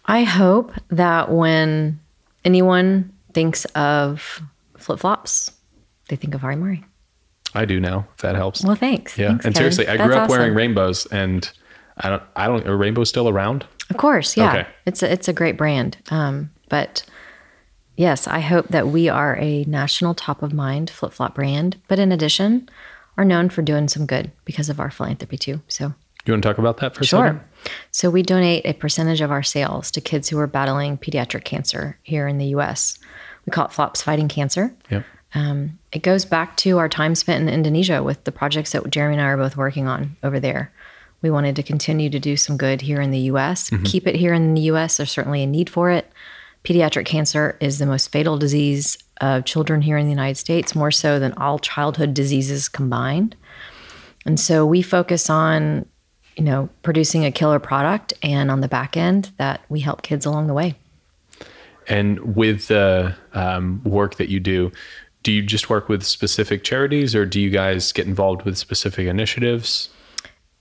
I 0.05 0.23
hope 0.25 0.73
that 0.91 1.31
when 1.31 1.99
anyone 2.45 3.13
thinks 3.33 3.65
of 3.75 4.41
flip 4.79 4.99
flops, 5.01 5.51
they 6.09 6.17
think 6.17 6.35
of 6.35 6.41
Hari 6.43 6.57
Mari. 6.57 6.85
I 7.57 7.65
do 7.65 7.81
now, 7.81 8.07
if 8.15 8.23
that 8.23 8.37
helps. 8.37 8.63
Well, 8.65 8.77
thanks. 8.77 9.17
yeah. 9.19 9.29
Thanks, 9.29 9.45
and 9.47 9.55
Kevin. 9.55 9.73
seriously, 9.73 9.89
I 9.89 9.97
That's 9.97 10.07
grew 10.09 10.17
up 10.17 10.31
wearing 10.31 10.55
rainbows 10.55 11.07
and 11.07 11.51
I 11.99 12.11
don't, 12.11 12.23
I 12.37 12.47
don't, 12.47 12.67
are 12.69 12.77
rainbows 12.77 13.09
still 13.09 13.29
around? 13.29 13.67
Of 13.91 13.97
course, 13.97 14.37
yeah. 14.37 14.51
Okay. 14.51 14.69
It's 14.85 15.03
a, 15.03 15.11
it's 15.11 15.29
a 15.29 15.33
great 15.33 15.57
brand. 15.57 15.97
Um, 16.11 16.51
but 16.69 17.05
yes, 17.97 18.27
I 18.29 18.41
hope 18.41 18.69
that 18.69 18.89
we 18.89 19.09
are 19.09 19.37
a 19.41 19.65
national 19.65 20.15
top 20.15 20.43
of 20.43 20.53
mind 20.53 20.91
flip 20.91 21.13
flop 21.13 21.35
brand. 21.35 21.77
But 21.89 21.99
in 21.99 22.13
addition, 22.13 22.69
are 23.17 23.25
known 23.25 23.49
for 23.49 23.63
doing 23.63 23.89
some 23.89 24.05
good 24.07 24.31
because 24.45 24.69
of 24.69 24.79
our 24.81 24.91
philanthropy 24.91 25.39
too. 25.39 25.63
So 25.69 25.95
You 26.27 26.33
want 26.35 26.43
to 26.43 26.49
talk 26.49 26.59
about 26.59 26.77
that 26.79 26.95
for 26.95 27.03
a 27.03 27.07
sure. 27.07 27.27
second? 27.27 27.41
So 27.93 28.11
we 28.11 28.23
donate 28.23 28.67
a 28.67 28.75
percentage 28.75 29.21
of 29.23 29.31
our 29.31 29.43
sales 29.43 29.91
to 29.93 30.01
kids 30.01 30.29
who 30.29 30.39
are 30.39 30.47
battling 30.47 30.99
pediatric 30.99 31.45
cancer 31.45 31.99
here 32.03 32.29
in 32.29 32.37
the 32.39 32.47
U.S. 32.49 32.99
We 33.47 33.51
call 33.53 33.65
it 33.67 33.73
Flops 33.73 34.03
Fighting 34.03 34.29
Cancer. 34.29 34.75
Yep. 34.91 35.05
Um, 35.35 35.79
it 35.93 36.03
goes 36.03 36.25
back 36.25 36.57
to 36.59 36.79
our 36.79 36.89
time 36.89 37.15
spent 37.15 37.43
in 37.43 37.53
Indonesia 37.53 38.03
with 38.03 38.25
the 38.25 38.33
projects 38.33 38.73
that 38.73 38.89
Jeremy 38.91 39.17
and 39.17 39.23
I 39.23 39.27
are 39.27 39.37
both 39.37 39.57
working 39.57 39.87
on 39.87 40.17
over 40.23 40.41
there. 40.41 40.73
We 41.23 41.31
wanted 41.31 41.57
to 41.57 41.63
continue 41.63 42.11
to 42.11 42.19
do 42.19 42.37
some 42.37 42.57
good 42.57 42.81
here 42.81 43.01
in 43.01 43.11
the 43.11 43.19
US, 43.31 43.71
keep 43.85 44.07
it 44.07 44.15
here 44.15 44.33
in 44.33 44.55
the 44.55 44.63
US. 44.63 44.97
There's 44.97 45.11
certainly 45.11 45.43
a 45.43 45.47
need 45.47 45.69
for 45.69 45.91
it. 45.91 46.11
Pediatric 46.65 47.07
cancer 47.07 47.57
is 47.61 47.79
the 47.79 47.87
most 47.87 48.11
fatal 48.11 48.39
disease 48.39 48.99
of 49.21 49.45
children 49.45 49.83
here 49.83 49.97
in 49.97 50.07
the 50.07 50.11
United 50.11 50.37
States, 50.37 50.75
more 50.75 50.91
so 50.91 51.19
than 51.19 51.33
all 51.35 51.59
childhood 51.59 52.13
diseases 52.13 52.69
combined. 52.69 53.37
And 54.25 54.39
so 54.39 54.67
we 54.67 54.83
focus 54.83 55.31
on, 55.31 55.87
you 56.37 56.43
know, 56.43 56.69
producing 56.83 57.25
a 57.25 57.31
killer 57.31 57.61
product 57.61 58.13
and 58.23 58.51
on 58.51 58.61
the 58.61 58.69
back 58.69 58.97
end 58.97 59.31
that 59.39 59.63
we 59.69 59.81
help 59.81 60.03
kids 60.03 60.27
along 60.27 60.49
the 60.49 60.55
way. 60.55 60.75
And 61.89 62.35
with 62.35 62.67
the 62.67 63.15
um, 63.33 63.81
work 63.85 64.17
that 64.17 64.29
you 64.29 64.41
do, 64.41 64.73
do 65.27 65.33
you 65.33 65.43
just 65.43 65.69
work 65.69 65.89
with 65.89 66.07
specific 66.07 66.63
charities 66.63 67.13
or 67.13 67.27
do 67.27 67.41
you 67.41 67.51
guys 67.51 67.91
get 67.91 68.07
involved 68.07 68.45
with 68.45 68.57
specific 68.57 69.09
initiatives? 69.09 69.89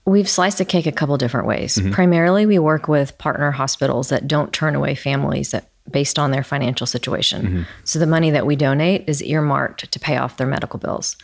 We've 0.06 0.28
sliced 0.28 0.58
the 0.58 0.64
cake 0.64 0.86
a 0.86 0.92
couple 0.92 1.16
different 1.18 1.46
ways. 1.46 1.76
Mm-hmm. 1.76 1.92
Primarily, 1.92 2.46
we 2.46 2.58
work 2.58 2.88
with 2.88 3.16
partner 3.16 3.52
hospitals 3.52 4.08
that 4.08 4.26
don't 4.26 4.52
turn 4.52 4.74
away 4.74 4.96
families 4.96 5.52
that 5.52 5.68
based 5.88 6.18
on 6.18 6.32
their 6.32 6.42
financial 6.42 6.84
situation. 6.84 7.42
Mm-hmm. 7.42 7.62
So 7.84 8.00
the 8.00 8.08
money 8.08 8.30
that 8.30 8.44
we 8.44 8.56
donate 8.56 9.08
is 9.08 9.22
earmarked 9.22 9.88
to 9.92 10.00
pay 10.00 10.16
off 10.16 10.36
their 10.36 10.48
medical 10.48 10.80
bills. 10.80 11.16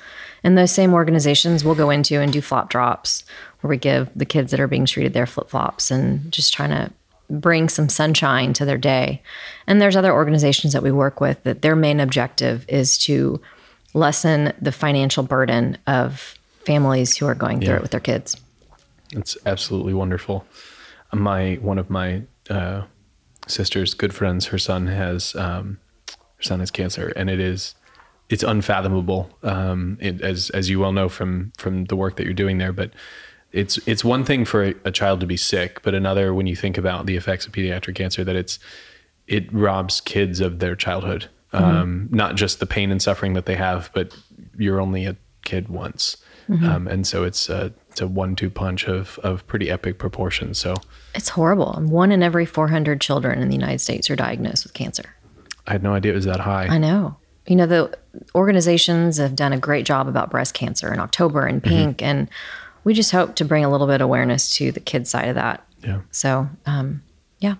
And 0.45 0.57
those 0.57 0.71
same 0.71 0.95
organizations 0.95 1.65
will 1.65 1.75
go 1.75 1.91
into 1.91 2.21
and 2.21 2.33
do 2.33 2.41
flop 2.41 2.71
drops 2.71 3.25
where 3.61 3.71
we 3.71 3.77
give 3.77 4.09
the 4.15 4.25
kids 4.25 4.53
that 4.53 4.61
are 4.61 4.69
being 4.69 4.87
treated 4.87 5.15
their 5.15 5.27
flip 5.27 5.51
flops 5.51 5.91
and 5.91 6.31
just 6.31 6.55
trying 6.55 6.71
to 6.71 6.93
bring 7.33 7.69
some 7.69 7.89
sunshine 7.89 8.53
to 8.55 8.65
their 8.65 8.79
day. 8.79 9.23
And 9.67 9.81
there's 9.81 9.97
other 9.97 10.13
organizations 10.13 10.73
that 10.73 10.83
we 10.83 10.93
work 10.93 11.21
with 11.21 11.43
that 11.45 11.63
their 11.63 11.75
main 11.75 12.01
objective 12.01 12.65
is 12.69 12.99
to 12.99 13.41
lessen 13.95 14.53
the 14.61 14.73
financial 14.73 15.23
burden 15.23 15.79
of 15.87 16.39
families 16.65 17.17
who 17.17 17.27
are 17.27 17.35
going 17.35 17.61
through 17.61 17.77
it 17.77 17.83
with 17.83 17.91
their 17.91 18.01
kids. 18.01 18.37
It's 19.13 19.37
absolutely 19.45 19.95
wonderful. 19.95 20.47
My 21.13 21.57
one 21.57 21.79
of 21.79 21.91
my 21.91 22.23
uh, 22.49 22.83
sister's 23.47 23.93
good 23.93 24.15
friends, 24.15 24.47
her 24.47 24.59
son 24.59 24.87
has 24.87 25.35
um, 25.35 25.79
her 26.09 26.43
son 26.43 26.61
has 26.61 26.71
cancer, 26.71 27.13
and 27.17 27.29
it 27.29 27.39
is 27.39 27.75
it's 28.31 28.43
unfathomable. 28.43 29.29
Um, 29.43 29.99
it, 30.01 30.23
as 30.23 30.49
as 30.51 30.71
you 30.71 30.81
well 30.81 30.93
know 30.93 31.11
from 31.11 31.53
from 31.59 31.85
the 31.87 31.97
work 31.97 32.17
that 32.17 32.25
you're 32.25 32.33
doing 32.33 32.57
there, 32.57 32.73
but 32.73 32.93
it's 33.53 33.79
it's 33.87 34.05
one 34.05 34.25
thing 34.25 34.45
for 34.45 34.65
a, 34.65 34.75
a 34.85 34.91
child 34.91 35.21
to 35.21 35.27
be 35.27 35.37
sick, 35.37 35.83
but 35.83 35.95
another 35.95 36.35
when 36.35 36.47
you 36.47 36.57
think 36.57 36.79
about 36.79 37.07
the 37.07 37.17
effects 37.17 37.47
of 37.47 37.53
pediatric 37.53 37.95
cancer 37.95 38.25
that 38.25 38.37
it's 38.37 38.59
it 39.27 39.53
robs 39.53 40.01
kids 40.01 40.41
of 40.41 40.59
their 40.59 40.75
childhood. 40.75 41.29
Um, 41.55 42.09
not 42.11 42.35
just 42.35 42.61
the 42.61 42.67
pain 42.67 42.91
and 42.91 43.03
suffering 43.03 43.35
that 43.35 43.45
they 43.45 43.57
have, 43.57 43.91
but 43.93 44.17
you're 44.57 44.81
only 44.81 45.05
a 45.05 45.17
kid 45.45 45.69
once, 45.69 46.17
um, 46.49 46.89
and 46.89 47.07
so 47.07 47.25
it's 47.25 47.51
a 47.51 47.75
it's 47.91 48.01
a 48.01 48.07
one-two 48.07 48.49
punch 48.49 48.89
of 48.89 49.19
of 49.23 49.47
pretty 49.47 49.71
epic 49.71 49.99
proportions. 49.99 50.59
So 50.59 50.75
It's 51.15 51.29
horrible. 51.29 51.75
One 51.75 52.11
in 52.11 52.23
every 52.23 52.47
400 52.47 53.03
children 53.03 53.43
in 53.43 53.49
the 53.49 53.55
United 53.55 53.81
States 53.81 54.09
are 54.09 54.17
diagnosed 54.17 54.65
with 54.65 54.73
cancer. 54.73 55.15
I 55.67 55.73
had 55.73 55.83
no 55.83 55.93
idea 55.93 56.13
it 56.13 56.15
was 56.15 56.25
that 56.25 56.41
high. 56.41 56.69
I 56.69 56.79
know. 56.79 57.17
You 57.47 57.57
know, 57.57 57.67
the 57.67 57.99
organizations 58.35 59.19
have 59.19 59.37
done 59.37 59.53
a 59.53 59.59
great 59.59 59.85
job 59.85 60.09
about 60.09 60.31
breast 60.31 60.55
cancer 60.55 60.91
in 60.93 61.01
October 61.01 61.45
and 61.45 61.63
pink. 61.63 62.01
And 62.01 62.31
we 62.85 62.95
just 62.95 63.13
hope 63.13 63.35
to 63.37 63.45
bring 63.45 63.65
a 63.65 63.71
little 63.71 63.87
bit 63.87 64.01
of 64.01 64.03
awareness 64.03 64.55
to 64.57 64.73
the 64.73 64.81
kid 64.81 65.07
side 65.07 65.29
of 65.29 65.35
that. 65.35 65.65
Yeah. 65.83 66.01
So, 66.11 66.49
um, 66.67 67.03
yeah. 67.39 67.55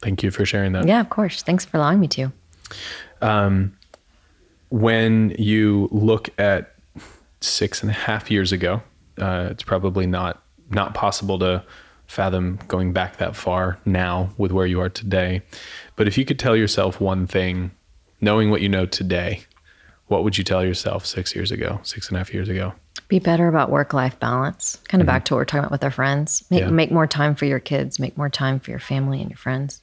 Thank 0.00 0.22
you 0.22 0.30
for 0.30 0.44
sharing 0.44 0.72
that. 0.72 0.86
Yeah, 0.86 1.00
of 1.00 1.10
course. 1.10 1.42
Thanks 1.42 1.64
for 1.64 1.76
allowing 1.76 2.00
me 2.00 2.08
to. 2.08 2.32
Um, 3.20 3.76
when 4.70 5.34
you 5.38 5.88
look 5.92 6.28
at 6.38 6.74
six 7.40 7.82
and 7.82 7.90
a 7.90 7.94
half 7.94 8.30
years 8.30 8.52
ago, 8.52 8.82
uh, 9.18 9.48
it's 9.50 9.62
probably 9.62 10.06
not 10.06 10.42
not 10.70 10.94
possible 10.94 11.38
to 11.38 11.62
fathom 12.06 12.58
going 12.68 12.92
back 12.92 13.18
that 13.18 13.36
far 13.36 13.78
now 13.84 14.30
with 14.38 14.52
where 14.52 14.66
you 14.66 14.80
are 14.80 14.88
today. 14.88 15.42
But 15.96 16.08
if 16.08 16.16
you 16.16 16.24
could 16.24 16.38
tell 16.38 16.56
yourself 16.56 17.00
one 17.00 17.26
thing, 17.26 17.70
knowing 18.20 18.50
what 18.50 18.62
you 18.62 18.68
know 18.68 18.86
today, 18.86 19.42
what 20.06 20.24
would 20.24 20.38
you 20.38 20.44
tell 20.44 20.64
yourself 20.64 21.06
six 21.06 21.34
years 21.34 21.50
ago, 21.50 21.80
six 21.82 22.08
and 22.08 22.16
a 22.16 22.20
half 22.20 22.32
years 22.32 22.48
ago? 22.48 22.72
Be 23.12 23.18
better 23.18 23.46
about 23.46 23.68
work 23.68 23.92
life 23.92 24.18
balance. 24.18 24.78
Kind 24.88 25.02
of 25.02 25.06
back 25.06 25.26
to 25.26 25.34
what 25.34 25.40
we're 25.40 25.44
talking 25.44 25.58
about 25.58 25.70
with 25.70 25.84
our 25.84 25.90
friends. 25.90 26.44
Make, 26.48 26.60
Yeah. 26.60 26.70
make 26.70 26.90
more 26.90 27.06
time 27.06 27.34
for 27.34 27.44
your 27.44 27.60
kids, 27.60 27.98
make 27.98 28.16
more 28.16 28.30
time 28.30 28.58
for 28.58 28.70
your 28.70 28.80
family 28.80 29.20
and 29.20 29.28
your 29.28 29.36
friends. 29.36 29.82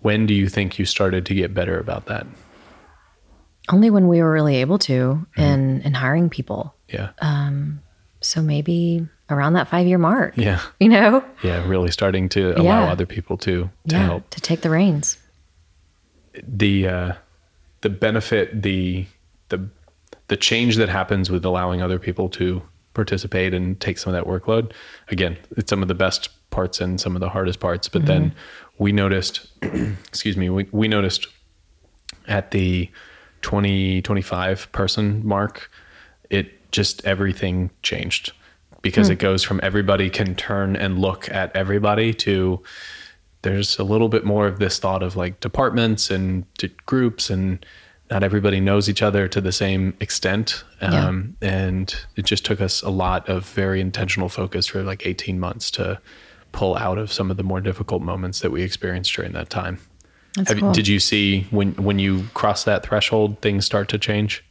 When 0.00 0.24
do 0.24 0.32
you 0.32 0.48
think 0.48 0.78
you 0.78 0.86
started 0.86 1.26
to 1.26 1.34
get 1.34 1.52
better 1.52 1.78
about 1.78 2.06
that? 2.06 2.26
Only 3.68 3.90
when 3.90 4.08
we 4.08 4.22
were 4.22 4.32
really 4.32 4.56
able 4.56 4.78
to 4.78 5.26
and, 5.36 5.84
and 5.84 5.94
hiring 5.94 6.30
people. 6.30 6.74
Yeah. 6.88 7.10
Um 7.20 7.82
so 8.22 8.40
maybe 8.40 9.06
around 9.28 9.52
that 9.52 9.68
five 9.68 9.86
year 9.86 9.98
mark, 9.98 10.32
yeah. 10.38 10.60
you 10.80 10.88
know? 10.88 11.22
Yeah. 11.42 11.68
Really 11.68 11.90
starting 11.90 12.30
to 12.30 12.58
allow 12.58 12.84
Yeah. 12.86 12.90
other 12.92 13.04
people 13.04 13.36
to 13.38 13.64
to 13.64 13.70
yeah, 13.84 14.04
help. 14.06 14.30
to 14.30 14.40
take 14.40 14.62
the 14.62 14.70
reins. 14.70 15.18
the 16.42 16.88
uh, 16.88 17.12
the 17.82 17.90
benefit 17.90 18.62
the 18.62 19.04
the 20.28 20.36
change 20.36 20.76
that 20.76 20.88
happens 20.88 21.30
with 21.30 21.44
allowing 21.44 21.82
other 21.82 21.98
people 21.98 22.28
to 22.28 22.62
participate 22.94 23.54
and 23.54 23.80
take 23.80 23.98
some 23.98 24.12
of 24.12 24.18
that 24.18 24.30
workload 24.30 24.72
again 25.08 25.36
it's 25.56 25.70
some 25.70 25.82
of 25.82 25.88
the 25.88 25.94
best 25.94 26.30
parts 26.50 26.80
and 26.80 27.00
some 27.00 27.14
of 27.14 27.20
the 27.20 27.28
hardest 27.28 27.60
parts 27.60 27.88
but 27.88 28.06
then 28.06 28.30
mm-hmm. 28.30 28.82
we 28.82 28.92
noticed 28.92 29.46
excuse 29.62 30.36
me 30.36 30.48
we, 30.48 30.66
we 30.72 30.88
noticed 30.88 31.26
at 32.26 32.50
the 32.50 32.90
20 33.42 34.02
25 34.02 34.72
person 34.72 35.24
mark 35.24 35.70
it 36.30 36.70
just 36.72 37.04
everything 37.04 37.70
changed 37.82 38.32
because 38.82 39.08
hmm. 39.08 39.12
it 39.12 39.18
goes 39.18 39.42
from 39.42 39.60
everybody 39.62 40.10
can 40.10 40.34
turn 40.34 40.76
and 40.76 40.98
look 40.98 41.30
at 41.30 41.54
everybody 41.54 42.12
to 42.12 42.60
there's 43.42 43.78
a 43.78 43.84
little 43.84 44.08
bit 44.08 44.24
more 44.24 44.46
of 44.46 44.58
this 44.58 44.78
thought 44.78 45.02
of 45.02 45.16
like 45.16 45.40
departments 45.40 46.10
and 46.10 46.44
to 46.58 46.68
groups 46.86 47.30
and 47.30 47.64
not 48.10 48.22
everybody 48.22 48.58
knows 48.60 48.88
each 48.88 49.02
other 49.02 49.28
to 49.28 49.40
the 49.40 49.52
same 49.52 49.94
extent 50.00 50.64
um, 50.80 51.36
and 51.42 51.94
it 52.16 52.24
just 52.24 52.44
took 52.44 52.60
us 52.60 52.82
a 52.82 52.90
lot 52.90 53.28
of 53.28 53.44
very 53.50 53.80
intentional 53.80 54.28
focus 54.28 54.66
for 54.66 54.82
like 54.82 55.06
18 55.06 55.38
months 55.38 55.70
to 55.72 56.00
pull 56.52 56.76
out 56.76 56.96
of 56.98 57.12
some 57.12 57.30
of 57.30 57.36
the 57.36 57.42
more 57.42 57.60
difficult 57.60 58.00
moments 58.02 58.40
that 58.40 58.50
we 58.50 58.62
experienced 58.62 59.12
during 59.14 59.32
that 59.32 59.50
time 59.50 59.78
Have 60.46 60.58
cool. 60.58 60.72
did 60.72 60.88
you 60.88 60.98
see 61.00 61.46
when 61.50 61.72
when 61.74 61.98
you 61.98 62.24
cross 62.34 62.64
that 62.64 62.82
threshold 62.84 63.40
things 63.42 63.64
start 63.66 63.88
to 63.90 63.98
change 63.98 64.44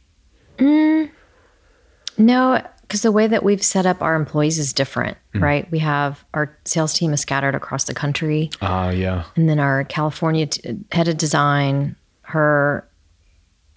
No, 2.16 2.60
because 2.82 3.02
the 3.02 3.12
way 3.12 3.26
that 3.28 3.44
we've 3.44 3.62
set 3.62 3.86
up 3.86 4.02
our 4.02 4.16
employees 4.16 4.58
is 4.58 4.72
different, 4.72 5.16
Mm. 5.34 5.42
right? 5.42 5.70
We 5.70 5.78
have 5.80 6.24
our 6.34 6.56
sales 6.64 6.94
team 6.94 7.12
is 7.12 7.20
scattered 7.20 7.54
across 7.54 7.84
the 7.84 7.94
country, 7.94 8.50
ah 8.60 8.88
yeah 8.90 9.24
and 9.36 9.48
then 9.48 9.60
our 9.60 9.84
California 9.84 10.46
t- 10.46 10.78
head 10.90 11.06
of 11.06 11.16
design, 11.16 11.94
her, 12.22 12.87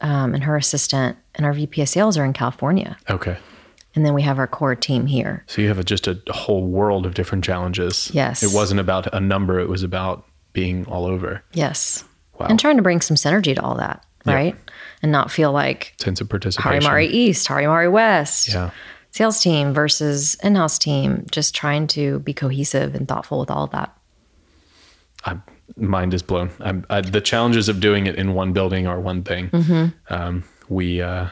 um, 0.02 0.34
and 0.34 0.44
her 0.44 0.58
assistant, 0.58 1.18
and 1.36 1.46
our 1.46 1.54
VP 1.54 1.82
of 1.82 1.90
sales 1.90 2.18
are 2.18 2.26
in 2.26 2.34
California, 2.34 2.98
okay 3.10 3.38
and 3.94 4.06
then 4.06 4.14
we 4.14 4.22
have 4.22 4.40
our 4.40 4.48
core 4.48 4.74
team 4.74 5.06
here. 5.06 5.44
So 5.48 5.62
you 5.62 5.68
have 5.68 5.78
a, 5.78 5.84
just 5.84 6.08
a 6.08 6.18
whole 6.30 6.66
world 6.66 7.06
of 7.06 7.14
different 7.14 7.44
challenges. 7.44 8.10
Yes. 8.14 8.42
It 8.42 8.52
wasn't 8.56 8.80
about 8.80 9.14
a 9.14 9.20
number, 9.20 9.60
it 9.60 9.68
was 9.68 9.84
about 9.84 10.26
being 10.54 10.86
all 10.86 11.06
over. 11.06 11.44
Yes, 11.52 12.06
Wow. 12.40 12.48
and 12.50 12.58
trying 12.58 12.78
to 12.78 12.82
bring 12.84 13.02
some 13.02 13.16
synergy 13.18 13.54
to 13.54 13.62
all 13.62 13.76
that, 13.76 14.06
Yeah. 14.26 14.34
right? 14.34 14.56
And 15.04 15.12
not 15.12 15.30
feel 15.30 15.52
like 15.52 15.94
Sense 16.00 16.22
of 16.22 16.30
participation. 16.30 16.82
Harimari 16.90 17.10
East, 17.10 17.48
Harimari 17.50 17.92
West, 17.92 18.48
Yeah. 18.54 18.70
sales 19.12 19.42
team 19.42 19.74
versus 19.74 20.36
in-house 20.36 20.80
team. 20.80 21.26
Just 21.30 21.54
trying 21.54 21.88
to 21.88 22.20
be 22.20 22.34
cohesive 22.34 22.96
and 22.96 23.10
thoughtful 23.10 23.40
with 23.42 23.52
all 23.52 23.66
of 23.66 23.72
that. 23.72 23.94
I'm, 25.26 25.44
mind 25.78 26.14
is 26.14 26.22
blown. 26.22 26.52
I, 26.90 27.02
the 27.02 27.22
challenges 27.22 27.70
of 27.70 27.80
doing 27.80 28.08
it 28.08 28.16
in 28.16 28.34
one 28.34 28.54
building 28.54 28.88
are 28.88 29.00
one 29.00 29.24
thing. 29.24 29.50
Um, 30.10 30.44
we, 30.70 31.02
uh, 31.02 31.28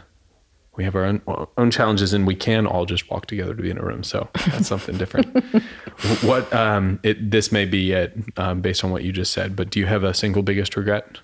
we 0.75 0.83
have 0.85 0.95
our 0.95 1.05
own, 1.05 1.21
own 1.57 1.71
challenges 1.71 2.13
and 2.13 2.25
we 2.25 2.35
can 2.35 2.65
all 2.65 2.85
just 2.85 3.09
walk 3.09 3.25
together 3.25 3.53
to 3.53 3.61
be 3.61 3.69
in 3.69 3.77
a 3.77 3.83
room. 3.83 4.03
So 4.03 4.29
that's 4.47 4.67
something 4.67 4.97
different. 4.97 5.43
what, 6.21 6.51
um, 6.53 6.99
it, 7.03 7.31
this 7.31 7.51
may 7.51 7.65
be 7.65 7.91
it, 7.91 8.17
um, 8.37 8.61
based 8.61 8.83
on 8.83 8.91
what 8.91 9.03
you 9.03 9.11
just 9.11 9.33
said, 9.33 9.55
but 9.55 9.69
do 9.69 9.79
you 9.79 9.85
have 9.87 10.03
a 10.03 10.13
single 10.13 10.41
biggest 10.41 10.77
regret? 10.77 11.19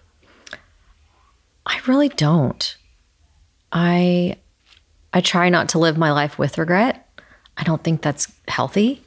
I 1.66 1.80
really 1.88 2.10
don't. 2.10 2.78
I 3.72 4.38
I 5.14 5.22
try 5.22 5.50
not 5.50 5.70
to 5.70 5.80
live 5.80 5.98
my 5.98 6.12
life 6.12 6.38
with 6.38 6.58
regret. 6.58 7.08
I 7.58 7.64
don't 7.64 7.84
think 7.84 8.02
that's 8.02 8.32
healthy, 8.48 9.02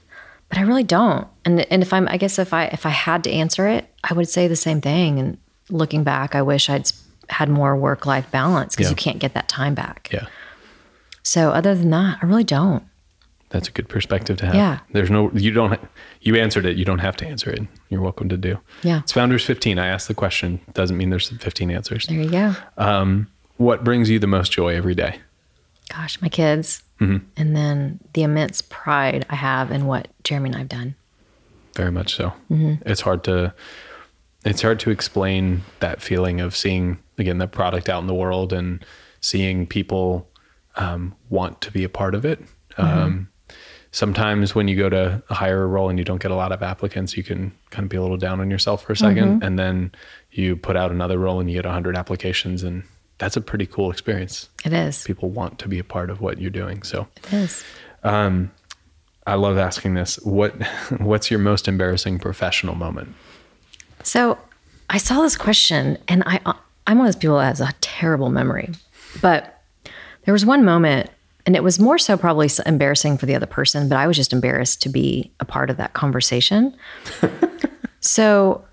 but 0.48 0.58
I 0.58 0.62
really 0.62 0.84
don't. 0.84 1.28
And 1.44 1.60
and 1.72 1.82
if 1.82 1.92
I'm 1.92 2.08
I 2.08 2.16
guess 2.16 2.38
if 2.38 2.52
I 2.52 2.64
if 2.66 2.86
I 2.86 2.90
had 2.90 3.24
to 3.24 3.30
answer 3.30 3.68
it, 3.68 3.88
I 4.08 4.14
would 4.14 4.28
say 4.28 4.48
the 4.48 4.56
same 4.56 4.80
thing 4.80 5.18
and 5.18 5.38
looking 5.70 6.02
back, 6.04 6.34
I 6.34 6.42
wish 6.42 6.70
I'd 6.70 6.90
had 7.28 7.48
more 7.48 7.76
work-life 7.76 8.30
balance 8.30 8.74
because 8.74 8.86
Yeah. 8.86 8.90
you 8.90 8.96
can't 8.96 9.18
get 9.18 9.34
that 9.34 9.48
time 9.48 9.74
back. 9.74 10.08
Yeah. 10.12 10.26
So 11.22 11.50
other 11.50 11.74
than 11.74 11.90
that, 11.90 12.18
I 12.22 12.26
really 12.26 12.44
don't. 12.44 12.84
That's 13.50 13.68
a 13.68 13.70
good 13.70 13.88
perspective 13.88 14.36
to 14.38 14.46
have. 14.46 14.54
Yeah. 14.54 14.78
There's 14.92 15.10
no, 15.10 15.30
you 15.32 15.50
don't, 15.50 15.78
you 16.20 16.36
answered 16.36 16.64
it. 16.66 16.76
You 16.76 16.84
don't 16.84 16.98
have 17.00 17.16
to 17.18 17.26
answer 17.26 17.50
it. 17.50 17.60
You're 17.88 18.00
welcome 18.00 18.28
to 18.30 18.36
do. 18.36 18.58
Yeah. 18.82 19.00
It's 19.00 19.12
Founders 19.12 19.44
15. 19.44 19.78
I 19.78 19.86
asked 19.88 20.08
the 20.08 20.14
question. 20.14 20.60
Doesn't 20.74 20.96
mean 20.96 21.10
there's 21.10 21.28
15 21.28 21.70
answers. 21.70 22.06
There 22.06 22.20
you 22.20 22.30
go. 22.30 22.54
What 23.56 23.84
brings 23.84 24.08
you 24.08 24.18
the 24.18 24.26
most 24.26 24.52
joy 24.52 24.74
every 24.76 24.94
day? 24.94 25.20
Gosh, 25.88 26.20
my 26.22 26.28
kids. 26.28 26.82
Mm-hmm. 27.00 27.26
And 27.36 27.56
then 27.56 28.00
the 28.12 28.22
immense 28.22 28.62
pride 28.62 29.26
I 29.30 29.34
have 29.34 29.70
in 29.70 29.86
what 29.86 30.08
Jeremy 30.24 30.50
and 30.50 30.56
I've 30.58 30.68
done. 30.68 30.94
Very 31.74 31.90
much 31.90 32.14
so. 32.14 32.32
Mm-hmm. 32.50 32.88
It's 32.88 33.00
hard 33.00 33.24
to, 33.24 33.54
it's 34.48 34.62
hard 34.62 34.80
to 34.80 34.90
explain 34.90 35.62
that 35.80 36.00
feeling 36.00 36.40
of 36.40 36.56
seeing, 36.56 36.98
again, 37.18 37.38
the 37.38 37.46
product 37.46 37.88
out 37.88 38.00
in 38.00 38.06
the 38.06 38.14
world 38.14 38.52
and 38.52 38.84
seeing 39.20 39.66
people 39.66 40.28
um, 40.76 41.14
want 41.28 41.60
to 41.60 41.70
be 41.70 41.84
a 41.84 41.88
part 41.88 42.14
of 42.14 42.24
it. 42.24 42.40
Mm-hmm. 42.78 42.82
Um, 42.82 43.28
sometimes 43.90 44.54
when 44.54 44.66
you 44.66 44.76
go 44.76 44.88
to 44.88 45.22
hire 45.28 45.62
a 45.62 45.66
role 45.66 45.90
and 45.90 45.98
you 45.98 46.04
don't 46.04 46.22
get 46.22 46.30
a 46.30 46.34
lot 46.34 46.52
of 46.52 46.62
applicants, 46.62 47.16
you 47.16 47.22
can 47.22 47.52
kind 47.70 47.84
of 47.84 47.90
be 47.90 47.96
a 47.96 48.02
little 48.02 48.16
down 48.16 48.40
on 48.40 48.50
yourself 48.50 48.84
for 48.84 48.92
a 48.94 48.96
2nd 48.96 49.16
Mm-hmm. 49.18 49.42
And 49.42 49.58
then 49.58 49.92
you 50.30 50.56
put 50.56 50.76
out 50.76 50.90
another 50.90 51.18
role 51.18 51.40
and 51.40 51.50
you 51.50 51.56
get 51.56 51.64
100 51.64 51.96
applications. 51.96 52.62
And 52.62 52.84
that's 53.18 53.36
a 53.36 53.40
pretty 53.40 53.66
cool 53.66 53.90
experience. 53.90 54.48
It 54.64 54.72
is. 54.72 55.04
People 55.04 55.30
want 55.30 55.58
to 55.58 55.68
be 55.68 55.78
a 55.78 55.84
part 55.84 56.08
of 56.08 56.20
what 56.20 56.40
you're 56.40 56.50
doing. 56.50 56.82
So 56.84 57.06
It 57.24 57.32
is. 57.34 57.64
I 59.26 59.34
love 59.34 59.58
asking 59.58 59.92
this. 59.92 60.16
What 60.20 60.54
What's 60.98 61.30
your 61.30 61.40
most 61.40 61.68
embarrassing 61.68 62.18
professional 62.18 62.74
moment? 62.74 63.14
So 64.08 64.38
I 64.88 64.96
saw 64.96 65.20
this 65.20 65.36
question, 65.36 65.98
and 66.08 66.22
I 66.24 66.40
uh, 66.46 66.54
I'm 66.86 66.96
one 66.96 67.06
of 67.06 67.12
those 67.12 67.20
people 67.20 67.36
that 67.36 67.44
has 67.44 67.60
a 67.60 67.74
terrible 67.82 68.30
memory, 68.30 68.70
but 69.20 69.62
there 70.24 70.32
was 70.32 70.46
one 70.46 70.64
moment, 70.64 71.10
and 71.44 71.54
it 71.54 71.62
was 71.62 71.78
more 71.78 71.98
so 71.98 72.16
probably 72.16 72.48
embarrassing 72.64 73.18
for 73.18 73.26
the 73.26 73.34
other 73.34 73.44
person, 73.44 73.86
but 73.86 73.98
I 73.98 74.06
was 74.06 74.16
just 74.16 74.32
embarrassed 74.32 74.80
to 74.84 74.88
be 74.88 75.30
a 75.40 75.44
part 75.44 75.68
of 75.68 75.76
that 75.76 75.92
conversation. 75.92 76.74
so 78.00 78.64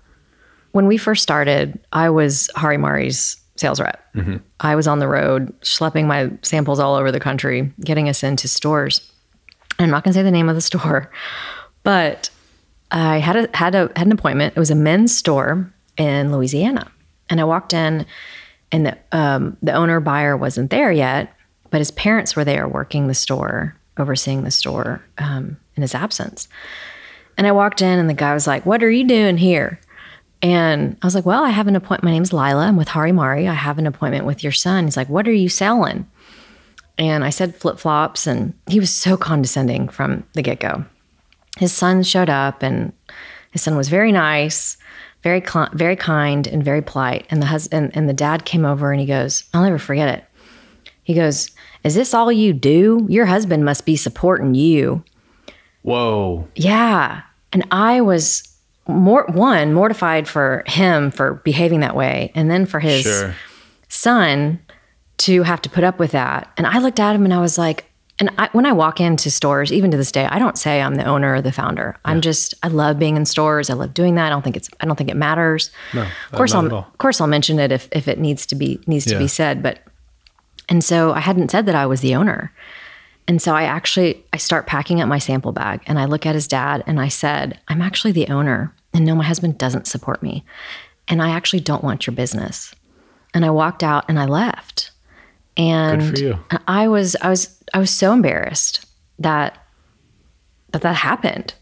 when 0.72 0.86
we 0.86 0.96
first 0.96 1.22
started, 1.22 1.78
I 1.92 2.08
was 2.08 2.48
Hari 2.56 2.78
Mari's 2.78 3.36
sales 3.56 3.78
rep. 3.78 4.02
Mm-hmm. 4.14 4.36
I 4.60 4.74
was 4.74 4.88
on 4.88 5.00
the 5.00 5.08
road 5.08 5.52
schlepping 5.60 6.06
my 6.06 6.30
samples 6.40 6.80
all 6.80 6.94
over 6.94 7.12
the 7.12 7.20
country, 7.20 7.70
getting 7.82 8.08
us 8.08 8.22
into 8.22 8.48
stores. 8.48 9.12
I'm 9.78 9.90
not 9.90 10.02
going 10.02 10.14
to 10.14 10.18
say 10.18 10.22
the 10.22 10.30
name 10.30 10.48
of 10.48 10.54
the 10.54 10.62
store, 10.62 11.10
but 11.82 12.30
I 12.90 13.18
had 13.18 13.36
a 13.36 13.56
had 13.56 13.74
a 13.74 13.90
had 13.96 14.06
an 14.06 14.12
appointment. 14.12 14.54
It 14.56 14.60
was 14.60 14.70
a 14.70 14.76
men's 14.76 15.16
store 15.16 15.72
in 15.96 16.32
Louisiana, 16.32 16.90
and 17.28 17.40
I 17.40 17.44
walked 17.44 17.72
in, 17.72 18.06
and 18.70 18.86
the 18.86 18.98
um, 19.12 19.56
the 19.62 19.72
owner 19.72 20.00
buyer 20.00 20.36
wasn't 20.36 20.70
there 20.70 20.92
yet, 20.92 21.34
but 21.70 21.78
his 21.78 21.90
parents 21.90 22.36
were 22.36 22.44
there 22.44 22.68
working 22.68 23.08
the 23.08 23.14
store, 23.14 23.76
overseeing 23.98 24.44
the 24.44 24.50
store 24.50 25.04
um, 25.18 25.56
in 25.74 25.82
his 25.82 25.94
absence. 25.94 26.48
And 27.36 27.46
I 27.46 27.52
walked 27.52 27.82
in, 27.82 27.98
and 27.98 28.08
the 28.08 28.14
guy 28.14 28.34
was 28.34 28.46
like, 28.46 28.64
"What 28.64 28.82
are 28.82 28.90
you 28.90 29.04
doing 29.04 29.36
here?" 29.36 29.80
And 30.42 30.96
I 31.02 31.06
was 31.06 31.14
like, 31.14 31.26
"Well, 31.26 31.44
I 31.44 31.50
have 31.50 31.66
an 31.66 31.76
appointment. 31.76 32.04
My 32.04 32.12
name's 32.12 32.32
Lila. 32.32 32.66
I'm 32.66 32.76
with 32.76 32.88
Hari 32.88 33.12
Mari. 33.12 33.48
I 33.48 33.54
have 33.54 33.78
an 33.78 33.86
appointment 33.86 34.26
with 34.26 34.44
your 34.44 34.52
son." 34.52 34.84
He's 34.84 34.96
like, 34.96 35.08
"What 35.08 35.26
are 35.26 35.32
you 35.32 35.48
selling?" 35.48 36.08
And 36.98 37.24
I 37.24 37.30
said 37.30 37.56
flip 37.56 37.78
flops, 37.78 38.28
and 38.28 38.54
he 38.68 38.78
was 38.78 38.94
so 38.94 39.16
condescending 39.16 39.88
from 39.88 40.24
the 40.34 40.42
get 40.42 40.60
go 40.60 40.84
his 41.56 41.72
son 41.72 42.02
showed 42.02 42.30
up 42.30 42.62
and 42.62 42.92
his 43.50 43.62
son 43.62 43.76
was 43.76 43.88
very 43.88 44.12
nice 44.12 44.76
very 45.22 45.40
cl- 45.44 45.70
very 45.72 45.96
kind 45.96 46.46
and 46.46 46.62
very 46.64 46.82
polite 46.82 47.26
and 47.30 47.40
the 47.42 47.46
husband 47.46 47.90
and 47.94 48.08
the 48.08 48.12
dad 48.14 48.44
came 48.44 48.64
over 48.64 48.92
and 48.92 49.00
he 49.00 49.06
goes 49.06 49.44
i'll 49.54 49.62
never 49.62 49.78
forget 49.78 50.08
it 50.18 50.24
He 51.04 51.14
goes, 51.14 51.50
Is 51.84 51.94
this 51.94 52.14
all 52.14 52.30
you 52.32 52.52
do? 52.52 53.06
Your 53.08 53.26
husband 53.26 53.64
must 53.64 53.86
be 53.86 53.94
supporting 53.96 54.54
you. 54.56 55.04
Whoa. 55.82 56.48
Yeah. 56.56 57.22
And 57.52 57.64
I 57.70 58.00
was 58.00 58.42
more 58.88 59.24
one 59.32 59.72
mortified 59.72 60.26
for 60.26 60.64
him 60.66 61.10
for 61.12 61.34
behaving 61.44 61.80
that 61.80 61.94
way 61.94 62.32
and 62.34 62.50
then 62.50 62.66
for 62.66 62.80
his 62.80 63.02
Sure. 63.02 63.34
son 63.88 64.58
to 65.18 65.42
have 65.44 65.62
to 65.62 65.70
put 65.70 65.84
up 65.84 65.98
with 65.98 66.10
that. 66.12 66.50
And 66.56 66.66
I 66.66 66.78
looked 66.78 66.98
at 67.00 67.14
him 67.14 67.24
and 67.24 67.32
I 67.32 67.40
was 67.40 67.56
like, 67.56 67.85
and 68.18 68.30
I, 68.38 68.48
when 68.52 68.64
I 68.64 68.72
walk 68.72 68.98
into 69.00 69.30
stores, 69.30 69.72
even 69.72 69.90
to 69.90 69.96
this 69.96 70.10
day, 70.10 70.24
I 70.24 70.38
don't 70.38 70.56
say 70.56 70.80
I'm 70.80 70.94
the 70.94 71.04
owner 71.04 71.34
or 71.34 71.42
the 71.42 71.52
founder. 71.52 71.96
I'm 72.04 72.22
just 72.22 72.54
I 72.62 72.68
love 72.68 72.98
being 72.98 73.16
in 73.16 73.26
stores. 73.26 73.68
I 73.68 73.74
love 73.74 73.92
doing 73.92 74.14
that. 74.14 74.26
I 74.26 74.30
don't 74.30 74.42
think 74.42 74.56
it's 74.56 74.70
I 74.80 74.86
don't 74.86 74.96
think 74.96 75.10
it 75.10 75.16
matters. 75.16 75.70
No, 75.92 76.02
of 76.02 76.08
uh, 76.32 76.36
course 76.36 76.54
not 76.54 76.72
I'll 76.72 76.78
of 76.78 76.98
course 76.98 77.20
I'll 77.20 77.26
mention 77.26 77.58
it 77.58 77.72
if 77.72 77.88
if 77.92 78.08
it 78.08 78.18
needs 78.18 78.46
to 78.46 78.54
be 78.54 78.80
needs 78.86 79.04
to 79.06 79.18
be 79.18 79.28
said. 79.28 79.62
But 79.62 79.80
and 80.68 80.82
so 80.82 81.12
I 81.12 81.20
hadn't 81.20 81.50
said 81.50 81.66
that 81.66 81.74
I 81.74 81.84
was 81.86 82.00
the 82.00 82.14
owner. 82.14 82.52
And 83.28 83.42
so 83.42 83.54
I 83.54 83.64
actually 83.64 84.24
I 84.32 84.38
start 84.38 84.66
packing 84.66 85.00
up 85.02 85.08
my 85.08 85.18
sample 85.18 85.52
bag 85.52 85.82
and 85.86 85.98
I 85.98 86.06
look 86.06 86.24
at 86.24 86.34
his 86.34 86.48
dad 86.48 86.84
and 86.86 86.98
I 86.98 87.08
said, 87.08 87.60
I'm 87.68 87.82
actually 87.82 88.12
the 88.12 88.28
owner. 88.28 88.72
And 88.94 89.04
no, 89.04 89.14
my 89.14 89.24
husband 89.24 89.58
doesn't 89.58 89.86
support 89.86 90.22
me. 90.22 90.42
And 91.06 91.20
I 91.20 91.30
actually 91.30 91.60
don't 91.60 91.84
want 91.84 92.06
your 92.06 92.16
business. 92.16 92.74
And 93.34 93.44
I 93.44 93.50
walked 93.50 93.82
out 93.82 94.06
and 94.08 94.18
I 94.18 94.24
left. 94.24 94.90
And 95.58 96.16
for 96.16 96.22
you. 96.22 96.38
I 96.66 96.88
was 96.88 97.16
I 97.20 97.28
was 97.28 97.55
I 97.74 97.78
was 97.78 97.90
so 97.90 98.12
embarrassed 98.12 98.84
that 99.18 99.58
that 100.72 100.82
that 100.82 100.94
happened. 100.96 101.54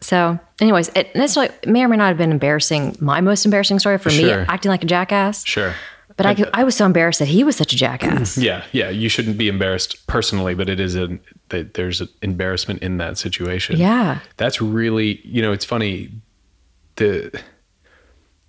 So, 0.00 0.38
anyways, 0.60 0.88
it 0.94 1.14
necessarily 1.16 1.52
may 1.66 1.82
or 1.82 1.88
may 1.88 1.96
not 1.96 2.08
have 2.08 2.18
been 2.18 2.30
embarrassing. 2.30 2.96
My 3.00 3.20
most 3.20 3.44
embarrassing 3.44 3.78
story 3.80 3.98
for 3.98 4.10
me, 4.10 4.30
acting 4.30 4.70
like 4.70 4.84
a 4.84 4.86
jackass. 4.86 5.44
Sure. 5.44 5.74
But 6.16 6.26
I, 6.26 6.34
could- 6.34 6.50
I 6.52 6.64
was 6.64 6.74
so 6.76 6.84
embarrassed 6.86 7.18
that 7.20 7.28
he 7.28 7.44
was 7.44 7.54
such 7.56 7.72
a 7.72 7.76
jackass. 7.76 8.36
Yeah, 8.48 8.64
yeah. 8.72 8.90
You 8.90 9.08
shouldn't 9.08 9.38
be 9.38 9.48
embarrassed 9.48 10.06
personally, 10.08 10.54
but 10.54 10.68
it 10.68 10.80
is 10.80 10.96
a 10.96 11.18
that 11.50 11.74
there's 11.74 12.00
an 12.00 12.08
embarrassment 12.22 12.82
in 12.82 12.96
that 12.98 13.18
situation. 13.18 13.76
Yeah. 13.76 14.20
That's 14.36 14.60
really, 14.60 15.20
you 15.24 15.42
know, 15.42 15.52
it's 15.52 15.64
funny. 15.64 16.10
The 16.96 17.40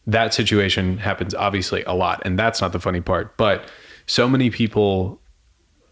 that 0.07 0.33
situation 0.33 0.97
happens 0.97 1.35
obviously 1.35 1.83
a 1.83 1.93
lot, 1.93 2.21
and 2.25 2.37
that's 2.39 2.61
not 2.61 2.71
the 2.71 2.79
funny 2.79 3.01
part. 3.01 3.37
But 3.37 3.69
so 4.07 4.27
many 4.27 4.49
people 4.49 5.21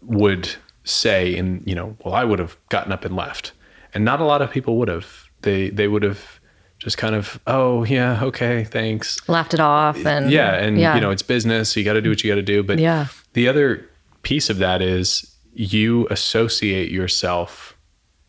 would 0.02 0.48
say, 0.88 1.36
and 1.36 1.62
you 1.66 1.74
know, 1.74 1.96
well, 2.04 2.14
I 2.14 2.24
would 2.24 2.38
have 2.38 2.56
gotten 2.68 2.92
up 2.92 3.04
and 3.04 3.14
left, 3.16 3.52
and 3.94 4.04
not 4.04 4.20
a 4.20 4.24
lot 4.24 4.42
of 4.42 4.50
people 4.50 4.76
would 4.78 4.88
have. 4.88 5.28
They 5.42 5.70
they 5.70 5.86
would 5.88 6.02
have 6.02 6.40
just 6.78 6.96
kind 6.96 7.14
of, 7.14 7.40
oh 7.46 7.84
yeah, 7.84 8.22
okay, 8.24 8.64
thanks. 8.64 9.28
Laughed 9.28 9.52
it 9.54 9.60
off 9.60 10.04
and 10.06 10.30
Yeah, 10.30 10.54
and 10.54 10.78
yeah. 10.78 10.94
you 10.94 11.00
know, 11.00 11.10
it's 11.10 11.22
business. 11.22 11.72
So 11.72 11.80
you 11.80 11.84
got 11.84 11.94
to 11.94 12.00
do 12.02 12.08
what 12.10 12.22
you 12.22 12.30
got 12.30 12.36
to 12.36 12.42
do. 12.42 12.62
But 12.62 12.78
Yeah. 12.78 13.06
the 13.32 13.48
other 13.48 13.88
piece 14.22 14.48
of 14.48 14.58
that 14.58 14.80
is 14.80 15.34
you 15.54 16.06
associate 16.08 16.90
yourself 16.90 17.76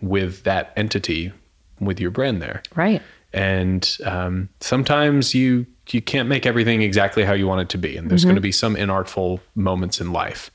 with 0.01 0.43
that 0.43 0.73
entity, 0.75 1.31
with 1.79 1.99
your 1.99 2.09
brand 2.09 2.41
there, 2.41 2.63
right. 2.75 3.01
and 3.33 3.97
um, 4.05 4.49
sometimes 4.61 5.35
you 5.35 5.65
you 5.91 6.01
can't 6.01 6.29
make 6.29 6.45
everything 6.45 6.81
exactly 6.83 7.23
how 7.23 7.33
you 7.33 7.47
want 7.47 7.61
it 7.61 7.69
to 7.69 7.77
be, 7.77 7.97
and 7.97 8.09
there's 8.09 8.21
Mm-hmm. 8.21 8.29
going 8.29 8.35
to 8.35 8.41
be 8.41 8.51
some 8.51 8.75
inartful 8.75 9.39
moments 9.55 9.99
in 10.01 10.11
life, 10.13 10.49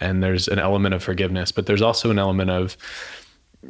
and 0.00 0.22
there's 0.22 0.48
an 0.48 0.58
element 0.58 0.94
of 0.94 1.02
forgiveness, 1.02 1.52
but 1.52 1.66
there's 1.66 1.82
also 1.82 2.10
an 2.10 2.18
element 2.18 2.50
of 2.50 2.76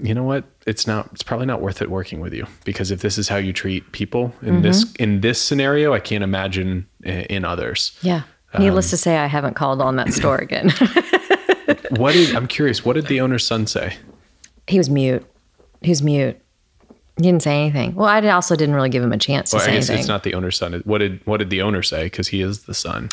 you 0.03 0.13
know 0.13 0.25
what 0.25 0.43
it's 0.67 0.89
not 0.89 1.09
it's 1.13 1.23
probably 1.23 1.47
not 1.47 1.61
worth 1.61 1.81
it 1.81 1.89
working 1.89 2.19
with 2.19 2.35
you 2.35 2.45
because 2.65 2.91
if 2.91 3.01
this 3.01 3.17
is 3.17 3.29
how 3.29 3.37
you 3.37 3.53
treat 3.53 3.93
people 3.93 4.35
in 4.43 4.63
this 4.63 4.85
Mm-hmm. 4.85 5.03
in 5.05 5.21
this 5.21 5.41
scenario 5.41 5.93
i 5.95 6.01
can't 6.01 6.25
imagine 6.25 6.89
in 7.05 7.45
others 7.45 7.97
Yeah. 8.03 8.23
Um, 8.53 8.63
Needless 8.65 8.91
to 8.91 8.97
say, 8.97 9.17
I 9.19 9.27
haven't 9.27 9.55
called 9.55 9.81
on 9.81 9.95
that 9.97 10.13
store 10.13 10.37
again. 10.39 10.71
what 11.91 12.13
did 12.13 12.35
i'm 12.35 12.49
curious 12.49 12.85
what 12.85 12.95
did 12.95 13.07
the 13.07 13.21
owner's 13.25 13.47
son 13.47 13.67
say 13.69 13.97
he 14.67 14.79
was 14.79 14.89
mute. 14.91 15.25
He 15.83 15.91
was 15.91 16.03
mute. 16.03 16.41
He 17.17 17.23
didn't 17.23 17.43
say 17.43 17.61
anything. 17.61 17.95
Well, 17.95 18.09
I 18.09 18.21
also 18.31 18.57
didn't 18.57 18.75
really 18.75 18.89
give 18.89 19.03
him 19.03 19.13
a 19.13 19.19
chance 19.19 19.51
to 19.51 19.57
well, 19.59 19.63
i 19.63 19.67
say 19.67 19.73
guess 19.75 19.91
anything. 19.91 20.01
it's 20.01 20.09
not 20.09 20.25
the 20.25 20.35
owner's 20.35 20.57
son 20.57 20.73
what 20.87 20.99
did 20.99 21.25
what 21.25 21.37
did 21.37 21.51
the 21.51 21.63
owner 21.63 21.83
say 21.83 22.05
because 22.05 22.27
he 22.29 22.41
is 22.41 22.65
the 22.65 22.75
son 22.75 23.11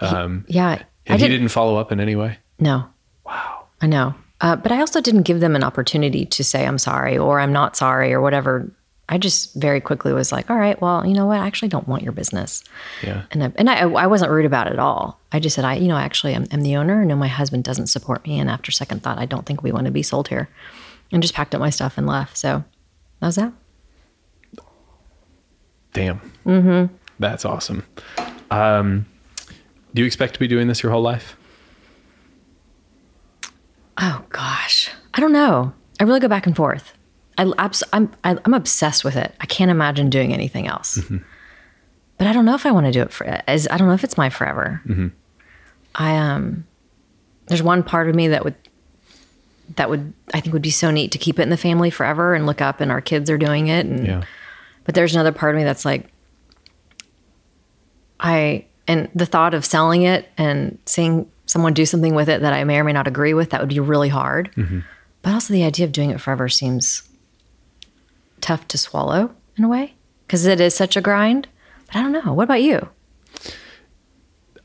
um 0.00 0.44
yeah. 0.48 0.68
I 0.68 0.84
and 1.06 1.20
he 1.20 1.26
didn't. 1.26 1.40
didn't 1.40 1.48
follow 1.52 1.76
up 1.76 1.90
in 1.90 1.98
any 1.98 2.14
way 2.14 2.38
No, 2.62 2.86
wow 3.24 3.66
I 3.82 3.86
know. 3.86 4.14
Uh, 4.40 4.56
but 4.56 4.72
I 4.72 4.80
also 4.80 5.00
didn't 5.00 5.22
give 5.22 5.40
them 5.40 5.54
an 5.54 5.64
opportunity 5.64 6.24
to 6.26 6.42
say 6.44 6.66
I'm 6.66 6.78
sorry 6.78 7.18
or 7.18 7.40
I'm 7.40 7.52
not 7.52 7.76
sorry 7.76 8.12
or 8.12 8.20
whatever. 8.20 8.70
I 9.08 9.18
just 9.18 9.54
very 9.54 9.80
quickly 9.80 10.12
was 10.12 10.32
like, 10.32 10.50
all 10.50 10.56
right, 10.56 10.80
well, 10.80 11.04
you 11.04 11.14
know 11.14 11.26
what? 11.26 11.38
I 11.40 11.46
actually 11.46 11.68
don't 11.68 11.86
want 11.86 12.02
your 12.02 12.12
business. 12.12 12.64
yeah 13.02 13.24
And 13.30 13.44
I, 13.44 13.52
and 13.56 13.68
I, 13.68 13.80
I 13.80 14.06
wasn't 14.06 14.30
rude 14.30 14.46
about 14.46 14.68
it 14.68 14.72
at 14.72 14.78
all. 14.78 15.20
I 15.32 15.40
just 15.40 15.54
said, 15.54 15.64
I, 15.64 15.74
you 15.74 15.88
know, 15.88 15.96
actually, 15.96 16.34
I'm, 16.34 16.46
I'm 16.50 16.62
the 16.62 16.76
owner. 16.76 17.04
No, 17.04 17.16
my 17.16 17.28
husband 17.28 17.64
doesn't 17.64 17.88
support 17.88 18.24
me. 18.26 18.38
And 18.38 18.48
after 18.48 18.72
second 18.72 19.02
thought, 19.02 19.18
I 19.18 19.26
don't 19.26 19.44
think 19.44 19.62
we 19.62 19.72
want 19.72 19.86
to 19.86 19.92
be 19.92 20.02
sold 20.02 20.28
here. 20.28 20.48
And 21.10 21.20
just 21.20 21.34
packed 21.34 21.54
up 21.54 21.60
my 21.60 21.70
stuff 21.70 21.98
and 21.98 22.06
left. 22.06 22.36
So 22.36 22.64
that 23.20 23.26
was 23.26 23.36
that. 23.36 23.52
damn 25.92 26.20
mm-hmm. 26.46 26.94
that's 27.18 27.44
awesome 27.44 27.84
um 28.50 29.04
do 29.94 30.00
you 30.00 30.06
expect 30.06 30.32
to 30.34 30.40
be 30.40 30.48
doing 30.48 30.68
this 30.68 30.82
your 30.82 30.90
whole 30.90 31.02
life 31.02 31.36
Oh 34.02 34.24
gosh, 34.28 34.90
I 35.14 35.20
don't 35.20 35.32
know. 35.32 35.72
I 36.00 36.04
really 36.04 36.20
go 36.20 36.28
back 36.28 36.46
and 36.46 36.54
forth. 36.54 36.92
I, 37.38 37.50
I'm 37.92 38.10
I, 38.24 38.36
I'm 38.44 38.52
obsessed 38.54 39.04
with 39.04 39.16
it. 39.16 39.34
I 39.40 39.46
can't 39.46 39.70
imagine 39.70 40.10
doing 40.10 40.34
anything 40.34 40.66
else. 40.66 40.98
But 42.18 42.26
I 42.26 42.32
don't 42.32 42.44
know 42.44 42.54
if 42.54 42.66
I 42.66 42.72
want 42.72 42.86
to 42.86 42.92
do 42.92 43.00
it 43.00 43.12
for. 43.12 43.24
As 43.24 43.66
I 43.70 43.78
don't 43.78 43.88
know 43.88 43.94
if 43.94 44.04
it's 44.04 44.18
my 44.18 44.28
forever. 44.28 44.82
I 45.94 46.16
um, 46.16 46.66
there's 47.46 47.62
one 47.62 47.82
part 47.82 48.08
of 48.08 48.14
me 48.14 48.28
that 48.28 48.44
would 48.44 48.56
that 49.76 49.88
would 49.88 50.12
I 50.34 50.40
think 50.40 50.52
would 50.52 50.62
be 50.62 50.70
so 50.70 50.90
neat 50.90 51.12
to 51.12 51.18
keep 51.18 51.38
it 51.38 51.42
in 51.42 51.50
the 51.50 51.56
family 51.56 51.88
forever 51.90 52.34
and 52.34 52.44
look 52.44 52.60
up 52.60 52.80
and 52.80 52.90
our 52.90 53.00
kids 53.00 53.30
are 53.30 53.38
doing 53.38 53.68
it 53.68 53.86
and 53.86 54.06
yeah 54.06 54.24
but 54.84 54.94
there's 54.94 55.14
another 55.14 55.32
part 55.32 55.54
of 55.54 55.58
me 55.58 55.64
that's 55.64 55.84
like, 55.84 56.08
I, 58.18 58.66
and 58.86 59.08
the 59.14 59.26
thought 59.26 59.54
of 59.54 59.64
selling 59.64 60.02
it 60.02 60.28
and 60.36 60.78
seeing 60.86 61.30
someone 61.46 61.74
do 61.74 61.84
something 61.86 62.14
with 62.14 62.28
it 62.28 62.40
that 62.42 62.52
I 62.52 62.64
may 62.64 62.78
or 62.78 62.84
may 62.84 62.92
not 62.92 63.06
agree 63.08 63.34
with, 63.34 63.50
that 63.50 63.60
would 63.60 63.68
be 63.68 63.80
really 63.80 64.08
hard. 64.08 64.50
But 65.22 65.34
also 65.34 65.52
the 65.52 65.64
idea 65.64 65.84
of 65.86 65.92
doing 65.92 66.10
it 66.10 66.20
forever 66.20 66.48
seems 66.48 67.02
tough 68.40 68.66
to 68.68 68.78
swallow 68.78 69.34
in 69.56 69.64
a 69.64 69.68
way 69.68 69.94
because 70.26 70.46
it 70.46 70.60
is 70.60 70.74
such 70.74 70.96
a 70.96 71.00
grind. 71.00 71.48
But 71.86 71.96
I 71.96 72.02
don't 72.02 72.12
know. 72.12 72.32
What 72.32 72.44
about 72.44 72.62
you? 72.62 72.88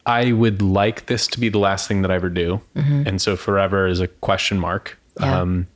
I 0.06 0.32
would 0.32 0.62
like 0.62 1.08
this 1.08 1.28
to 1.28 1.40
be 1.40 1.50
the 1.50 1.60
last 1.60 1.88
thing 1.88 2.02
that 2.02 2.12
I 2.12 2.16
ever 2.16 2.30
do. 2.30 2.62
And 2.76 3.22
so 3.22 3.36
forever 3.36 3.88
is 3.88 4.00
a 4.00 4.08
question 4.08 4.58
mark. 4.58 4.98
Yeah. 5.20 5.42
Um, 5.42 5.68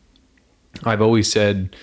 I've 0.86 1.02
always 1.02 1.30
said 1.30 1.76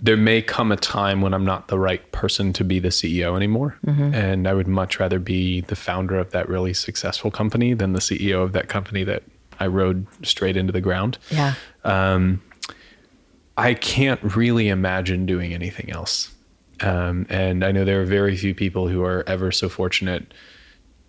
there 0.00 0.16
may 0.16 0.42
come 0.42 0.72
a 0.72 0.76
time 0.76 1.20
when 1.22 1.32
I'm 1.32 1.44
not 1.44 1.68
the 1.68 1.78
right 1.78 2.10
person 2.12 2.52
to 2.54 2.64
be 2.64 2.78
the 2.78 2.88
CEO 2.88 3.36
anymore. 3.36 3.78
And 4.14 4.46
I 4.48 4.52
would 4.52 4.68
much 4.68 4.98
rather 5.00 5.18
be 5.18 5.60
the 5.62 5.76
founder 5.76 6.18
of 6.18 6.30
that 6.32 6.48
really 6.48 6.74
successful 6.74 7.30
company 7.30 7.74
than 7.74 7.92
the 7.92 8.00
CEO 8.00 8.42
of 8.42 8.52
that 8.52 8.68
company 8.68 9.04
that 9.04 9.22
I 9.60 9.66
rode 9.68 10.06
straight 10.26 10.56
into 10.56 10.72
the 10.72 10.80
ground. 10.80 11.18
Yeah. 11.30 11.54
I 13.56 13.74
can't 13.74 14.20
really 14.36 14.68
imagine 14.68 15.26
doing 15.26 15.54
anything 15.54 15.90
else. 15.90 16.32
Um, 16.80 17.24
and 17.28 17.64
I 17.64 17.70
know 17.70 17.84
there 17.84 18.02
are 18.02 18.04
very 18.04 18.36
few 18.36 18.52
people 18.54 18.88
who 18.88 19.02
are 19.04 19.22
ever 19.28 19.52
so 19.52 19.68
fortunate 19.68 20.34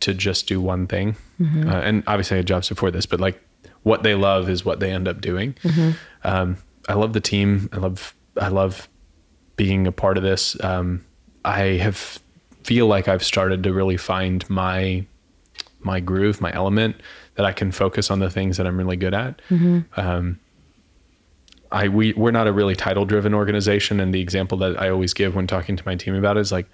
to 0.02 0.14
just 0.14 0.48
do 0.48 0.62
one 0.62 0.86
thing. 0.86 1.16
Uh, 1.42 1.82
and 1.82 2.04
obviously, 2.06 2.36
I 2.36 2.38
had 2.38 2.46
jobs 2.48 2.70
before 2.70 2.92
this, 2.92 3.08
but 3.08 3.20
like 3.20 3.42
what 3.82 4.04
they 4.04 4.14
love 4.14 4.48
is 4.50 4.64
what 4.64 4.80
they 4.80 4.92
end 4.92 5.08
up 5.08 5.22
doing. 5.22 5.56
Um, 6.24 6.58
I 6.88 6.94
love 6.94 7.14
the 7.14 7.20
team. 7.20 7.68
I 7.74 7.78
love 7.78 8.14
I 8.40 8.50
love 8.50 8.90
being 9.56 9.88
a 9.88 9.92
part 9.92 10.18
of 10.18 10.24
this. 10.24 10.62
Um, 10.64 11.06
I 11.44 11.78
have 11.78 12.20
feel 12.64 12.88
like 12.88 13.08
I've 13.08 13.24
started 13.24 13.64
to 13.64 13.74
really 13.74 13.98
find 13.98 14.48
my 14.50 15.06
my 15.82 16.00
groove, 16.00 16.42
my 16.42 16.52
element 16.54 16.96
that 17.36 17.46
I 17.46 17.52
can 17.52 17.72
focus 17.72 18.10
on 18.10 18.20
the 18.20 18.30
things 18.30 18.58
that 18.58 18.66
I'm 18.66 18.78
really 18.78 18.98
good 18.98 19.14
at. 19.14 19.42
Um, 19.96 20.40
I 21.72 21.88
we 21.90 22.14
we're 22.14 22.32
not 22.32 22.48
a 22.48 22.52
really 22.52 22.76
title 22.76 23.06
driven 23.06 23.34
organization, 23.34 24.00
and 24.00 24.14
the 24.14 24.22
example 24.22 24.58
that 24.60 24.82
I 24.82 24.90
always 24.90 25.14
give 25.14 25.36
when 25.36 25.48
talking 25.48 25.76
to 25.76 25.84
my 25.86 25.96
team 25.96 26.16
about 26.16 26.38
it 26.38 26.42
is 26.42 26.52
like. 26.52 26.68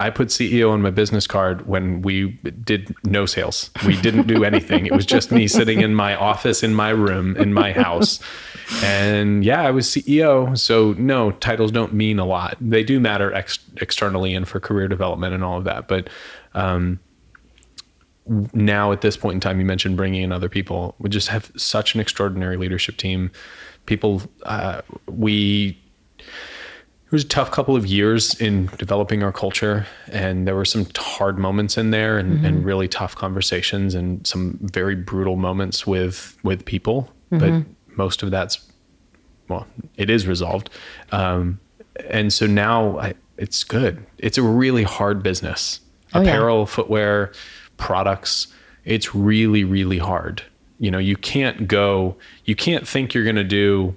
I 0.00 0.10
put 0.10 0.28
CEO 0.28 0.70
on 0.70 0.80
my 0.80 0.90
business 0.90 1.26
card 1.26 1.66
when 1.66 2.02
we 2.02 2.30
did 2.64 2.94
no 3.04 3.26
sales. 3.26 3.70
We 3.84 4.00
didn't 4.00 4.28
do 4.28 4.44
anything. 4.44 4.86
It 4.86 4.92
was 4.92 5.04
just 5.04 5.32
me 5.32 5.48
sitting 5.48 5.80
in 5.80 5.94
my 5.94 6.14
office, 6.14 6.62
in 6.62 6.72
my 6.72 6.90
room, 6.90 7.36
in 7.36 7.52
my 7.52 7.72
house. 7.72 8.20
And 8.82 9.44
yeah, 9.44 9.62
I 9.62 9.72
was 9.72 9.88
CEO. 9.88 10.56
So 10.56 10.92
no, 10.98 11.32
titles 11.32 11.72
don't 11.72 11.94
mean 11.94 12.20
a 12.20 12.24
lot. 12.24 12.56
They 12.60 12.84
do 12.84 13.00
matter 13.00 13.32
ex- 13.32 13.58
externally 13.78 14.34
and 14.34 14.46
for 14.46 14.60
career 14.60 14.86
development 14.86 15.34
and 15.34 15.42
all 15.42 15.58
of 15.58 15.64
that. 15.64 15.88
But 15.88 16.08
um, 16.54 17.00
now 18.52 18.92
at 18.92 19.00
this 19.00 19.16
point 19.16 19.34
in 19.34 19.40
time, 19.40 19.58
you 19.58 19.66
mentioned 19.66 19.96
bringing 19.96 20.22
in 20.22 20.30
other 20.30 20.48
people. 20.48 20.94
We 21.00 21.10
just 21.10 21.28
have 21.28 21.50
such 21.56 21.96
an 21.96 22.00
extraordinary 22.00 22.56
leadership 22.56 22.98
team. 22.98 23.32
People, 23.86 24.22
uh, 24.44 24.82
we 25.08 25.76
it 27.08 27.12
was 27.12 27.24
a 27.24 27.28
tough 27.28 27.50
couple 27.50 27.74
of 27.74 27.86
years 27.86 28.38
in 28.38 28.66
developing 28.76 29.22
our 29.22 29.32
culture 29.32 29.86
and 30.12 30.46
there 30.46 30.54
were 30.54 30.66
some 30.66 30.86
hard 30.94 31.38
moments 31.38 31.78
in 31.78 31.90
there 31.90 32.18
and, 32.18 32.44
and 32.44 32.66
really 32.66 32.86
tough 32.86 33.16
conversations 33.16 33.94
and 33.94 34.26
some 34.26 34.58
very 34.60 34.94
brutal 34.94 35.36
moments 35.36 35.86
with 35.86 36.36
with 36.42 36.66
people 36.66 37.10
but 37.30 37.64
most 37.96 38.22
of 38.22 38.30
that's 38.30 38.70
well 39.48 39.66
it 39.96 40.10
is 40.10 40.26
resolved. 40.26 40.68
Um, 41.10 41.60
and 42.08 42.32
so 42.32 42.46
now 42.46 42.98
I, 42.98 43.14
it's 43.38 43.64
good. 43.64 44.04
It's 44.18 44.38
a 44.38 44.42
really 44.42 44.84
hard 44.84 45.22
business. 45.22 45.80
Oh, 46.14 46.20
yeah. 46.20 46.28
apparel 46.28 46.66
footwear 46.66 47.32
products 47.76 48.48
it's 48.84 49.14
really 49.14 49.64
really 49.64 49.98
hard. 49.98 50.42
You 50.78 50.90
know 50.90 50.98
you 50.98 51.16
can't 51.16 51.66
go 51.68 52.16
you 52.44 52.54
can't 52.54 52.86
think 52.86 53.14
you're 53.14 53.24
going 53.24 53.36
to 53.36 53.44
do 53.44 53.96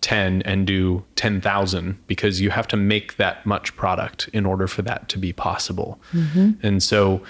10 0.00 0.42
and 0.42 0.66
do 0.66 1.04
10,000 1.16 1.98
because 2.06 2.40
you 2.40 2.50
have 2.50 2.68
to 2.68 2.76
make 2.76 3.16
that 3.16 3.44
much 3.44 3.74
product 3.76 4.28
in 4.32 4.46
order 4.46 4.66
for 4.66 4.82
that 4.82 5.08
to 5.08 5.18
be 5.18 5.32
possible. 5.32 6.00
Mm-hmm. 6.12 6.52
And 6.62 6.82
so 6.82 7.22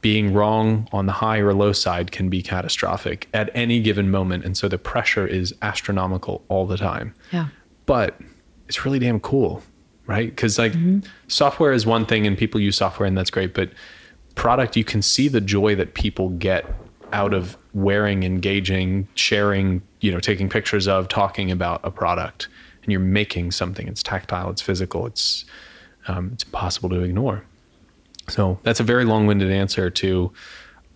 being 0.00 0.32
wrong 0.34 0.88
on 0.92 1.06
the 1.06 1.12
high 1.12 1.38
or 1.38 1.54
low 1.54 1.72
side 1.72 2.12
can 2.12 2.28
be 2.28 2.42
catastrophic 2.42 3.28
at 3.32 3.50
any 3.54 3.80
given 3.80 4.10
moment. 4.10 4.44
And 4.44 4.56
so 4.56 4.68
the 4.68 4.78
pressure 4.78 5.26
is 5.26 5.54
astronomical 5.62 6.44
all 6.48 6.66
the 6.66 6.76
time. 6.76 7.14
Yeah. 7.32 7.48
But 7.86 8.18
it's 8.68 8.84
really 8.84 8.98
damn 8.98 9.20
cool, 9.20 9.62
right? 10.06 10.28
Because 10.28 10.58
like 10.58 10.72
mm-hmm. 10.72 11.00
software 11.28 11.72
is 11.72 11.86
one 11.86 12.06
thing 12.06 12.26
and 12.26 12.36
people 12.36 12.60
use 12.60 12.76
software 12.76 13.06
and 13.06 13.16
that's 13.16 13.30
great. 13.30 13.54
But 13.54 13.70
product, 14.34 14.76
you 14.76 14.84
can 14.84 15.02
see 15.02 15.28
the 15.28 15.40
joy 15.40 15.74
that 15.76 15.94
people 15.94 16.30
get 16.30 16.66
out 17.12 17.32
of 17.32 17.56
wearing, 17.72 18.24
engaging, 18.24 19.08
sharing, 19.14 19.82
you 20.04 20.12
know, 20.12 20.20
taking 20.20 20.50
pictures 20.50 20.86
of, 20.86 21.08
talking 21.08 21.50
about 21.50 21.80
a 21.82 21.90
product, 21.90 22.48
and 22.82 22.92
you're 22.92 23.00
making 23.00 23.50
something. 23.52 23.88
It's 23.88 24.02
tactile, 24.02 24.50
it's 24.50 24.60
physical, 24.60 25.06
it's 25.06 25.46
um, 26.08 26.30
it's 26.34 26.44
impossible 26.44 26.90
to 26.90 27.00
ignore. 27.00 27.42
So 28.28 28.58
that's 28.64 28.80
a 28.80 28.82
very 28.82 29.06
long-winded 29.06 29.50
answer 29.50 29.88
to. 29.88 30.30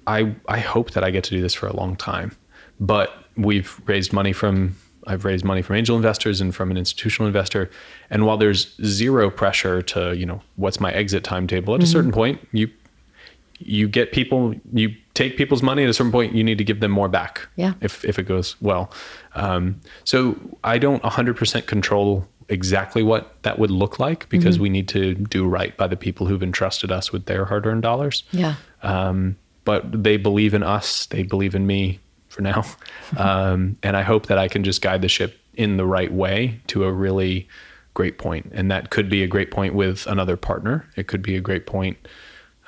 I 0.06 0.34
I 0.46 0.59
hope 0.59 0.90
that 0.90 1.04
I 1.04 1.11
get 1.11 1.24
to 1.24 1.30
do 1.30 1.40
this 1.40 1.54
for 1.54 1.66
a 1.66 1.74
long 1.74 1.96
time, 1.96 2.36
but 2.80 3.24
we've 3.34 3.80
raised 3.86 4.12
money 4.12 4.34
from 4.34 4.76
I've 5.06 5.24
raised 5.24 5.42
money 5.42 5.62
from 5.62 5.76
angel 5.76 5.96
investors 5.96 6.42
and 6.42 6.54
from 6.54 6.70
an 6.70 6.76
institutional 6.76 7.28
investor, 7.28 7.70
and 8.11 8.26
while 8.26 8.36
there's 8.36 8.76
zero 8.84 9.30
pressure 9.30 9.80
to 9.80 10.14
you 10.14 10.26
know 10.26 10.42
what's 10.56 10.80
my 10.80 10.92
exit 10.92 11.24
timetable 11.24 11.74
at 11.74 11.82
a 11.82 11.86
certain 11.86 12.12
point 12.12 12.46
you 12.52 12.68
you 13.59 13.88
get 13.88 14.12
people 14.12 14.54
you 14.72 14.94
take 15.18 15.36
people's 15.36 15.62
money 15.70 15.82
at 15.84 15.90
a 15.90 15.92
certain 15.98 16.12
point 16.12 16.34
you 16.38 16.44
need 16.44 16.58
to 16.58 16.64
give 16.70 16.80
them 16.80 16.92
more 17.00 17.08
back 17.08 17.48
Yeah. 17.56 17.72
if 17.80 18.04
if 18.04 18.18
it 18.20 18.26
goes 18.34 18.48
well 18.60 18.84
um, 19.34 19.80
so 20.04 20.36
i 20.62 20.78
don't 20.78 21.02
100% 21.02 21.66
control 21.66 22.26
exactly 22.48 23.02
what 23.02 23.22
that 23.42 23.58
would 23.58 23.70
look 23.82 23.98
like 23.98 24.20
because 24.34 24.58
we 24.64 24.68
need 24.76 24.88
to 24.88 25.02
do 25.36 25.46
right 25.58 25.76
by 25.76 25.86
the 25.86 25.96
people 25.96 26.26
who've 26.26 26.42
entrusted 26.42 26.90
us 26.98 27.12
with 27.12 27.24
their 27.26 27.44
hard-earned 27.44 27.82
dollars 27.82 28.22
Yeah. 28.30 28.54
um, 28.82 29.36
but 29.64 29.80
they 30.06 30.16
believe 30.28 30.54
in 30.54 30.62
us 30.62 31.06
they 31.06 31.24
believe 31.24 31.54
in 31.54 31.66
me 31.66 31.98
for 32.28 32.42
now 32.42 32.60
um, 33.16 33.76
and 33.82 33.96
i 33.96 34.02
hope 34.02 34.26
that 34.26 34.38
i 34.38 34.48
can 34.48 34.62
just 34.64 34.80
guide 34.82 35.02
the 35.02 35.08
ship 35.08 35.32
in 35.54 35.76
the 35.76 35.84
right 35.96 36.12
way 36.12 36.60
to 36.68 36.84
a 36.84 36.92
really 36.92 37.48
great 37.94 38.16
point. 38.18 38.44
point 38.44 38.58
and 38.58 38.70
that 38.70 38.90
could 38.90 39.08
be 39.10 39.20
a 39.24 39.26
great 39.26 39.50
point 39.50 39.74
with 39.74 40.06
another 40.06 40.36
partner 40.36 40.86
it 40.96 41.06
could 41.10 41.22
be 41.22 41.34
a 41.36 41.40
great 41.40 41.66
point 41.66 41.96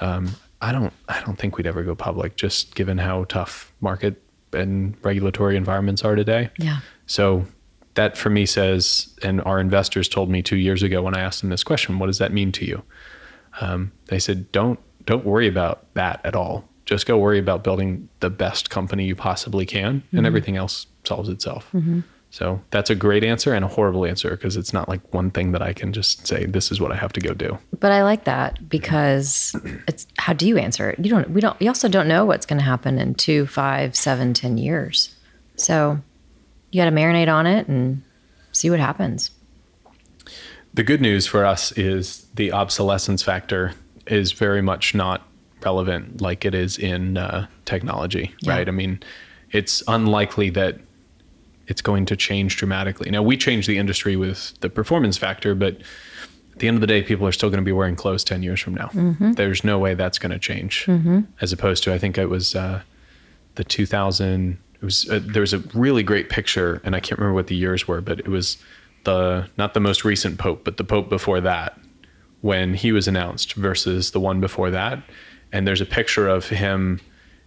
um, 0.00 0.24
i 0.60 0.72
don't 0.72 0.92
i 1.08 1.20
don't 1.22 1.36
think 1.38 1.56
we'd 1.56 1.66
ever 1.66 1.82
go 1.82 1.94
public 1.94 2.36
just 2.36 2.74
given 2.74 2.98
how 2.98 3.24
tough 3.24 3.72
market 3.80 4.22
and 4.52 4.96
regulatory 5.02 5.56
environments 5.56 6.04
are 6.04 6.14
today 6.16 6.50
Yeah. 6.58 6.80
so 7.06 7.44
that 7.94 8.16
for 8.16 8.30
me 8.30 8.46
says, 8.46 9.12
and 9.22 9.40
our 9.42 9.58
investors 9.58 10.08
told 10.08 10.30
me 10.30 10.42
two 10.42 10.56
years 10.56 10.82
ago 10.84 11.02
when 11.02 11.16
I 11.16 11.20
asked 11.20 11.40
them 11.40 11.50
this 11.50 11.64
question, 11.64 11.98
what 11.98 12.06
does 12.06 12.18
that 12.18 12.32
mean 12.32 12.52
to 12.52 12.64
you? 12.64 12.82
Um, 13.60 13.90
they 14.06 14.20
said, 14.20 14.50
don't 14.52 14.78
don't 15.06 15.24
worry 15.24 15.48
about 15.48 15.92
that 15.94 16.20
at 16.24 16.36
all. 16.36 16.64
Just 16.86 17.04
go 17.06 17.18
worry 17.18 17.40
about 17.40 17.64
building 17.64 18.08
the 18.20 18.30
best 18.30 18.70
company 18.70 19.06
you 19.06 19.16
possibly 19.16 19.66
can, 19.66 20.04
and 20.12 20.24
everything 20.24 20.56
else 20.56 20.86
solves 21.04 21.28
itself. 21.28 21.68
So 22.32 22.60
that's 22.70 22.90
a 22.90 22.94
great 22.94 23.24
answer 23.24 23.52
and 23.54 23.64
a 23.64 23.68
horrible 23.68 24.06
answer 24.06 24.30
because 24.30 24.56
it's 24.56 24.72
not 24.72 24.88
like 24.88 25.12
one 25.12 25.32
thing 25.32 25.50
that 25.50 25.62
I 25.62 25.72
can 25.72 25.92
just 25.92 26.28
say, 26.28 26.46
this 26.46 26.70
is 26.70 26.80
what 26.80 26.92
I 26.92 26.96
have 26.96 27.12
to 27.14 27.20
go 27.20 27.34
do. 27.34 27.58
But 27.80 27.90
I 27.90 28.04
like 28.04 28.22
that 28.24 28.68
because 28.68 29.56
it's 29.88 30.06
how 30.16 30.32
do 30.32 30.46
you 30.46 30.56
answer 30.56 30.90
it? 30.90 31.04
You 31.04 31.10
don't. 31.10 31.30
We 31.30 31.40
don't. 31.40 31.58
We 31.58 31.66
also 31.66 31.88
don't 31.88 32.06
know 32.06 32.24
what's 32.24 32.46
going 32.46 32.58
to 32.60 32.64
happen 32.64 32.98
in 33.00 33.14
two, 33.14 33.46
five, 33.46 33.96
seven, 33.96 34.32
ten 34.32 34.58
years. 34.58 35.14
So 35.56 35.98
you 36.70 36.80
got 36.80 36.88
to 36.88 36.94
marinate 36.94 37.32
on 37.32 37.46
it 37.48 37.66
and 37.66 38.02
see 38.52 38.70
what 38.70 38.78
happens. 38.78 39.32
The 40.72 40.84
good 40.84 41.00
news 41.00 41.26
for 41.26 41.44
us 41.44 41.72
is 41.72 42.26
the 42.34 42.52
obsolescence 42.52 43.22
factor 43.24 43.72
is 44.06 44.30
very 44.30 44.62
much 44.62 44.94
not 44.94 45.26
relevant 45.64 46.20
like 46.20 46.44
it 46.44 46.54
is 46.54 46.78
in 46.78 47.16
uh, 47.16 47.48
technology, 47.64 48.32
Yeah. 48.40 48.54
right? 48.54 48.68
I 48.68 48.70
mean, 48.70 49.00
it's 49.50 49.82
unlikely 49.88 50.50
that 50.50 50.78
it's 51.70 51.80
going 51.80 52.04
to 52.06 52.16
change 52.16 52.56
dramatically. 52.56 53.10
Now, 53.10 53.22
we 53.22 53.36
changed 53.36 53.68
the 53.68 53.78
industry 53.78 54.16
with 54.16 54.58
the 54.60 54.68
performance 54.68 55.16
factor, 55.16 55.54
but 55.54 55.76
at 56.52 56.58
the 56.58 56.66
end 56.68 56.76
of 56.76 56.80
the 56.80 56.86
day, 56.88 57.00
people 57.02 57.26
are 57.26 57.32
still 57.32 57.48
going 57.48 57.60
to 57.60 57.64
be 57.64 57.72
wearing 57.72 57.94
clothes 57.94 58.24
10 58.24 58.42
years 58.42 58.60
from 58.60 58.74
now. 58.74 58.88
There's 59.34 59.62
no 59.62 59.78
way 59.78 59.94
that's 59.94 60.18
going 60.18 60.32
to 60.32 60.38
change. 60.38 60.84
As 61.40 61.52
opposed 61.52 61.84
to, 61.84 61.94
I 61.94 61.98
think 61.98 62.18
it 62.18 62.26
was 62.26 62.56
uh, 62.56 62.82
the 63.54 63.62
2000, 63.64 64.58
it 64.74 64.84
was, 64.84 65.08
uh, 65.08 65.20
there 65.22 65.42
was 65.42 65.54
a 65.54 65.58
really 65.72 66.02
great 66.02 66.28
picture, 66.28 66.82
and 66.84 66.96
I 66.96 67.00
can't 67.00 67.18
remember 67.20 67.34
what 67.34 67.46
the 67.46 67.54
years 67.56 67.86
were, 67.86 68.00
but 68.00 68.18
it 68.18 68.28
was 68.28 68.58
the, 69.04 69.48
not 69.56 69.72
the 69.72 69.80
most 69.80 70.04
recent 70.04 70.38
Pope, 70.38 70.64
but 70.64 70.76
the 70.76 70.84
Pope 70.84 71.08
before 71.08 71.40
that 71.40 71.78
when 72.40 72.74
he 72.74 72.90
was 72.90 73.06
announced 73.06 73.52
versus 73.52 74.10
the 74.10 74.20
one 74.20 74.40
before 74.40 74.70
that. 74.72 75.02
And 75.52 75.68
there's 75.68 75.80
a 75.80 75.86
picture 75.86 76.26
of 76.26 76.48
him, 76.48 77.00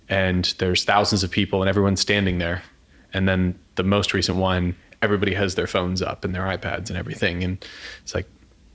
and 0.07 0.53
there's 0.59 0.85
thousands 0.85 1.23
of 1.23 1.31
people, 1.31 1.61
and 1.61 1.67
everyone's 1.67 1.99
standing 1.99 2.37
there. 2.37 2.63
And 3.13 3.27
then 3.27 3.57
the 3.75 3.83
most 3.83 4.13
recent 4.13 4.37
one, 4.37 4.75
everybody 5.01 5.33
has 5.33 5.55
their 5.55 5.67
phones 5.67 6.01
up 6.01 6.23
and 6.23 6.33
their 6.33 6.43
iPads 6.43 6.89
and 6.89 6.97
everything. 6.97 7.43
And 7.43 7.63
it's 8.01 8.15
like, 8.15 8.27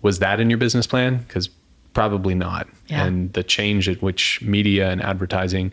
was 0.02 0.20
that 0.20 0.40
in 0.40 0.50
your 0.50 0.58
business 0.58 0.86
plan? 0.86 1.18
Because 1.18 1.48
probably 1.92 2.34
not. 2.34 2.68
Yeah. 2.86 3.04
And 3.04 3.32
the 3.32 3.42
change 3.42 3.88
at 3.88 4.00
which 4.02 4.40
media 4.42 4.90
and 4.90 5.02
advertising, 5.02 5.72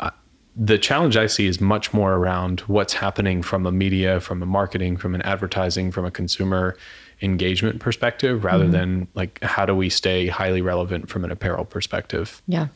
uh, 0.00 0.10
the 0.56 0.78
challenge 0.78 1.16
I 1.16 1.26
see 1.26 1.46
is 1.46 1.60
much 1.60 1.92
more 1.92 2.14
around 2.14 2.60
what's 2.60 2.94
happening 2.94 3.42
from 3.42 3.66
a 3.66 3.72
media, 3.72 4.20
from 4.20 4.42
a 4.42 4.46
marketing, 4.46 4.96
from 4.96 5.14
an 5.14 5.22
advertising, 5.22 5.92
from 5.92 6.04
a 6.04 6.10
consumer 6.10 6.76
engagement 7.22 7.80
perspective, 7.80 8.44
rather 8.44 8.66
than 8.66 9.06
like 9.14 9.38
how 9.44 9.66
do 9.66 9.74
we 9.74 9.90
stay 9.90 10.26
highly 10.26 10.62
relevant 10.62 11.08
from 11.08 11.22
an 11.22 11.30
apparel 11.30 11.66
perspective. 11.66 12.42
Yeah. 12.48 12.68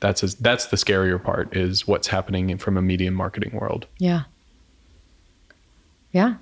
That's 0.00 0.22
a, 0.22 0.42
that's 0.42 0.66
the 0.66 0.76
scarier 0.76 1.20
part 1.20 1.56
is 1.56 1.88
what's 1.88 2.06
happening 2.06 2.56
from 2.58 2.76
a 2.76 2.82
media 2.82 3.08
and 3.08 3.16
marketing 3.16 3.52
world. 3.54 3.86
Yeah. 3.98 4.24
Yeah. 6.12 6.34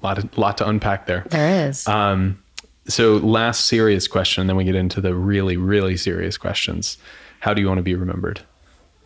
A 0.00 0.06
lot 0.06 0.18
of, 0.18 0.38
lot 0.38 0.58
to 0.58 0.68
unpack 0.68 1.06
there. 1.06 1.24
There 1.30 1.68
is. 1.68 1.86
Um, 1.88 2.42
so 2.86 3.16
last 3.16 3.66
serious 3.66 4.06
question, 4.06 4.46
then 4.46 4.56
we 4.56 4.64
get 4.64 4.74
into 4.74 5.00
the 5.00 5.14
really, 5.14 5.56
really 5.56 5.96
serious 5.96 6.36
questions. 6.36 6.98
How 7.40 7.54
do 7.54 7.60
you 7.60 7.68
want 7.68 7.78
to 7.78 7.82
be 7.82 7.94
remembered? 7.94 8.40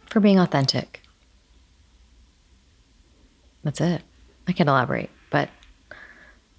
for 0.09 0.20
being 0.20 0.39
authentic. 0.39 1.03
That's 3.64 3.80
it. 3.80 4.03
I 4.47 4.53
can 4.53 4.68
elaborate, 4.68 5.11
but 5.30 5.51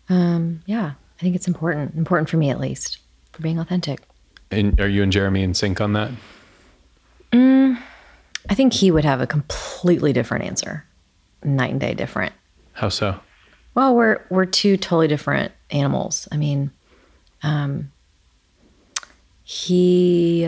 um, 0.10 0.62
yeah, 0.66 0.94
I 1.20 1.22
think 1.22 1.36
it's 1.36 1.48
important. 1.48 1.96
Important 1.96 2.30
for 2.30 2.38
me, 2.38 2.50
at 2.50 2.60
least, 2.60 3.00
for 3.32 3.42
being 3.42 3.60
authentic. 3.60 4.02
And 4.52 4.80
are 4.80 4.88
you 4.88 5.04
and 5.04 5.12
Jeremy 5.12 5.44
in 5.44 5.54
sync 5.54 5.82
on 5.82 5.94
that? 5.94 6.12
I 7.34 8.56
think 8.56 8.74
he 8.74 8.90
would 8.90 9.06
have 9.06 9.22
a 9.22 9.28
completely 9.28 10.12
different 10.12 10.46
answer, 10.46 10.86
night 11.44 11.72
and 11.72 11.80
day 11.80 11.94
different. 11.94 12.34
How 12.80 12.90
so? 12.90 13.20
Well, 13.76 13.96
we're 13.96 14.26
we're 14.30 14.46
two 14.46 14.78
totally 14.78 15.08
different 15.08 15.52
animals. 15.70 16.28
I 16.32 16.38
mean, 16.38 16.72
um, 17.44 17.92
he, 19.44 20.46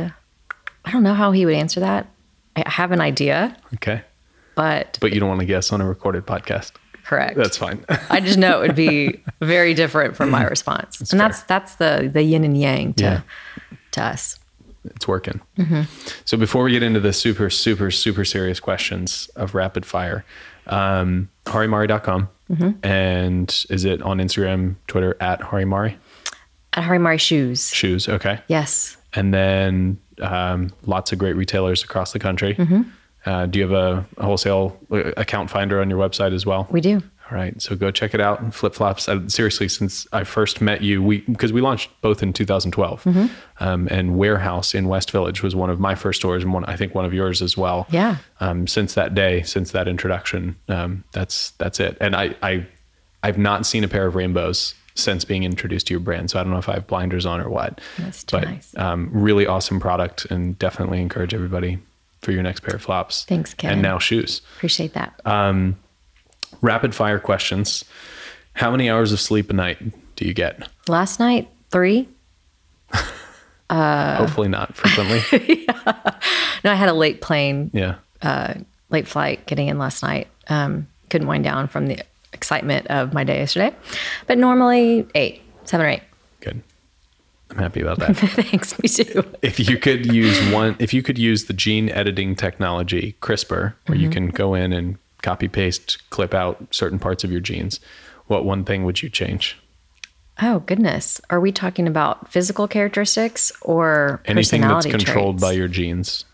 I 0.85 0.91
don't 0.91 1.03
know 1.03 1.13
how 1.13 1.31
he 1.31 1.45
would 1.45 1.55
answer 1.55 1.79
that. 1.79 2.07
I 2.55 2.63
have 2.69 2.91
an 2.91 3.01
idea, 3.01 3.55
Okay. 3.75 4.01
but 4.55 4.97
But 5.01 5.13
you 5.13 5.19
don't 5.19 5.29
want 5.29 5.39
to 5.41 5.45
guess 5.45 5.71
on 5.71 5.81
a 5.81 5.87
recorded 5.87 6.25
podcast. 6.25 6.71
correct. 7.03 7.35
That's 7.37 7.57
fine. 7.57 7.85
I 8.09 8.19
just 8.19 8.37
know 8.37 8.61
it 8.61 8.67
would 8.67 8.75
be 8.75 9.23
very 9.41 9.73
different 9.73 10.15
from 10.15 10.29
my 10.29 10.43
response, 10.45 11.11
and 11.11 11.19
that's 11.19 11.43
that's 11.43 11.75
the 11.75 12.09
the 12.11 12.23
yin 12.23 12.43
and 12.43 12.57
yang 12.57 12.93
to 12.95 13.03
Yeah. 13.03 13.21
to 13.91 14.03
us. 14.03 14.37
it's 14.85 15.07
working. 15.07 15.39
So 16.25 16.37
before 16.37 16.63
we 16.63 16.71
get 16.71 16.81
into 16.83 16.99
the 16.99 17.13
super, 17.13 17.49
super, 17.49 17.91
super 17.91 18.25
serious 18.25 18.59
questions 18.59 19.29
of 19.35 19.53
rapid 19.53 19.85
fire, 19.85 20.25
um, 20.67 21.29
harimari.com. 21.45 22.29
And 22.83 23.65
is 23.69 23.85
it 23.85 24.01
on 24.01 24.17
Instagram, 24.17 24.75
Twitter 24.87 25.15
at 25.21 25.39
harimari? 25.39 25.95
At 26.73 26.83
Harimari 26.83 27.19
Shoes, 27.19 27.69
Shoes. 27.69 28.07
Okay. 28.09 28.39
yes, 28.47 28.97
and 29.13 29.33
then 29.33 29.99
um, 30.21 30.71
lots 30.85 31.11
of 31.11 31.19
great 31.19 31.35
retailers 31.35 31.83
across 31.83 32.11
the 32.13 32.19
country. 32.19 32.57
Uh, 33.25 33.45
do 33.45 33.59
you 33.59 33.67
have 33.69 33.73
a, 33.73 34.05
a 34.17 34.25
wholesale 34.25 34.77
uh, 34.91 35.11
account 35.17 35.49
finder 35.49 35.79
on 35.79 35.89
your 35.89 35.99
website 35.99 36.33
as 36.33 36.45
well? 36.45 36.67
we 36.71 36.81
do. 36.81 37.01
All 37.31 37.37
right, 37.37 37.59
so 37.61 37.77
go 37.77 37.91
check 37.91 38.13
it 38.13 38.19
out. 38.19 38.53
Flip 38.53 38.73
flops. 38.75 39.07
Seriously, 39.27 39.69
since 39.69 40.05
I 40.11 40.25
first 40.25 40.59
met 40.59 40.81
you, 40.81 41.01
we 41.01 41.19
because 41.21 41.53
we 41.53 41.61
launched 41.61 41.89
both 42.01 42.21
in 42.21 42.33
2012, 42.33 43.03
Mm-hmm. 43.05 43.25
um, 43.63 43.87
and 43.89 44.17
Warehouse 44.17 44.75
in 44.75 44.89
West 44.89 45.11
Village 45.11 45.41
was 45.41 45.55
one 45.55 45.69
of 45.69 45.79
my 45.79 45.95
first 45.95 46.19
stores, 46.19 46.43
and 46.43 46.53
one 46.53 46.65
I 46.65 46.75
think 46.75 46.93
one 46.93 47.05
of 47.05 47.13
yours 47.13 47.41
as 47.41 47.55
well. 47.55 47.87
Yeah. 47.89 48.17
Um, 48.41 48.67
since 48.67 48.95
that 48.95 49.15
day, 49.15 49.43
since 49.43 49.71
that 49.71 49.87
introduction, 49.87 50.57
um, 50.67 51.05
that's 51.13 51.51
that's 51.51 51.79
it. 51.79 51.97
And 52.01 52.17
I 52.17 52.35
I 52.43 52.67
I've 53.23 53.37
not 53.37 53.65
seen 53.65 53.85
a 53.85 53.87
pair 53.87 54.05
of 54.07 54.15
rainbows 54.15 54.75
since 54.95 55.23
being 55.23 55.43
introduced 55.43 55.87
to 55.87 55.93
your 55.93 56.01
brand, 56.01 56.29
so 56.29 56.37
I 56.37 56.43
don't 56.43 56.51
know 56.51 56.59
if 56.59 56.67
I 56.67 56.73
have 56.73 56.85
blinders 56.87 57.25
on 57.25 57.39
or 57.39 57.49
what. 57.49 57.79
That's 57.97 58.25
too 58.25 58.37
but 58.39 58.43
nice. 58.49 58.75
um, 58.77 59.09
really 59.13 59.47
awesome 59.47 59.79
product, 59.79 60.25
and 60.25 60.59
definitely 60.59 60.99
encourage 60.99 61.33
everybody 61.33 61.79
for 62.21 62.33
your 62.33 62.43
next 62.43 62.59
pair 62.59 62.75
of 62.75 62.81
flops. 62.81 63.23
Thanks, 63.23 63.53
Ken. 63.53 63.71
And 63.71 63.81
now 63.81 63.99
shoes 63.99 64.41
Appreciate 64.57 64.93
that. 64.95 65.19
Uh, 65.25 65.71
rapid 66.61 66.93
fire 66.95 67.19
questions. 67.19 67.85
How 68.53 68.71
many 68.71 68.89
hours 68.89 69.11
of 69.11 69.19
sleep 69.19 69.49
a 69.49 69.53
night 69.53 69.77
do 70.15 70.25
you 70.27 70.33
get? 70.33 70.67
Last 70.87 71.19
night, 71.19 71.49
three. 71.71 72.07
uh, 73.69 74.17
Hopefully 74.17 74.47
not 74.49 74.75
frequently. 74.75 75.67
No, 76.63 76.71
I 76.71 76.75
had 76.75 76.89
a 76.89 76.93
late 76.93 77.21
plane, 77.21 77.71
yeah. 77.73 77.95
uh, 78.21 78.53
late 78.91 79.07
flight 79.07 79.45
getting 79.47 79.67
in 79.67 79.79
last 79.79 80.03
night. 80.03 80.27
Um, 80.47 80.87
couldn't 81.09 81.27
wind 81.27 81.43
down 81.43 81.67
from 81.67 81.87
the 81.87 81.99
excitement 82.33 82.85
of 82.87 83.13
my 83.13 83.23
day 83.23 83.39
yesterday. 83.39 83.75
But 84.27 84.37
normally, 84.37 85.07
eight, 85.15 85.41
seven 85.65 85.87
or 85.87 85.89
eight. 85.89 86.03
Good. 86.39 86.61
I'm 87.49 87.57
happy 87.57 87.81
about 87.81 87.97
that. 87.99 88.15
Thanks, 88.15 88.77
me 88.81 88.87
too. 88.89 89.23
if 89.41 89.59
you 89.59 89.77
could 89.77 90.13
use 90.13 90.39
one, 90.53 90.75
if 90.77 90.93
you 90.93 91.01
could 91.01 91.17
use 91.17 91.45
the 91.45 91.53
gene 91.53 91.89
editing 91.89 92.35
technology, 92.35 93.15
CRISPR, 93.21 93.73
where 93.87 93.97
you 93.97 94.09
can 94.09 94.27
go 94.27 94.53
in 94.53 94.71
and 94.71 94.97
copy 95.21 95.47
paste, 95.47 96.09
clip 96.09 96.33
out 96.33 96.57
certain 96.71 96.99
parts 96.99 97.23
of 97.23 97.31
your 97.31 97.41
genes, 97.41 97.79
what 98.27 98.45
one 98.45 98.63
thing 98.63 98.83
would 98.85 99.01
you 99.01 99.09
change? 99.09 99.57
Oh, 100.41 100.59
goodness. 100.61 101.21
Are 101.29 101.39
we 101.39 101.51
talking 101.51 101.87
about 101.87 102.31
physical 102.31 102.67
characteristics 102.67 103.51
or 103.61 104.21
Anything 104.25 104.61
that's 104.61 104.85
controlled 104.85 105.35
traits? 105.39 105.41
by 105.43 105.51
your 105.51 105.67
genes. 105.67 106.25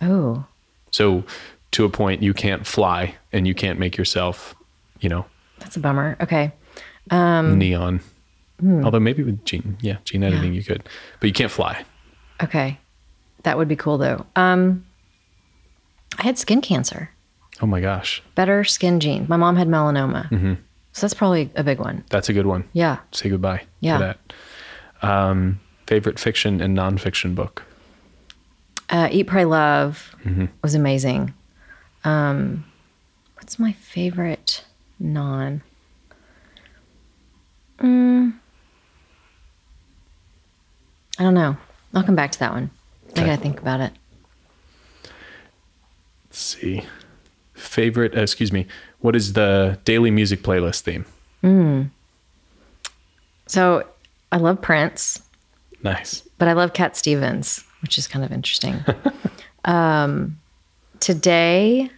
Oh, 0.00 0.44
So, 0.90 1.24
to 1.72 1.84
a 1.84 1.88
point, 1.88 2.22
you 2.22 2.32
can't 2.34 2.66
fly 2.66 3.14
and 3.32 3.46
you 3.46 3.54
can't 3.54 3.78
make 3.78 3.96
yourself, 3.96 4.54
you 5.00 5.08
know, 5.08 5.26
that's 5.58 5.76
a 5.76 5.80
bummer. 5.80 6.16
Okay. 6.20 6.52
neon. 7.10 8.00
Hmm. 8.60 8.84
Although 8.84 9.00
maybe 9.00 9.22
with 9.22 9.44
gene, 9.44 9.76
yeah, 9.80 9.98
gene 10.04 10.22
editing 10.24 10.54
you 10.54 10.64
could, 10.64 10.82
but 11.20 11.26
you 11.26 11.32
can't 11.32 11.50
fly. 11.52 11.84
Okay. 12.42 12.78
That 13.42 13.58
would 13.58 13.68
be 13.68 13.76
cool 13.76 13.98
though. 13.98 14.26
Um 14.34 14.84
I 16.18 16.22
had 16.22 16.38
skin 16.38 16.60
cancer. 16.62 17.10
Oh 17.62 17.66
my 17.66 17.80
gosh, 17.80 18.22
Better 18.34 18.64
skin 18.64 19.00
gene. 19.00 19.26
My 19.28 19.36
mom 19.36 19.56
had 19.56 19.66
melanoma. 19.68 20.28
Mm-hmm. 20.30 20.54
So 20.92 21.00
that's 21.02 21.14
probably 21.14 21.50
a 21.56 21.62
big 21.64 21.78
one. 21.78 22.04
that's 22.10 22.28
a 22.28 22.32
good 22.32 22.46
one. 22.46 22.68
Yeah. 22.72 22.98
Say 23.12 23.28
goodbye 23.30 23.64
Yeah. 23.80 23.98
to 23.98 24.16
that. 25.02 25.08
Um, 25.08 25.60
favorite 25.86 26.18
fiction 26.18 26.60
and 26.60 26.76
nonfiction 26.76 27.34
book. 27.34 27.62
Uh, 28.90 29.08
Eat, 29.10 29.26
Pray, 29.26 29.44
Love 29.44 30.14
Mm-hmm. 30.24 30.46
was 30.62 30.74
amazing. 30.74 31.34
Um, 32.04 32.64
what's 33.34 33.58
my 33.58 33.72
favorite 33.72 34.64
non? 34.98 35.62
Mm, 37.78 38.34
I 41.18 41.22
don't 41.22 41.34
know. 41.34 41.56
I'll 41.94 42.02
come 42.04 42.14
back 42.16 42.32
to 42.32 42.38
that 42.38 42.52
one. 42.52 42.70
I 43.16 43.20
gotta 43.20 43.36
think 43.36 43.60
about 43.60 43.80
it. 43.80 43.92
Let's 46.26 46.38
see. 46.38 46.84
Favorite, 47.56 48.16
uh, 48.16 48.20
excuse 48.22 48.52
me. 48.52 48.66
What 49.00 49.16
is 49.16 49.32
the 49.32 49.78
daily 49.84 50.10
music 50.10 50.42
playlist 50.42 50.80
theme? 50.82 51.04
So 53.46 53.86
I 54.32 54.36
love 54.38 54.60
Prince. 54.60 55.22
Nice. 55.82 56.22
but 56.38 56.48
I 56.48 56.52
love 56.52 56.72
Cat 56.72 56.96
Stevens, 56.96 57.62
which 57.80 57.96
is 57.98 58.08
kind 58.08 58.24
of 58.24 58.32
interesting. 58.32 58.84
um, 59.64 60.38
today, 61.00 61.90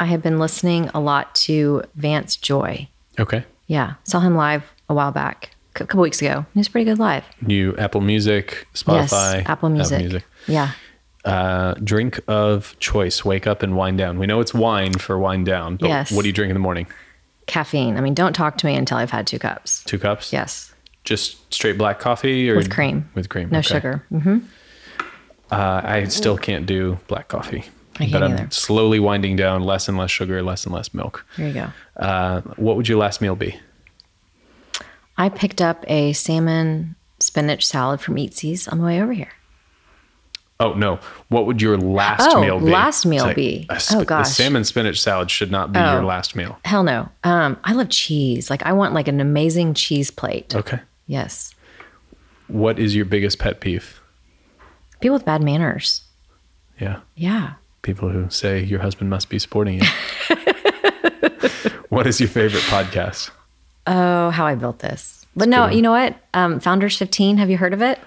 I 0.00 0.06
have 0.06 0.22
been 0.22 0.38
listening 0.38 0.90
a 0.94 1.00
lot 1.00 1.34
to 1.36 1.82
Vance 1.94 2.34
Joy. 2.34 2.88
Okay. 3.18 3.44
Yeah, 3.68 3.94
saw 4.04 4.20
him 4.20 4.34
live 4.34 4.64
a 4.88 4.94
while 4.94 5.12
back, 5.12 5.54
a 5.76 5.78
couple 5.80 6.00
weeks 6.00 6.20
ago. 6.20 6.44
He 6.54 6.60
was 6.60 6.68
pretty 6.68 6.86
good 6.86 6.98
live. 6.98 7.24
New 7.40 7.76
Apple 7.76 8.00
Music, 8.00 8.66
Spotify, 8.74 9.38
yes, 9.38 9.46
Apple 9.46 9.68
Music. 9.68 10.24
Yeah, 10.46 10.72
Uh, 11.24 11.74
drink 11.84 12.20
of 12.28 12.76
choice. 12.78 13.24
Wake 13.24 13.46
up 13.46 13.62
and 13.62 13.76
wind 13.76 13.98
down. 13.98 14.18
We 14.18 14.26
know 14.26 14.40
it's 14.40 14.54
wine 14.54 14.94
for 14.94 15.18
wind 15.18 15.46
down, 15.46 15.76
but 15.76 15.88
Yes. 15.88 16.12
what 16.12 16.22
do 16.22 16.28
you 16.28 16.32
drink 16.32 16.50
in 16.50 16.54
the 16.54 16.60
morning? 16.60 16.86
caffeine. 17.46 17.96
I 17.96 18.02
mean, 18.02 18.12
don't 18.12 18.34
talk 18.34 18.58
to 18.58 18.66
me 18.66 18.74
until 18.76 18.98
I've 18.98 19.10
had 19.10 19.26
two 19.26 19.38
cups. 19.38 19.82
Two 19.84 19.98
cups. 19.98 20.32
Yes, 20.34 20.72
Just 21.04 21.52
straight 21.54 21.78
black 21.78 21.98
coffee 21.98 22.50
or 22.50 22.56
with 22.56 22.70
cream. 22.70 23.08
With 23.14 23.30
cream. 23.30 23.48
No 23.50 23.60
okay. 23.60 23.68
sugar. 23.68 24.04
hmm 24.10 24.38
Uh, 25.50 25.80
I 25.82 26.04
still 26.04 26.36
can't 26.36 26.66
do 26.66 26.98
black 27.06 27.28
coffee. 27.28 27.64
I 27.98 28.10
but 28.12 28.22
I'm 28.22 28.32
either. 28.34 28.48
slowly 28.50 29.00
winding 29.00 29.36
down. 29.36 29.62
Less 29.64 29.88
and 29.88 29.96
less 29.96 30.10
sugar, 30.10 30.42
less 30.42 30.64
and 30.66 30.74
less 30.74 30.92
milk. 30.92 31.24
There 31.38 31.48
you 31.48 31.54
go. 31.54 31.68
Uh, 31.96 32.42
what 32.56 32.76
would 32.76 32.86
your 32.86 32.98
last 32.98 33.20
meal 33.22 33.34
be? 33.34 33.58
I 35.16 35.30
picked 35.30 35.60
up 35.62 35.84
a 35.88 36.12
salmon 36.12 36.96
spinach 37.18 37.66
salad 37.66 38.00
from 38.02 38.16
Eatzi's 38.16 38.68
on 38.68 38.76
the 38.78 38.84
way 38.84 39.00
over 39.02 39.12
here. 39.14 39.32
Oh 40.60 40.72
no! 40.74 40.98
What 41.28 41.46
would 41.46 41.62
your 41.62 41.76
last 41.78 42.28
Oh, 42.34 42.40
meal 42.40 42.58
be? 42.58 42.70
last 42.70 43.06
meal 43.06 43.26
It's 43.26 43.34
be? 43.36 43.66
a 43.70 43.80
Oh, 43.92 44.04
gosh. 44.04 44.26
The 44.28 44.34
salmon 44.34 44.64
spinach 44.64 45.00
salad 45.00 45.30
should 45.30 45.52
not 45.52 45.72
be 45.72 45.78
your 45.78 46.02
Oh. 46.02 46.06
last 46.06 46.34
meal. 46.34 46.58
Hell 46.64 46.82
no. 46.82 47.08
Um, 47.22 47.56
I 47.62 47.72
love 47.74 47.90
cheese. 47.90 48.50
Like 48.50 48.64
I 48.64 48.72
want 48.72 48.92
like 48.92 49.06
an 49.06 49.20
amazing 49.20 49.74
cheese 49.74 50.10
plate. 50.10 50.54
Okay. 50.56 50.80
Yes. 51.06 51.54
What 52.48 52.78
is 52.80 52.96
your 52.96 53.04
biggest 53.04 53.38
pet 53.38 53.60
peeve? 53.60 54.00
People 55.00 55.14
with 55.14 55.24
bad 55.24 55.42
manners. 55.44 56.02
Yeah. 56.80 57.00
Yeah. 57.14 57.52
People 57.82 58.08
who 58.08 58.28
say 58.28 58.60
your 58.64 58.80
husband 58.80 59.10
must 59.10 59.28
be 59.28 59.38
supporting 59.38 59.80
you. 59.80 59.88
what 61.88 62.06
is 62.06 62.18
your 62.20 62.28
favorite 62.28 62.62
podcast? 62.64 63.30
Oh, 63.86 64.30
how 64.30 64.44
I 64.46 64.54
built 64.56 64.80
this. 64.80 65.24
But 65.36 65.48
no, 65.48 65.68
you 65.68 65.82
know 65.82 65.92
what? 65.92 66.16
Um, 66.34 66.58
Founders 66.60 66.96
15, 66.98 67.36
have 67.38 67.48
you 67.48 67.56
heard 67.58 67.72
of 67.72 67.80
it? 67.80 67.98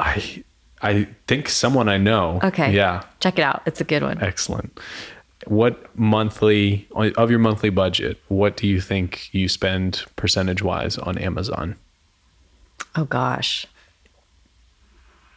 I 0.00 0.44
I 0.82 1.08
think 1.26 1.48
someone 1.48 1.88
I 1.88 1.98
know. 1.98 2.40
Okay. 2.42 2.72
Yeah. 2.72 3.02
Check 3.20 3.38
it 3.38 3.42
out. 3.42 3.62
It's 3.66 3.80
a 3.80 3.84
good 3.84 4.02
one. 4.02 4.22
Excellent. 4.22 4.78
What 5.46 5.96
monthly 5.98 6.86
of 6.94 7.30
your 7.30 7.38
monthly 7.38 7.70
budget? 7.70 8.20
What 8.28 8.56
do 8.56 8.66
you 8.66 8.80
think 8.80 9.32
you 9.32 9.48
spend 9.48 10.04
percentage 10.16 10.62
wise 10.62 10.98
on 10.98 11.16
Amazon? 11.18 11.76
Oh 12.96 13.04
gosh. 13.04 13.66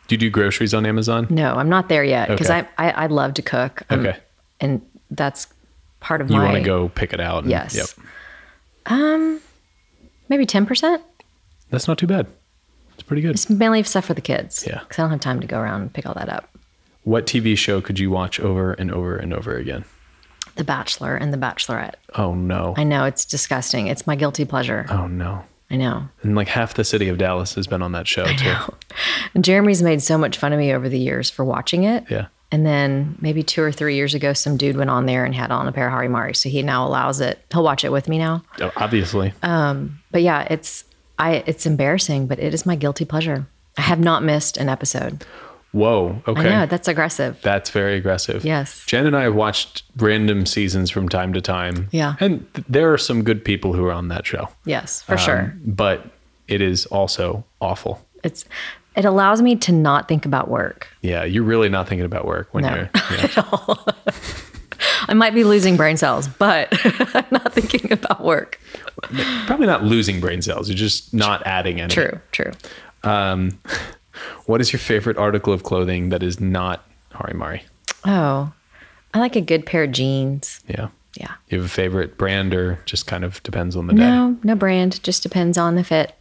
Do 0.07 0.15
you 0.15 0.17
do 0.19 0.29
groceries 0.29 0.73
on 0.73 0.85
Amazon? 0.85 1.27
No, 1.29 1.55
I'm 1.55 1.69
not 1.69 1.87
there 1.89 2.03
yet 2.03 2.27
because 2.29 2.49
Okay. 2.49 2.67
I, 2.77 2.89
I 2.89 3.03
I 3.03 3.07
love 3.07 3.33
to 3.35 3.41
cook. 3.41 3.83
Um, 3.89 4.01
Okay. 4.01 4.19
And 4.59 4.81
that's 5.09 5.47
part 6.01 6.21
of 6.21 6.29
You 6.29 6.37
my 6.37 6.43
You 6.47 6.51
want 6.51 6.63
to 6.63 6.67
go 6.69 6.89
pick 6.89 7.13
it 7.13 7.19
out? 7.21 7.43
and- 7.43 7.51
Yes. 7.51 7.75
Yep. 7.75 8.05
um 8.87 9.39
maybe 10.29 10.45
10%. 10.45 11.01
That's 11.69 11.87
not 11.87 11.97
too 11.97 12.07
bad. 12.07 12.27
It's 13.01 13.07
pretty 13.07 13.23
good. 13.23 13.31
It's 13.31 13.49
mainly 13.49 13.81
stuff 13.81 14.05
for 14.05 14.13
the 14.13 14.21
kids. 14.21 14.63
Yeah. 14.67 14.77
Because 14.81 14.99
I 14.99 15.01
don't 15.01 15.09
have 15.09 15.19
time 15.21 15.39
to 15.41 15.47
go 15.47 15.57
around 15.59 15.81
and 15.81 15.91
pick 15.91 16.05
all 16.05 16.13
that 16.13 16.29
up. 16.29 16.47
What 17.03 17.25
TV 17.25 17.57
show 17.57 17.81
could 17.81 17.97
you 17.97 18.11
watch 18.11 18.39
over 18.39 18.73
and 18.73 18.91
over 18.91 19.15
and 19.17 19.33
over 19.33 19.57
again? 19.57 19.85
The 20.55 20.63
Bachelor 20.63 21.15
and 21.15 21.33
The 21.33 21.37
Bachelorette. 21.39 21.95
Oh 22.13 22.35
no. 22.35 22.75
I 22.77 22.83
know 22.83 23.05
it's 23.05 23.25
disgusting. 23.25 23.87
It's 23.87 24.05
my 24.05 24.15
guilty 24.15 24.45
pleasure. 24.45 24.85
Oh 24.91 25.07
no. 25.07 25.43
I 25.71 25.77
know. 25.77 26.09
And 26.21 26.35
like 26.35 26.47
half 26.47 26.75
the 26.75 26.83
city 26.83 27.09
of 27.09 27.17
Dallas 27.17 27.55
has 27.55 27.65
been 27.65 27.81
on 27.81 27.93
that 27.93 28.07
show 28.07 28.25
too. 28.25 28.53
And 29.33 29.43
Jeremy's 29.43 29.81
made 29.81 30.03
so 30.03 30.15
much 30.15 30.37
fun 30.37 30.53
of 30.53 30.59
me 30.59 30.71
over 30.71 30.87
the 30.87 30.99
years 30.99 31.27
for 31.31 31.43
watching 31.43 31.83
it. 31.85 32.03
Yeah. 32.11 32.27
And 32.51 32.67
then 32.67 33.17
maybe 33.19 33.41
two 33.41 33.63
or 33.63 33.71
three 33.71 33.95
years 33.95 34.13
ago, 34.13 34.33
some 34.33 34.57
dude 34.57 34.75
went 34.77 34.91
on 34.91 35.07
there 35.07 35.25
and 35.25 35.33
had 35.33 35.49
on 35.49 35.67
a 35.67 35.71
pair 35.71 35.87
of 35.87 35.93
Hari 35.93 36.07
Mari. 36.09 36.35
So 36.35 36.49
he 36.49 36.61
now 36.61 36.85
allows 36.85 37.19
it. 37.19 37.39
He'll 37.51 37.63
watch 37.63 37.83
it 37.83 37.91
with 37.91 38.07
me 38.07 38.19
now. 38.19 38.43
Oh, 38.59 38.71
Obviously. 38.75 39.33
Um, 39.41 39.99
But 40.11 40.21
yeah, 40.21 40.45
it's 40.51 40.83
I 41.22 41.43
it's 41.45 41.65
embarrassing, 41.65 42.28
but 42.28 42.39
it 42.39 42.53
is 42.53 42.65
my 42.65 42.76
guilty 42.76 43.05
pleasure. 43.05 43.45
I 43.78 43.82
have 43.82 43.99
not 43.99 44.24
missed 44.24 44.57
an 44.57 44.67
episode. 44.69 45.24
Whoa. 45.72 46.22
Okay. 46.28 46.43
know 46.43 46.65
that's 46.65 46.89
aggressive. 46.89 47.39
That's 47.41 47.69
very 47.69 47.95
aggressive. 47.95 48.43
Yes. 48.43 48.84
Jen 48.88 49.07
and 49.07 49.15
I 49.15 49.24
have 49.24 49.36
watched 49.36 49.84
random 49.95 50.45
seasons 50.45 50.91
from 50.91 51.07
time 51.07 51.32
to 51.32 51.39
time. 51.39 51.88
Yeah. 51.91 52.15
And 52.19 52.45
th- 52.53 52.65
there 52.67 52.91
are 52.91 52.97
some 52.97 53.24
good 53.24 53.45
people 53.45 53.72
who 53.72 53.86
are 53.86 53.93
on 53.93 54.09
that 54.09 54.26
show. 54.26 54.49
Yes, 54.65 55.01
for 55.03 55.13
Um, 55.13 55.17
sure. 55.19 55.53
But 55.65 56.07
it 56.49 56.59
is 56.59 56.86
also 56.88 57.45
awful. 57.61 58.05
It's 58.24 58.43
it 58.97 59.05
allows 59.05 59.41
me 59.41 59.55
to 59.55 59.72
not 59.72 60.09
think 60.09 60.26
about 60.26 60.49
work. 60.49 60.89
Yeah. 61.01 61.24
You're 61.24 61.45
really 61.45 61.69
not 61.69 61.88
thinking 61.88 62.05
about 62.05 62.26
work 62.26 62.49
when 62.51 62.65
No. 62.65 62.76
you're. 62.76 62.89
Yeah. 63.11 63.76
I 65.07 65.13
might 65.13 65.33
be 65.33 65.43
losing 65.43 65.77
brain 65.77 65.97
cells, 65.97 66.27
but 66.27 66.69
I'm 67.15 67.25
not 67.31 67.53
thinking 67.53 67.91
about 67.91 68.23
work. 68.23 68.59
Probably 69.47 69.67
not 69.67 69.83
losing 69.83 70.19
brain 70.19 70.41
cells. 70.41 70.69
You're 70.69 70.77
just 70.77 71.13
not 71.13 71.45
adding 71.45 71.79
any. 71.81 71.93
True, 71.93 72.19
true. 72.31 72.51
Um, 73.03 73.59
what 74.45 74.61
is 74.61 74.71
your 74.71 74.79
favorite 74.79 75.17
article 75.17 75.53
of 75.53 75.63
clothing 75.63 76.09
that 76.09 76.21
is 76.23 76.39
not 76.39 76.85
Harimari? 77.13 77.61
Oh, 78.05 78.51
I 79.13 79.19
like 79.19 79.35
a 79.35 79.41
good 79.41 79.65
pair 79.65 79.83
of 79.83 79.91
jeans. 79.91 80.59
Yeah. 80.67 80.89
Yeah. 81.15 81.33
You 81.49 81.57
have 81.57 81.65
a 81.65 81.69
favorite 81.69 82.17
brand 82.17 82.53
or 82.53 82.79
just 82.85 83.05
kind 83.07 83.23
of 83.25 83.43
depends 83.43 83.75
on 83.75 83.87
the 83.87 83.93
day? 83.93 83.99
No, 83.99 84.37
no 84.43 84.55
brand. 84.55 85.03
Just 85.03 85.23
depends 85.23 85.57
on 85.57 85.75
the 85.75 85.83
fit. 85.83 86.13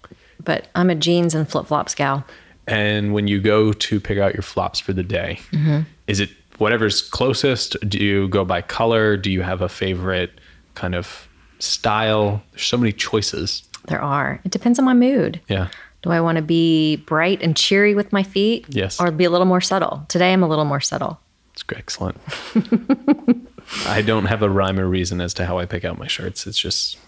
But 0.42 0.66
I'm 0.74 0.90
a 0.90 0.94
jeans 0.96 1.34
and 1.34 1.48
flip 1.48 1.66
flops 1.66 1.94
gal. 1.94 2.24
And 2.66 3.12
when 3.14 3.28
you 3.28 3.40
go 3.40 3.72
to 3.72 4.00
pick 4.00 4.18
out 4.18 4.34
your 4.34 4.42
flops 4.42 4.80
for 4.80 4.92
the 4.92 5.02
day, 5.02 5.38
Mm-hmm. 5.52 5.80
is 6.06 6.18
it 6.20 6.30
whatever's 6.60 7.02
closest? 7.02 7.76
Do 7.88 7.98
you 7.98 8.28
go 8.28 8.44
by 8.44 8.62
color? 8.62 9.16
Do 9.16 9.30
you 9.30 9.42
have 9.42 9.62
a 9.62 9.68
favorite 9.68 10.30
kind 10.74 10.94
of 10.94 11.26
style? 11.58 12.42
There's 12.52 12.64
so 12.66 12.76
many 12.76 12.92
choices. 12.92 13.62
There 13.86 14.00
are. 14.00 14.40
It 14.44 14.52
depends 14.52 14.78
on 14.78 14.84
my 14.84 14.94
mood. 14.94 15.40
Yeah. 15.48 15.68
Do 16.02 16.10
I 16.10 16.20
want 16.20 16.36
to 16.36 16.42
be 16.42 16.96
bright 16.96 17.42
and 17.42 17.56
cheery 17.56 17.94
with 17.94 18.12
my 18.12 18.22
feet? 18.22 18.66
Yes. 18.68 19.00
Or 19.00 19.10
be 19.10 19.24
a 19.24 19.30
little 19.30 19.46
more 19.46 19.60
subtle? 19.60 20.04
Today 20.08 20.32
I'm 20.32 20.42
a 20.42 20.48
little 20.48 20.64
more 20.64 20.80
subtle. 20.80 21.18
It's 21.52 21.64
excellent. 21.74 22.18
I 23.86 24.02
don't 24.02 24.26
have 24.26 24.42
a 24.42 24.48
rhyme 24.48 24.78
or 24.78 24.86
reason 24.86 25.20
as 25.20 25.34
to 25.34 25.46
how 25.46 25.58
I 25.58 25.66
pick 25.66 25.84
out 25.84 25.98
my 25.98 26.06
shirts. 26.06 26.46
It's 26.46 26.58
just 26.58 26.98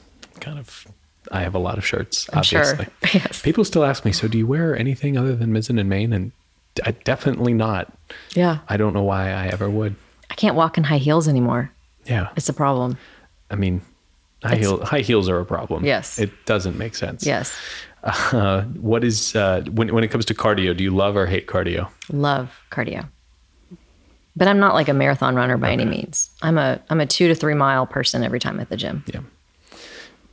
kind 0.40 0.58
of, 0.58 0.86
I 1.30 1.40
have 1.42 1.54
a 1.54 1.58
lot 1.58 1.78
of 1.78 1.86
shirts, 1.86 2.28
I'm 2.32 2.40
obviously. 2.40 2.84
sure. 2.84 2.94
Yes. 3.20 3.42
People 3.42 3.64
still 3.64 3.84
ask 3.84 4.04
me, 4.04 4.12
so 4.12 4.28
do 4.28 4.38
you 4.38 4.46
wear 4.46 4.76
anything 4.76 5.16
other 5.16 5.34
than 5.36 5.52
Mizzen 5.52 5.78
and 5.78 5.88
Main? 5.88 6.12
And 6.12 6.32
I 6.84 6.92
definitely 6.92 7.54
not. 7.54 7.92
Yeah. 8.34 8.58
I 8.68 8.76
don't 8.76 8.92
know 8.92 9.02
why 9.02 9.30
I 9.30 9.46
ever 9.48 9.68
would. 9.68 9.94
I 10.30 10.34
can't 10.34 10.56
walk 10.56 10.78
in 10.78 10.84
high 10.84 10.98
heels 10.98 11.28
anymore. 11.28 11.70
Yeah. 12.06 12.30
It's 12.36 12.48
a 12.48 12.54
problem. 12.54 12.96
I 13.50 13.56
mean, 13.56 13.82
high, 14.42 14.56
heel, 14.56 14.84
high 14.84 15.00
heels 15.00 15.28
are 15.28 15.38
a 15.38 15.44
problem. 15.44 15.84
Yes. 15.84 16.18
It 16.18 16.30
doesn't 16.46 16.78
make 16.78 16.94
sense. 16.94 17.26
Yes. 17.26 17.54
Uh, 18.02 18.62
what 18.62 19.04
is, 19.04 19.36
uh, 19.36 19.62
when, 19.70 19.94
when 19.94 20.02
it 20.02 20.08
comes 20.08 20.24
to 20.24 20.34
cardio, 20.34 20.76
do 20.76 20.82
you 20.82 20.90
love 20.90 21.16
or 21.16 21.26
hate 21.26 21.46
cardio? 21.46 21.88
Love 22.10 22.60
cardio. 22.70 23.08
But 24.34 24.48
I'm 24.48 24.58
not 24.58 24.74
like 24.74 24.88
a 24.88 24.94
marathon 24.94 25.36
runner 25.36 25.58
by 25.58 25.70
any 25.72 25.84
means. 25.84 26.30
I'm 26.40 26.56
a 26.56 26.80
I'm 26.88 27.00
a 27.00 27.06
2 27.06 27.28
to 27.28 27.34
3 27.34 27.54
mile 27.54 27.86
person 27.86 28.24
every 28.24 28.40
time 28.40 28.60
at 28.60 28.70
the 28.70 28.78
gym. 28.78 29.04
Yeah. 29.06 29.20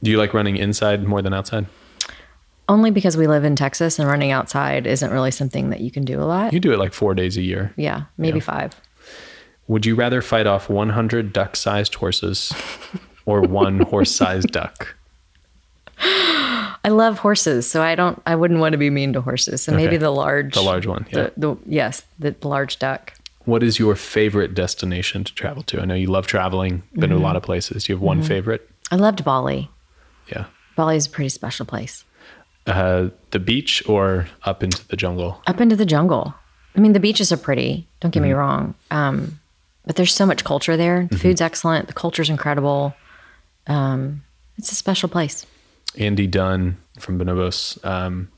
Do 0.02 0.10
you 0.10 0.18
like 0.18 0.34
running 0.34 0.56
inside 0.56 1.04
more 1.04 1.22
than 1.22 1.34
outside? 1.34 1.66
Only 2.70 2.90
because 2.92 3.18
we 3.18 3.28
live 3.28 3.44
in 3.44 3.56
Texas 3.58 4.00
and 4.00 4.08
running 4.08 4.32
outside 4.32 4.88
isn't 4.88 5.12
really 5.12 5.32
something 5.32 5.70
that 5.72 5.82
you 5.82 5.92
can 5.92 6.06
do 6.06 6.22
a 6.22 6.24
lot. 6.24 6.54
You 6.54 6.60
do 6.62 6.72
it 6.72 6.80
like 6.80 6.94
four 6.94 7.14
days 7.16 7.36
a 7.36 7.42
year. 7.42 7.74
Yeah, 7.76 8.04
maybe 8.18 8.38
Yeah. 8.40 8.44
5. 8.46 8.76
Would 9.68 9.86
you 9.86 9.96
rather 9.96 10.22
fight 10.22 10.48
off 10.48 10.70
100 10.70 11.34
duck 11.34 11.56
sized 11.56 11.96
horses 11.96 12.54
or 13.26 13.42
one 13.42 13.80
horse 13.92 14.12
sized 14.16 14.52
duck? 14.52 14.96
I 16.02 16.88
love 16.90 17.20
horses, 17.20 17.70
so 17.70 17.82
I 17.82 17.94
don't 17.96 18.22
I 18.26 18.36
wouldn't 18.36 18.60
want 18.62 18.72
to 18.74 18.78
be 18.78 18.90
mean 18.90 19.14
to 19.14 19.22
horses. 19.22 19.62
So 19.62 19.74
maybe 19.74 19.98
the 19.98 20.12
large 20.12 20.54
The 20.54 20.62
large 20.62 20.86
one, 20.88 21.06
yeah. 21.12 21.24
The, 21.24 21.34
the 21.38 21.58
yes, 21.66 22.04
the 22.20 22.36
large 22.44 22.80
duck. 22.80 23.14
What 23.46 23.64
is 23.64 23.80
your 23.80 23.96
favorite 23.96 24.54
destination 24.54 25.24
to 25.24 25.34
travel 25.34 25.64
to? 25.64 25.82
I 25.82 25.86
know 25.86 25.96
you 25.96 26.08
love 26.08 26.28
traveling, 26.28 26.84
been 26.94 27.10
to 27.10 27.16
Mm-hmm. 27.16 27.24
a 27.24 27.28
lot 27.28 27.36
of 27.36 27.44
places. 27.44 27.84
Do 27.84 27.92
you 27.94 27.98
have 27.98 28.04
one 28.04 28.22
favorite? 28.22 28.70
I 28.92 28.96
loved 28.96 29.24
Bali. 29.26 29.70
Yeah. 30.28 30.46
Bali 30.76 30.96
is 30.96 31.08
a 31.08 31.10
pretty 31.10 31.30
special 31.30 31.66
place. 31.66 32.06
Uh, 32.68 33.10
the 33.32 33.40
beach 33.40 33.82
or 33.88 34.28
up 34.44 34.64
into 34.64 34.88
the 34.90 34.96
jungle? 34.98 35.42
Up 35.48 35.60
into 35.62 35.76
the 35.76 35.86
jungle. 35.86 36.34
I 36.76 36.80
mean, 36.80 36.94
the 36.94 37.00
beaches 37.00 37.32
are 37.32 37.38
pretty. 37.38 37.88
Don't 38.00 38.12
get 38.12 38.22
me 38.22 38.30
Mm-hmm. 38.30 38.38
wrong. 38.38 38.76
Um, 38.92 39.40
but 39.86 39.96
there's 39.96 40.14
so 40.14 40.26
much 40.26 40.44
culture 40.44 40.78
there. 40.78 41.08
The 41.10 41.18
food's 41.18 41.42
excellent. 41.42 41.88
The 41.88 41.94
culture's 41.94 42.30
incredible. 42.30 42.94
Um, 43.68 44.24
it's 44.58 44.72
a 44.72 44.76
special 44.76 45.10
place. 45.10 45.46
Andy 45.98 46.28
Dunn 46.28 46.78
from 47.00 47.18
Bonobos. 47.20 47.84
Um, 47.86 48.30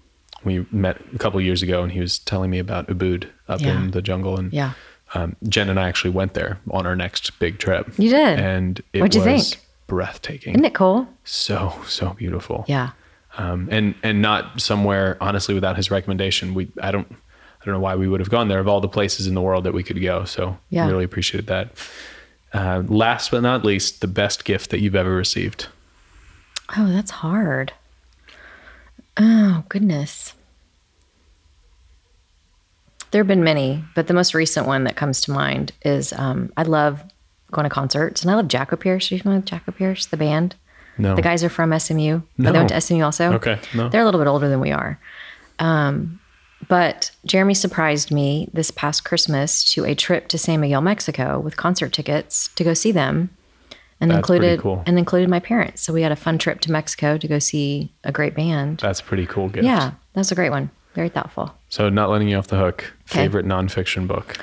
we 0.46 0.66
met 0.72 1.02
a 1.14 1.18
couple 1.18 1.42
years 1.42 1.62
ago, 1.62 1.84
and 1.84 1.92
he 1.92 2.00
was 2.00 2.20
telling 2.20 2.50
me 2.50 2.60
about 2.60 2.88
Ubud 2.88 3.28
up 3.50 3.60
Yeah. 3.62 3.76
in 3.78 3.92
the 3.92 4.02
jungle. 4.02 4.38
And 4.40 4.52
Yeah. 4.54 4.74
um, 5.14 5.36
Jen 5.50 5.70
and 5.70 5.80
I 5.80 5.90
actually 5.90 6.12
went 6.12 6.34
there 6.36 6.60
on 6.72 6.86
our 6.86 6.96
next 6.96 7.38
big 7.40 7.60
trip. 7.60 7.88
You 7.98 8.10
did? 8.10 8.40
and 8.40 8.82
it 8.94 9.02
What'd 9.02 9.16
you 9.16 9.30
was 9.30 9.52
think? 9.56 9.66
breathtaking. 9.88 10.54
Isn't 10.54 10.66
it 10.66 10.74
cool? 10.74 11.08
so 11.26 11.74
so 11.86 12.14
beautiful. 12.14 12.64
Yeah. 12.68 12.92
Um, 13.38 13.70
and 13.72 13.96
and 14.04 14.22
not 14.22 14.60
somewhere 14.60 15.18
honestly 15.22 15.54
without 15.56 15.78
his 15.78 15.90
recommendation. 15.90 16.54
We 16.54 16.70
I 16.82 16.92
don't 16.92 17.08
I 17.10 17.66
don't 17.66 17.74
know 17.74 17.80
why 17.80 17.96
we 17.96 18.08
would 18.08 18.20
have 18.20 18.30
gone 18.30 18.48
there 18.50 18.60
of 18.60 18.68
all 18.68 18.82
the 18.82 18.90
places 18.90 19.28
in 19.28 19.36
the 19.36 19.42
world 19.42 19.64
that 19.64 19.74
we 19.74 19.84
could 19.84 20.02
go. 20.02 20.26
So 20.26 20.58
Yeah. 20.70 20.88
really 20.88 21.04
appreciated 21.06 21.48
that. 21.48 21.70
Uh, 22.54 22.84
last 22.88 23.32
but 23.32 23.42
not 23.42 23.64
least, 23.64 24.02
the 24.02 24.08
best 24.08 24.44
gift 24.44 24.72
that 24.72 24.80
you've 24.82 24.96
ever 24.96 25.16
received. 25.16 25.68
Oh, 26.78 26.92
that's 26.92 27.12
hard. 27.12 27.72
Oh, 29.18 29.64
goodness. 29.70 30.34
There 33.12 33.20
have 33.22 33.28
been 33.28 33.44
many, 33.44 33.84
but 33.94 34.08
the 34.08 34.14
most 34.14 34.34
recent 34.34 34.68
one 34.68 34.86
that 34.86 34.96
comes 34.96 35.22
to 35.22 35.32
mind 35.32 35.74
is 35.84 36.14
um, 36.14 36.52
I 36.58 36.64
love 36.64 37.04
going 37.52 37.64
to 37.66 37.70
concerts 37.70 38.22
and 38.22 38.32
I 38.32 38.36
love 38.36 38.48
Jackopierce. 38.48 39.12
Are 39.12 39.16
you 39.16 39.22
familiar 39.22 39.42
with 39.42 39.50
Jackopierce, 39.50 40.10
the 40.10 40.18
band? 40.18 40.56
No, 41.02 41.16
The 41.16 41.22
guys 41.22 41.44
are 41.44 41.50
from 41.50 41.78
SMU. 41.78 42.22
No. 42.38 42.52
they 42.52 42.58
went 42.58 42.70
to 42.70 42.80
SMU 42.80 43.04
also. 43.04 43.34
Okay, 43.34 43.60
no. 43.74 43.90
They're 43.90 44.02
a 44.02 44.06
little 44.06 44.20
bit 44.22 44.28
older 44.28 44.48
than 44.50 44.60
we 44.60 44.72
are. 44.72 45.00
Um, 45.60 46.20
but 46.68 47.12
Jeremy 47.26 47.54
surprised 47.56 48.12
me 48.12 48.48
this 48.54 48.72
past 48.72 49.04
Christmas 49.04 49.64
to 49.66 49.84
a 49.86 49.96
trip 49.96 50.28
to 50.30 50.38
San 50.38 50.60
Miguel, 50.62 50.82
Mexico, 50.82 51.40
with 51.40 51.58
concert 51.58 51.92
tickets 51.92 52.50
to 52.56 52.64
go 52.64 52.74
see 52.74 52.92
them, 52.92 53.30
and 54.00 54.12
That's 54.12 54.18
included 54.18 54.60
cool. 54.60 54.84
and 54.86 54.98
included 55.00 55.28
my 55.30 55.40
parents. 55.40 55.82
So 55.82 55.92
we 55.92 56.04
had 56.04 56.12
a 56.12 56.16
fun 56.16 56.38
trip 56.38 56.60
to 56.62 56.72
Mexico 56.72 57.18
to 57.18 57.28
go 57.28 57.40
see 57.40 57.92
a 58.04 58.12
great 58.12 58.36
band. 58.36 58.78
that's 58.80 59.00
a 59.00 59.04
pretty 59.04 59.26
cool 59.26 59.50
gift. 59.50 59.66
Yeah, 59.66 59.92
That's 60.14 60.32
a 60.32 60.36
great 60.36 60.52
one. 60.52 60.70
Very 60.94 61.10
thoughtful. 61.10 61.54
So 61.70 61.90
not 61.90 62.10
letting 62.10 62.28
you 62.30 62.38
off 62.38 62.48
the 62.48 62.58
hook. 62.58 62.94
Okay. 63.10 63.22
Favorite 63.24 63.46
nonfiction 63.46 64.08
book. 64.08 64.38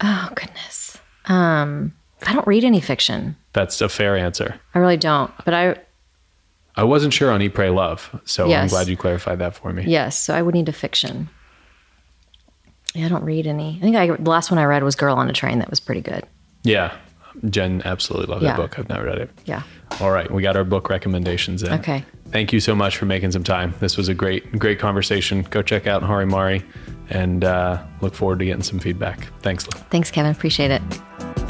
Oh 0.00 0.28
goodness. 0.34 0.98
Um, 1.26 1.92
I 2.26 2.32
don't 2.34 2.46
read 2.46 2.64
any 2.64 2.80
fiction. 2.80 3.36
That's 3.52 3.80
a 3.80 3.88
fair 3.88 4.16
answer. 4.16 4.58
I 4.74 4.78
really 4.78 4.96
don't. 4.96 5.30
But 5.44 5.54
I 5.54 5.76
I 6.76 6.84
wasn't 6.84 7.12
sure 7.12 7.30
on 7.30 7.42
Eat, 7.42 7.50
Pray, 7.50 7.68
Love, 7.70 8.20
so 8.24 8.50
I'm 8.50 8.68
glad 8.68 8.88
you 8.88 8.96
clarified 8.96 9.38
that 9.40 9.54
for 9.54 9.72
me. 9.72 9.84
Yes, 9.86 10.16
so 10.18 10.34
I 10.34 10.40
would 10.42 10.54
need 10.54 10.68
a 10.68 10.72
fiction. 10.72 11.28
Yeah, 12.94 13.06
I 13.06 13.08
don't 13.08 13.24
read 13.24 13.46
any. 13.46 13.78
I 13.78 13.80
think 13.84 13.96
I, 13.96 14.06
the 14.06 14.30
last 14.30 14.50
one 14.50 14.58
I 14.58 14.64
read 14.64 14.82
was 14.82 14.94
Girl 14.96 15.16
on 15.16 15.28
a 15.28 15.32
Train. 15.32 15.58
That 15.58 15.70
was 15.70 15.80
pretty 15.80 16.00
good. 16.02 16.24
Yeah. 16.62 16.94
Jen 17.48 17.80
absolutely 17.86 18.30
loved 18.32 18.42
Yeah. 18.44 18.50
that 18.50 18.56
book. 18.58 18.78
I've 18.78 18.88
not 18.90 19.02
read 19.02 19.18
it. 19.18 19.30
Yeah. 19.46 19.62
All 20.00 20.10
right, 20.10 20.30
we 20.30 20.42
got 20.42 20.56
our 20.56 20.64
book 20.64 20.90
recommendations 20.90 21.62
in. 21.62 21.72
Okay. 21.72 22.04
Thank 22.30 22.52
you 22.52 22.60
so 22.60 22.74
much 22.74 22.96
for 22.96 23.06
making 23.06 23.32
some 23.32 23.44
time. 23.44 23.74
This 23.80 23.96
was 23.96 24.08
a 24.08 24.14
great, 24.14 24.58
great 24.58 24.78
conversation. 24.78 25.42
Go 25.50 25.62
check 25.62 25.86
out 25.86 26.02
Hari 26.02 26.26
Mari, 26.26 26.62
and 27.10 27.44
uh, 27.44 27.82
look 28.02 28.14
forward 28.14 28.38
to 28.40 28.44
getting 28.44 28.62
some 28.62 28.78
feedback. 28.78 29.28
Thanks. 29.40 29.64
Thanks, 29.64 30.10
Kevin. 30.10 30.32
Appreciate 30.32 30.70
it. 30.70 31.41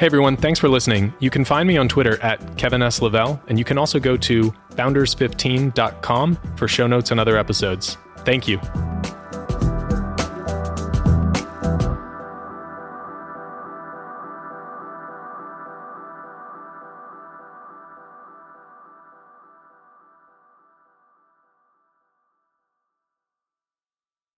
Hey 0.00 0.06
everyone, 0.06 0.38
thanks 0.38 0.58
for 0.58 0.70
listening. 0.70 1.12
You 1.18 1.28
can 1.28 1.44
find 1.44 1.68
me 1.68 1.76
on 1.76 1.86
Twitter 1.86 2.18
at 2.22 2.56
Kevin 2.56 2.80
S. 2.80 3.02
Lavelle, 3.02 3.38
and 3.48 3.58
you 3.58 3.66
can 3.66 3.76
also 3.76 4.00
go 4.00 4.16
to 4.16 4.50
founders15.com 4.70 6.38
for 6.56 6.66
show 6.66 6.86
notes 6.86 7.10
and 7.10 7.20
other 7.20 7.36
episodes. 7.36 7.98
Thank 8.20 8.48
you. 8.48 8.58